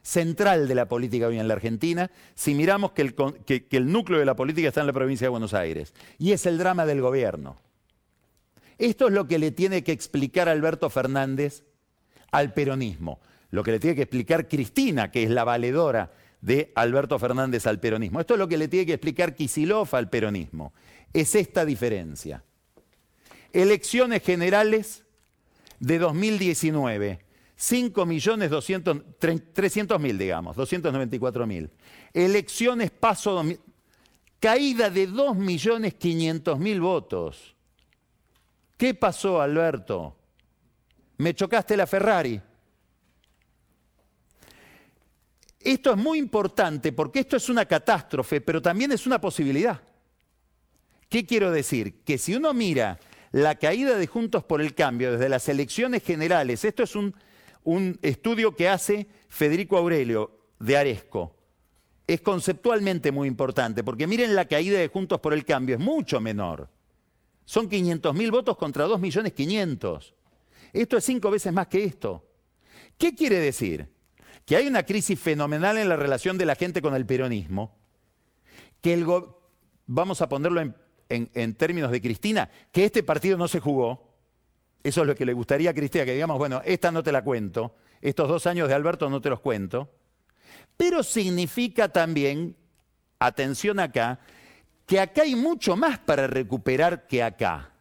central 0.01 0.67
de 0.67 0.75
la 0.75 0.87
política 0.87 1.27
hoy 1.27 1.39
en 1.39 1.47
la 1.47 1.53
Argentina, 1.53 2.09
si 2.35 2.55
miramos 2.55 2.91
que 2.91 3.01
el, 3.01 3.91
núcleo 3.91 4.19
de 4.19 4.25
la 4.25 4.35
política 4.35 4.69
está 4.69 4.81
en 4.81 4.87
la 4.87 4.93
provincia 4.93 5.25
de 5.25 5.29
Buenos 5.29 5.53
Aires, 5.53 5.93
y 6.17 6.31
es 6.31 6.45
el 6.45 6.57
drama 6.57 6.85
del 6.85 7.01
gobierno. 7.01 7.57
Esto 8.77 9.07
es 9.07 9.13
lo 9.13 9.27
que 9.27 9.39
le 9.39 9.51
tiene 9.51 9.83
que 9.83 9.91
explicar 9.91 10.47
Alberto 10.47 10.89
Fernández 10.89 11.63
al 12.31 12.53
peronismo, 12.53 13.19
lo 13.51 13.63
que 13.63 13.71
le 13.71 13.79
tiene 13.79 13.95
que 13.95 14.03
explicar 14.03 14.47
Cristina, 14.47 15.11
que 15.11 15.23
es 15.23 15.29
la 15.29 15.43
valedora 15.43 16.11
de 16.41 16.71
Alberto 16.75 17.19
Fernández 17.19 17.67
al 17.67 17.79
peronismo. 17.79 18.19
Esto 18.19 18.35
es 18.35 18.39
lo 18.39 18.47
que 18.47 18.57
le 18.57 18.67
tiene 18.67 18.85
que 18.85 18.93
explicar 18.93 19.35
Kisilov 19.35 19.89
al 19.95 20.09
peronismo. 20.09 20.73
Es 21.13 21.35
esta 21.35 21.65
diferencia. 21.65 22.43
Elecciones 23.51 24.23
generales 24.23 25.03
de 25.79 25.99
2019. 25.99 27.29
5.300.000, 27.59 30.17
digamos, 30.17 30.55
294.000. 30.55 31.69
Elecciones 32.13 32.91
paso, 32.91 33.43
caída 34.39 34.89
de 34.89 35.09
2.500.000 35.09 36.79
votos. 36.79 37.53
¿Qué 38.77 38.93
pasó, 38.93 39.41
Alberto? 39.41 40.15
Me 41.17 41.35
chocaste 41.35 41.75
la 41.75 41.85
Ferrari. 41.85 42.41
Esto 45.59 45.91
es 45.91 45.97
muy 45.97 46.17
importante 46.17 46.93
porque 46.93 47.19
esto 47.19 47.35
es 47.35 47.49
una 47.49 47.65
catástrofe, 47.65 48.39
pero 48.39 48.61
también 48.61 48.93
es 48.93 49.05
una 49.05 49.19
posibilidad. 49.19 49.81
¿Qué 51.09 51.25
quiero 51.25 51.51
decir? 51.51 52.03
Que 52.03 52.19
si 52.19 52.35
uno 52.35 52.53
mira 52.53 52.99
la 53.31 53.55
caída 53.55 53.97
de 53.97 54.05
Juntos 54.05 54.43
por 54.43 54.61
el 54.61 54.75
Cambio 54.75 55.11
desde 55.11 55.27
las 55.27 55.49
elecciones 55.49 56.03
generales, 56.03 56.63
esto 56.63 56.83
es 56.83 56.95
un, 56.95 57.15
estudio 58.01 58.55
que 58.55 58.69
hace 58.69 59.07
Federico 59.27 59.77
Aurelio 59.77 60.37
de 60.59 60.77
Aresco, 60.77 61.35
es 62.07 62.21
conceptualmente 62.21 63.11
muy 63.11 63.27
importante, 63.27 63.83
porque 63.83 64.07
miren 64.07 64.35
la 64.35 64.45
caída 64.45 64.79
de 64.79 64.87
Juntos 64.87 65.19
por 65.19 65.33
el 65.33 65.45
Cambio, 65.45 65.75
es 65.75 65.81
mucho 65.81 66.21
menor. 66.21 66.69
Son 67.43 67.69
500.000 67.69 68.31
votos 68.31 68.57
contra 68.57 68.87
2.500.000. 68.87 70.13
Esto 70.71 70.97
es 70.97 71.03
cinco 71.03 71.31
veces 71.31 71.51
más 71.51 71.67
que 71.67 71.83
esto. 71.83 72.23
¿Qué 72.97 73.15
quiere 73.15 73.39
decir? 73.39 73.89
Que 74.45 74.55
hay 74.55 74.67
una 74.67 74.83
crisis 74.83 75.19
fenomenal 75.19 75.77
en 75.79 75.89
la 75.89 75.95
relación 75.95 76.37
de 76.37 76.45
la 76.45 76.55
gente 76.55 76.81
con 76.81 76.93
el 76.93 77.07
peronismo, 77.07 77.75
que 78.81 79.03
vamos 79.87 80.21
a 80.21 80.29
ponerlo 80.29 80.61
en, 80.61 80.75
en 81.09 81.55
términos 81.55 81.91
de 81.91 82.01
Cristina, 82.01 82.49
que 82.71 82.85
este 82.85 83.03
partido 83.03 83.37
no 83.37 83.47
se 83.47 83.59
jugó. 83.59 84.13
Eso 84.83 85.01
es 85.01 85.07
lo 85.07 85.15
que 85.15 85.25
le 85.25 85.33
gustaría 85.33 85.71
a 85.71 85.73
Cristina, 85.73 86.05
que 86.05 86.13
digamos, 86.13 86.37
bueno, 86.37 86.61
esta 86.63 86.91
no 86.91 87.03
te 87.03 87.11
la 87.11 87.23
cuento, 87.23 87.75
estos 87.99 88.29
dos 88.29 88.47
años 88.47 88.69
de 88.69 88.75
Alberto 88.75 89.09
no 89.09 89.19
te 89.19 89.29
los 89.29 89.41
cuento. 89.41 89.91
Pero 90.77 91.03
significa 91.03 91.89
también, 91.89 92.55
atención 93.19 93.79
acá, 93.79 94.19
que 94.85 94.99
acá 94.99 95.23
hay 95.23 95.35
mucho 95.35 95.75
más 95.75 95.99
para 95.99 96.27
recuperar 96.27 97.07
que 97.07 97.21
acá. 97.21 97.73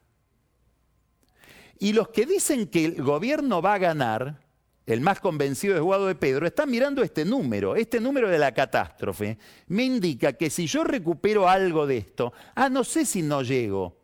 Y 1.78 1.92
los 1.92 2.08
que 2.08 2.26
dicen 2.26 2.66
que 2.66 2.84
el 2.84 3.02
gobierno 3.02 3.62
va 3.62 3.74
a 3.74 3.78
ganar, 3.78 4.40
el 4.88 5.02
más 5.02 5.20
convencido 5.20 5.76
es 5.76 5.82
Guado 5.82 6.06
de 6.06 6.14
Pedro, 6.14 6.46
están 6.46 6.70
mirando 6.70 7.02
este 7.02 7.26
número, 7.26 7.76
este 7.76 8.00
número 8.00 8.30
de 8.30 8.38
la 8.38 8.54
catástrofe. 8.54 9.36
Me 9.66 9.84
indica 9.84 10.32
que 10.32 10.48
si 10.48 10.66
yo 10.66 10.82
recupero 10.82 11.46
algo 11.46 11.86
de 11.86 11.98
esto, 11.98 12.32
ah, 12.54 12.70
no 12.70 12.84
sé 12.84 13.04
si 13.04 13.20
no 13.20 13.42
llego. 13.42 13.98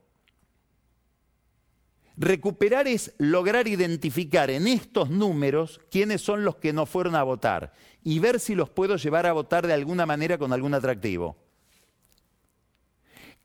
Recuperar 2.19 2.87
es 2.87 3.15
lograr 3.17 3.67
identificar 3.67 4.51
en 4.51 4.67
estos 4.67 5.09
números 5.09 5.81
quiénes 5.91 6.21
son 6.21 6.45
los 6.45 6.57
que 6.57 6.75
no 6.75 6.85
fueron 6.85 7.17
a 7.17 7.23
votar 7.23 7.73
y 8.03 8.19
ver 8.19 8.39
si 8.39 8.55
los 8.55 8.69
puedo 8.69 8.97
llevar 8.97 9.25
a 9.25 9.33
votar 9.33 9.67
de 9.67 9.73
alguna 9.73 10.05
manera 10.05 10.37
con 10.37 10.53
algún 10.53 10.75
atractivo. 10.75 11.35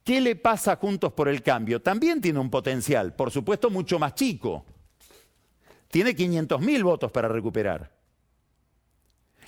¿Qué 0.03 0.19
le 0.19 0.35
pasa 0.35 0.73
a 0.73 0.75
Juntos 0.75 1.13
por 1.13 1.29
el 1.29 1.41
Cambio? 1.41 1.81
También 1.81 2.19
tiene 2.19 2.39
un 2.39 2.49
potencial, 2.49 3.15
por 3.15 3.31
supuesto 3.31 3.69
mucho 3.69 3.97
más 3.97 4.13
chico. 4.13 4.65
Tiene 5.89 6.15
500.000 6.15 6.83
votos 6.83 7.11
para 7.11 7.27
recuperar. 7.27 7.91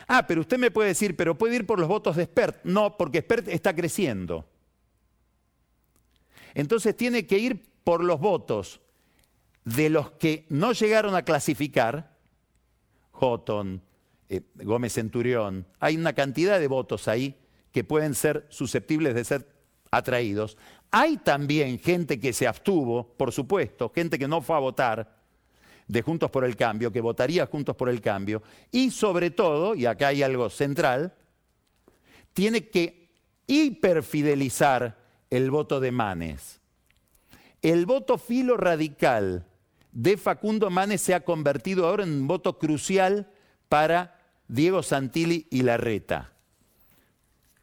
Ah, 0.07 0.25
pero 0.27 0.41
usted 0.41 0.57
me 0.57 0.71
puede 0.71 0.89
decir, 0.89 1.15
pero 1.15 1.37
puede 1.37 1.55
ir 1.55 1.65
por 1.65 1.79
los 1.79 1.87
votos 1.87 2.15
de 2.15 2.25
Spert. 2.25 2.63
No, 2.63 2.97
porque 2.97 3.21
Spert 3.21 3.47
está 3.47 3.75
creciendo. 3.75 4.45
Entonces 6.53 6.97
tiene 6.97 7.25
que 7.25 7.37
ir 7.37 7.63
por 7.83 8.03
los 8.03 8.19
votos 8.19 8.81
de 9.63 9.89
los 9.89 10.11
que 10.11 10.45
no 10.49 10.73
llegaron 10.73 11.15
a 11.15 11.23
clasificar, 11.23 12.17
Houghton, 13.11 13.81
eh, 14.29 14.41
Gómez 14.55 14.93
Centurión, 14.93 15.67
hay 15.79 15.95
una 15.95 16.13
cantidad 16.13 16.59
de 16.59 16.67
votos 16.67 17.07
ahí 17.07 17.37
que 17.71 17.83
pueden 17.83 18.15
ser 18.15 18.47
susceptibles 18.49 19.13
de 19.13 19.23
ser 19.23 19.47
atraídos. 19.91 20.57
Hay 20.89 21.17
también 21.17 21.79
gente 21.79 22.19
que 22.19 22.33
se 22.33 22.47
abstuvo, 22.47 23.13
por 23.13 23.31
supuesto, 23.31 23.91
gente 23.93 24.17
que 24.17 24.27
no 24.27 24.41
fue 24.41 24.55
a 24.55 24.59
votar 24.59 25.20
de 25.91 26.01
Juntos 26.01 26.31
por 26.31 26.45
el 26.45 26.55
Cambio, 26.55 26.89
que 26.89 27.01
votaría 27.01 27.45
Juntos 27.45 27.75
por 27.75 27.89
el 27.89 27.99
Cambio, 27.99 28.41
y 28.71 28.91
sobre 28.91 29.29
todo, 29.29 29.75
y 29.75 29.85
acá 29.85 30.07
hay 30.07 30.23
algo 30.23 30.49
central, 30.49 31.13
tiene 32.31 32.69
que 32.69 33.09
hiperfidelizar 33.45 34.97
el 35.29 35.51
voto 35.51 35.81
de 35.81 35.91
Manes. 35.91 36.61
El 37.61 37.85
voto 37.85 38.17
filo 38.17 38.55
radical 38.55 39.45
de 39.91 40.15
Facundo 40.15 40.69
Manes 40.69 41.01
se 41.01 41.13
ha 41.13 41.25
convertido 41.25 41.85
ahora 41.85 42.05
en 42.05 42.13
un 42.13 42.27
voto 42.27 42.57
crucial 42.57 43.29
para 43.67 44.17
Diego 44.47 44.83
Santilli 44.83 45.45
y 45.49 45.63
Larreta. 45.63 46.31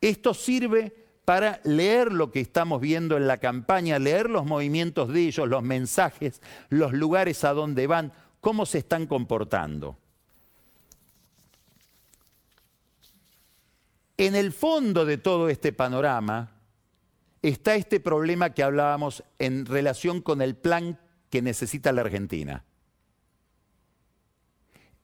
Esto 0.02 0.34
sirve 0.34 1.07
para 1.28 1.60
leer 1.64 2.10
lo 2.10 2.32
que 2.32 2.40
estamos 2.40 2.80
viendo 2.80 3.18
en 3.18 3.26
la 3.26 3.36
campaña, 3.36 3.98
leer 3.98 4.30
los 4.30 4.46
movimientos 4.46 5.12
de 5.12 5.26
ellos, 5.26 5.46
los 5.46 5.62
mensajes, 5.62 6.40
los 6.70 6.94
lugares 6.94 7.44
a 7.44 7.52
donde 7.52 7.86
van, 7.86 8.14
cómo 8.40 8.64
se 8.64 8.78
están 8.78 9.06
comportando. 9.06 9.98
En 14.16 14.34
el 14.34 14.54
fondo 14.54 15.04
de 15.04 15.18
todo 15.18 15.50
este 15.50 15.70
panorama 15.74 16.50
está 17.42 17.74
este 17.74 18.00
problema 18.00 18.54
que 18.54 18.62
hablábamos 18.62 19.22
en 19.38 19.66
relación 19.66 20.22
con 20.22 20.40
el 20.40 20.56
plan 20.56 20.98
que 21.28 21.42
necesita 21.42 21.92
la 21.92 22.00
Argentina. 22.00 22.64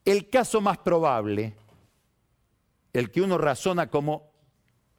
El 0.07 0.31
caso 0.31 0.63
más 0.63 0.79
probable, 0.79 1.53
el 2.95 3.11
que 3.11 3.21
uno 3.21 3.37
razona 3.37 3.91
como 3.91 4.34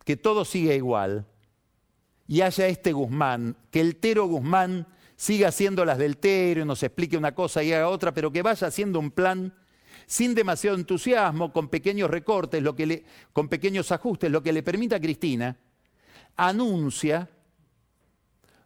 que 0.05 0.15
todo 0.15 0.45
sigue 0.45 0.75
igual, 0.75 1.25
y 2.27 2.41
haya 2.41 2.67
este 2.67 2.93
Guzmán, 2.93 3.55
que 3.69 3.81
el 3.81 3.97
Tero 3.97 4.25
Guzmán 4.25 4.87
siga 5.15 5.49
haciendo 5.49 5.85
las 5.85 5.97
del 5.97 6.17
Tero 6.17 6.61
y 6.61 6.65
nos 6.65 6.81
explique 6.83 7.17
una 7.17 7.35
cosa 7.35 7.63
y 7.63 7.73
haga 7.73 7.89
otra, 7.89 8.13
pero 8.13 8.31
que 8.31 8.41
vaya 8.41 8.67
haciendo 8.67 8.99
un 8.99 9.11
plan 9.11 9.53
sin 10.07 10.35
demasiado 10.35 10.77
entusiasmo, 10.77 11.51
con 11.51 11.69
pequeños 11.69 12.09
recortes, 12.09 12.61
lo 12.61 12.75
que 12.75 12.85
le, 12.85 13.05
con 13.33 13.49
pequeños 13.49 13.91
ajustes, 13.91 14.31
lo 14.31 14.43
que 14.43 14.53
le 14.53 14.63
permita 14.63 14.97
a 14.97 15.01
Cristina, 15.01 15.57
anuncia 16.35 17.29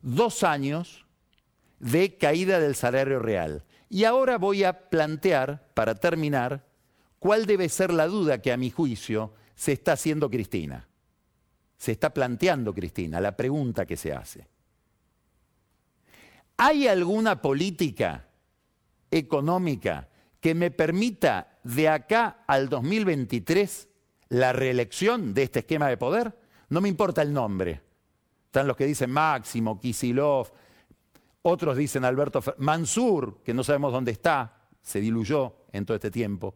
dos 0.01 0.43
años 0.43 1.05
de 1.79 2.17
caída 2.17 2.59
del 2.59 2.75
salario 2.75 3.19
real. 3.19 3.63
Y 3.89 4.03
ahora 4.03 4.37
voy 4.37 4.65
a 4.65 4.89
plantear, 4.89 5.69
para 5.73 5.95
terminar, 5.95 6.65
cuál 7.19 7.45
debe 7.45 7.69
ser 7.69 7.91
la 7.91 8.07
duda 8.07 8.41
que 8.41 8.51
a 8.51 8.57
mi 8.57 8.69
juicio 8.69 9.33
se 9.55 9.71
está 9.71 9.93
haciendo 9.93 10.29
Cristina. 10.29 10.88
Se 11.79 11.93
está 11.93 12.13
planteando 12.13 12.73
Cristina, 12.73 13.21
la 13.21 13.35
pregunta 13.37 13.85
que 13.85 13.95
se 13.95 14.11
hace. 14.13 14.45
¿Hay 16.57 16.89
alguna 16.89 17.41
política 17.41 18.27
económica 19.09 20.09
que 20.41 20.53
me 20.53 20.71
permita 20.71 21.57
de 21.63 21.87
acá 21.87 22.43
al 22.45 22.67
2023 22.67 23.87
la 24.27 24.51
reelección 24.51 25.33
de 25.33 25.43
este 25.43 25.59
esquema 25.59 25.87
de 25.87 25.95
poder? 25.95 26.37
No 26.67 26.81
me 26.81 26.89
importa 26.89 27.21
el 27.21 27.31
nombre. 27.31 27.81
Están 28.47 28.67
los 28.67 28.75
que 28.75 28.85
dicen 28.85 29.11
Máximo, 29.11 29.79
Kisilov, 29.79 30.51
otros 31.43 31.77
dicen 31.77 32.03
Alberto 32.03 32.43
Mansur, 32.57 33.41
que 33.41 33.53
no 33.53 33.63
sabemos 33.63 33.93
dónde 33.93 34.11
está, 34.11 34.67
se 34.81 34.99
diluyó 34.99 35.55
en 35.71 35.85
todo 35.85 35.95
este 35.95 36.11
tiempo. 36.11 36.55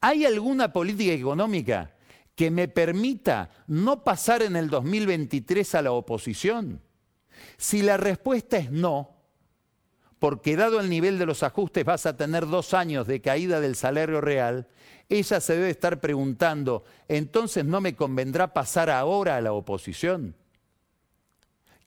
¿Hay 0.00 0.24
alguna 0.24 0.72
política 0.72 1.12
económica 1.12 1.94
que 2.40 2.50
me 2.50 2.68
permita 2.68 3.50
no 3.66 4.02
pasar 4.02 4.40
en 4.40 4.56
el 4.56 4.70
2023 4.70 5.74
a 5.74 5.82
la 5.82 5.92
oposición? 5.92 6.80
Si 7.58 7.82
la 7.82 7.98
respuesta 7.98 8.56
es 8.56 8.70
no, 8.70 9.10
porque 10.18 10.56
dado 10.56 10.80
el 10.80 10.88
nivel 10.88 11.18
de 11.18 11.26
los 11.26 11.42
ajustes 11.42 11.84
vas 11.84 12.06
a 12.06 12.16
tener 12.16 12.46
dos 12.46 12.72
años 12.72 13.06
de 13.06 13.20
caída 13.20 13.60
del 13.60 13.76
salario 13.76 14.22
real, 14.22 14.68
ella 15.10 15.38
se 15.38 15.52
debe 15.52 15.68
estar 15.68 16.00
preguntando, 16.00 16.84
entonces 17.08 17.66
no 17.66 17.82
me 17.82 17.94
convendrá 17.94 18.54
pasar 18.54 18.88
ahora 18.88 19.36
a 19.36 19.42
la 19.42 19.52
oposición. 19.52 20.34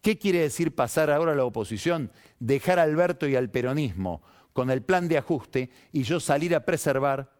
¿Qué 0.04 0.20
quiere 0.20 0.42
decir 0.42 0.76
pasar 0.76 1.10
ahora 1.10 1.32
a 1.32 1.36
la 1.36 1.46
oposición? 1.46 2.12
Dejar 2.38 2.78
a 2.78 2.84
Alberto 2.84 3.28
y 3.28 3.36
al 3.36 3.50
peronismo 3.50 4.22
con 4.54 4.70
el 4.70 4.84
plan 4.84 5.08
de 5.08 5.18
ajuste 5.18 5.72
y 5.92 6.04
yo 6.04 6.20
salir 6.20 6.54
a 6.54 6.64
preservar 6.64 7.32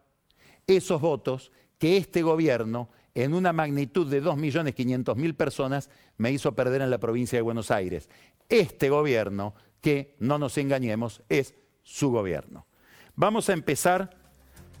esos 0.66 1.00
votos 1.00 1.52
que 1.78 1.96
este 1.96 2.22
gobierno, 2.22 2.88
en 3.14 3.34
una 3.34 3.52
magnitud 3.52 4.06
de 4.08 4.22
2.500.000 4.22 5.34
personas, 5.36 5.90
me 6.16 6.32
hizo 6.32 6.54
perder 6.54 6.82
en 6.82 6.90
la 6.90 6.98
provincia 6.98 7.38
de 7.38 7.42
Buenos 7.42 7.70
Aires. 7.70 8.08
Este 8.48 8.90
gobierno, 8.90 9.54
que 9.80 10.16
no 10.18 10.38
nos 10.38 10.58
engañemos, 10.58 11.22
es 11.28 11.54
su 11.82 12.10
gobierno. 12.10 12.66
Vamos 13.14 13.48
a 13.48 13.52
empezar 13.52 14.10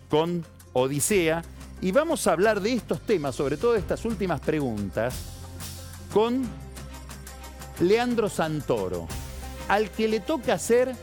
con 0.08 0.44
Odisea 0.72 1.42
y 1.80 1.92
vamos 1.92 2.26
a 2.26 2.32
hablar 2.32 2.60
de 2.60 2.72
estos 2.72 3.00
temas, 3.02 3.34
sobre 3.34 3.56
todo 3.56 3.74
de 3.74 3.78
estas 3.78 4.04
últimas 4.04 4.40
preguntas, 4.40 5.14
con 6.12 6.42
Leandro 7.80 8.28
Santoro, 8.28 9.06
al 9.68 9.90
que 9.90 10.08
le 10.08 10.20
toca 10.20 10.58
ser 10.58 10.94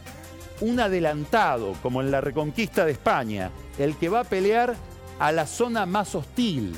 un 0.62 0.80
adelantado, 0.80 1.74
como 1.82 2.02
en 2.02 2.12
la 2.12 2.22
reconquista 2.22 2.86
de 2.86 2.94
España, 2.94 3.52
el 3.78 3.96
que 3.96 4.10
va 4.10 4.22
a 4.22 4.26
pelear 4.26 4.76
a 5.20 5.32
la 5.32 5.46
zona 5.46 5.86
más 5.86 6.16
hostil. 6.16 6.74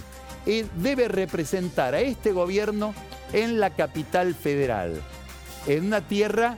Y 0.45 0.63
debe 0.77 1.07
representar 1.07 1.93
a 1.93 2.01
este 2.01 2.31
gobierno 2.31 2.93
en 3.31 3.59
la 3.59 3.71
capital 3.71 4.35
federal, 4.35 5.01
en 5.67 5.85
una 5.85 6.01
tierra, 6.01 6.57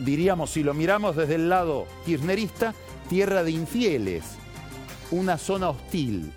diríamos, 0.00 0.50
si 0.50 0.62
lo 0.62 0.74
miramos 0.74 1.16
desde 1.16 1.36
el 1.36 1.48
lado 1.48 1.86
kirchnerista, 2.04 2.74
tierra 3.08 3.44
de 3.44 3.52
infieles, 3.52 4.24
una 5.10 5.38
zona 5.38 5.70
hostil. 5.70 6.32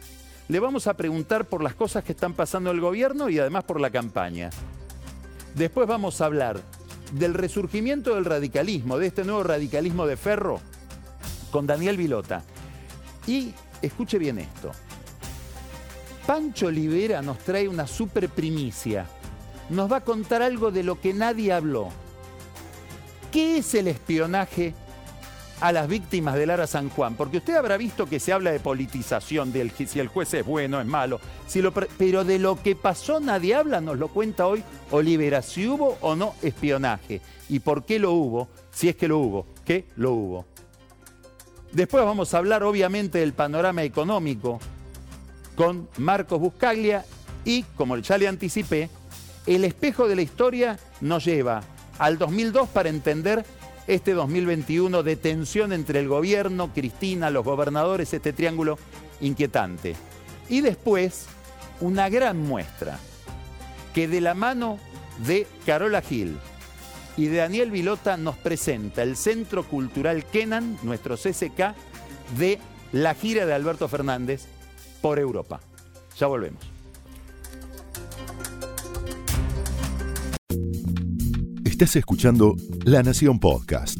Le 0.47 0.59
vamos 0.59 0.87
a 0.87 0.95
preguntar 0.95 1.45
por 1.45 1.63
las 1.63 1.75
cosas 1.75 2.03
que 2.03 2.11
están 2.11 2.33
pasando 2.33 2.71
el 2.71 2.81
gobierno 2.81 3.29
y 3.29 3.39
además 3.39 3.63
por 3.63 3.79
la 3.79 3.89
campaña. 3.89 4.49
Después 5.55 5.87
vamos 5.87 6.21
a 6.21 6.25
hablar 6.25 6.61
del 7.13 7.33
resurgimiento 7.33 8.15
del 8.15 8.25
radicalismo, 8.25 8.97
de 8.97 9.07
este 9.07 9.23
nuevo 9.23 9.43
radicalismo 9.43 10.05
de 10.05 10.17
Ferro, 10.17 10.59
con 11.51 11.65
Daniel 11.65 11.97
Vilota. 11.97 12.43
Y 13.25 13.53
escuche 13.81 14.17
bien 14.17 14.39
esto. 14.39 14.71
Pancho 16.29 16.67
Olivera 16.67 17.23
nos 17.23 17.39
trae 17.39 17.67
una 17.67 17.87
super 17.87 18.29
primicia. 18.29 19.07
Nos 19.71 19.91
va 19.91 19.97
a 19.97 20.03
contar 20.03 20.43
algo 20.43 20.69
de 20.69 20.83
lo 20.83 21.01
que 21.01 21.11
nadie 21.11 21.51
habló. 21.51 21.89
¿Qué 23.31 23.57
es 23.57 23.73
el 23.73 23.87
espionaje 23.87 24.75
a 25.59 25.71
las 25.71 25.87
víctimas 25.87 26.35
del 26.35 26.49
Lara 26.49 26.67
San 26.67 26.89
Juan, 26.89 27.15
porque 27.15 27.37
usted 27.37 27.55
habrá 27.55 27.77
visto 27.77 28.05
que 28.05 28.19
se 28.19 28.31
habla 28.31 28.51
de 28.51 28.59
politización, 28.59 29.51
de 29.51 29.71
si 29.71 29.99
el 29.99 30.07
juez 30.07 30.31
es 30.35 30.45
bueno, 30.45 30.79
es 30.79 30.85
malo, 30.85 31.19
pero 31.97 32.23
de 32.23 32.37
lo 32.37 32.61
que 32.61 32.75
pasó 32.75 33.19
nadie 33.19 33.55
habla, 33.55 33.81
nos 33.81 33.97
lo 33.97 34.09
cuenta 34.09 34.45
hoy 34.45 34.63
Olivera, 34.91 35.41
si 35.41 35.67
hubo 35.67 35.97
o 35.99 36.15
no 36.15 36.35
espionaje 36.43 37.21
y 37.49 37.57
por 37.57 37.85
qué 37.85 37.97
lo 37.97 38.11
hubo, 38.11 38.49
si 38.69 38.87
es 38.87 38.95
que 38.95 39.07
lo 39.07 39.17
hubo, 39.17 39.47
¿qué 39.65 39.87
lo 39.95 40.11
hubo. 40.11 40.45
Después 41.71 42.05
vamos 42.05 42.35
a 42.35 42.37
hablar 42.37 42.61
obviamente 42.61 43.17
del 43.17 43.33
panorama 43.33 43.81
económico 43.81 44.59
con 45.59 45.89
Marcos 45.97 46.39
Buscaglia 46.39 47.03
y, 47.43 47.63
como 47.75 47.97
ya 47.97 48.17
le 48.17 48.29
anticipé, 48.29 48.89
el 49.45 49.65
espejo 49.65 50.07
de 50.07 50.15
la 50.15 50.21
historia 50.21 50.79
nos 51.01 51.25
lleva 51.25 51.61
al 51.97 52.17
2002 52.17 52.69
para 52.69 52.87
entender 52.87 53.43
este 53.85 54.13
2021 54.13 55.03
de 55.03 55.17
tensión 55.17 55.73
entre 55.73 55.99
el 55.99 56.07
gobierno, 56.07 56.71
Cristina, 56.73 57.29
los 57.29 57.43
gobernadores, 57.43 58.13
este 58.13 58.31
triángulo 58.31 58.79
inquietante. 59.19 59.97
Y 60.47 60.61
después, 60.61 61.25
una 61.81 62.07
gran 62.07 62.41
muestra 62.41 62.97
que 63.93 64.07
de 64.07 64.21
la 64.21 64.35
mano 64.35 64.79
de 65.27 65.45
Carola 65.65 66.01
Gil 66.01 66.37
y 67.17 67.25
de 67.25 67.35
Daniel 67.35 67.69
Vilota 67.69 68.15
nos 68.15 68.37
presenta 68.37 69.03
el 69.03 69.17
Centro 69.17 69.65
Cultural 69.65 70.23
Kenan, 70.23 70.77
nuestro 70.83 71.17
CCK, 71.17 71.75
de 72.37 72.59
la 72.93 73.13
gira 73.13 73.45
de 73.45 73.53
Alberto 73.53 73.89
Fernández 73.89 74.47
por 75.01 75.19
Europa. 75.19 75.59
Ya 76.17 76.27
volvemos. 76.27 76.61
Estás 81.65 81.95
escuchando 81.95 82.55
La 82.83 83.03
Nación 83.03 83.39
Podcast. 83.39 83.97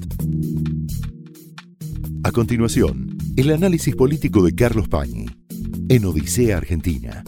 A 2.24 2.32
continuación, 2.32 3.18
el 3.38 3.52
análisis 3.52 3.96
político 3.96 4.44
de 4.44 4.54
Carlos 4.54 4.90
Pañi 4.90 5.28
en 5.90 6.06
Odisea 6.06 6.58
Argentina. 6.58 7.24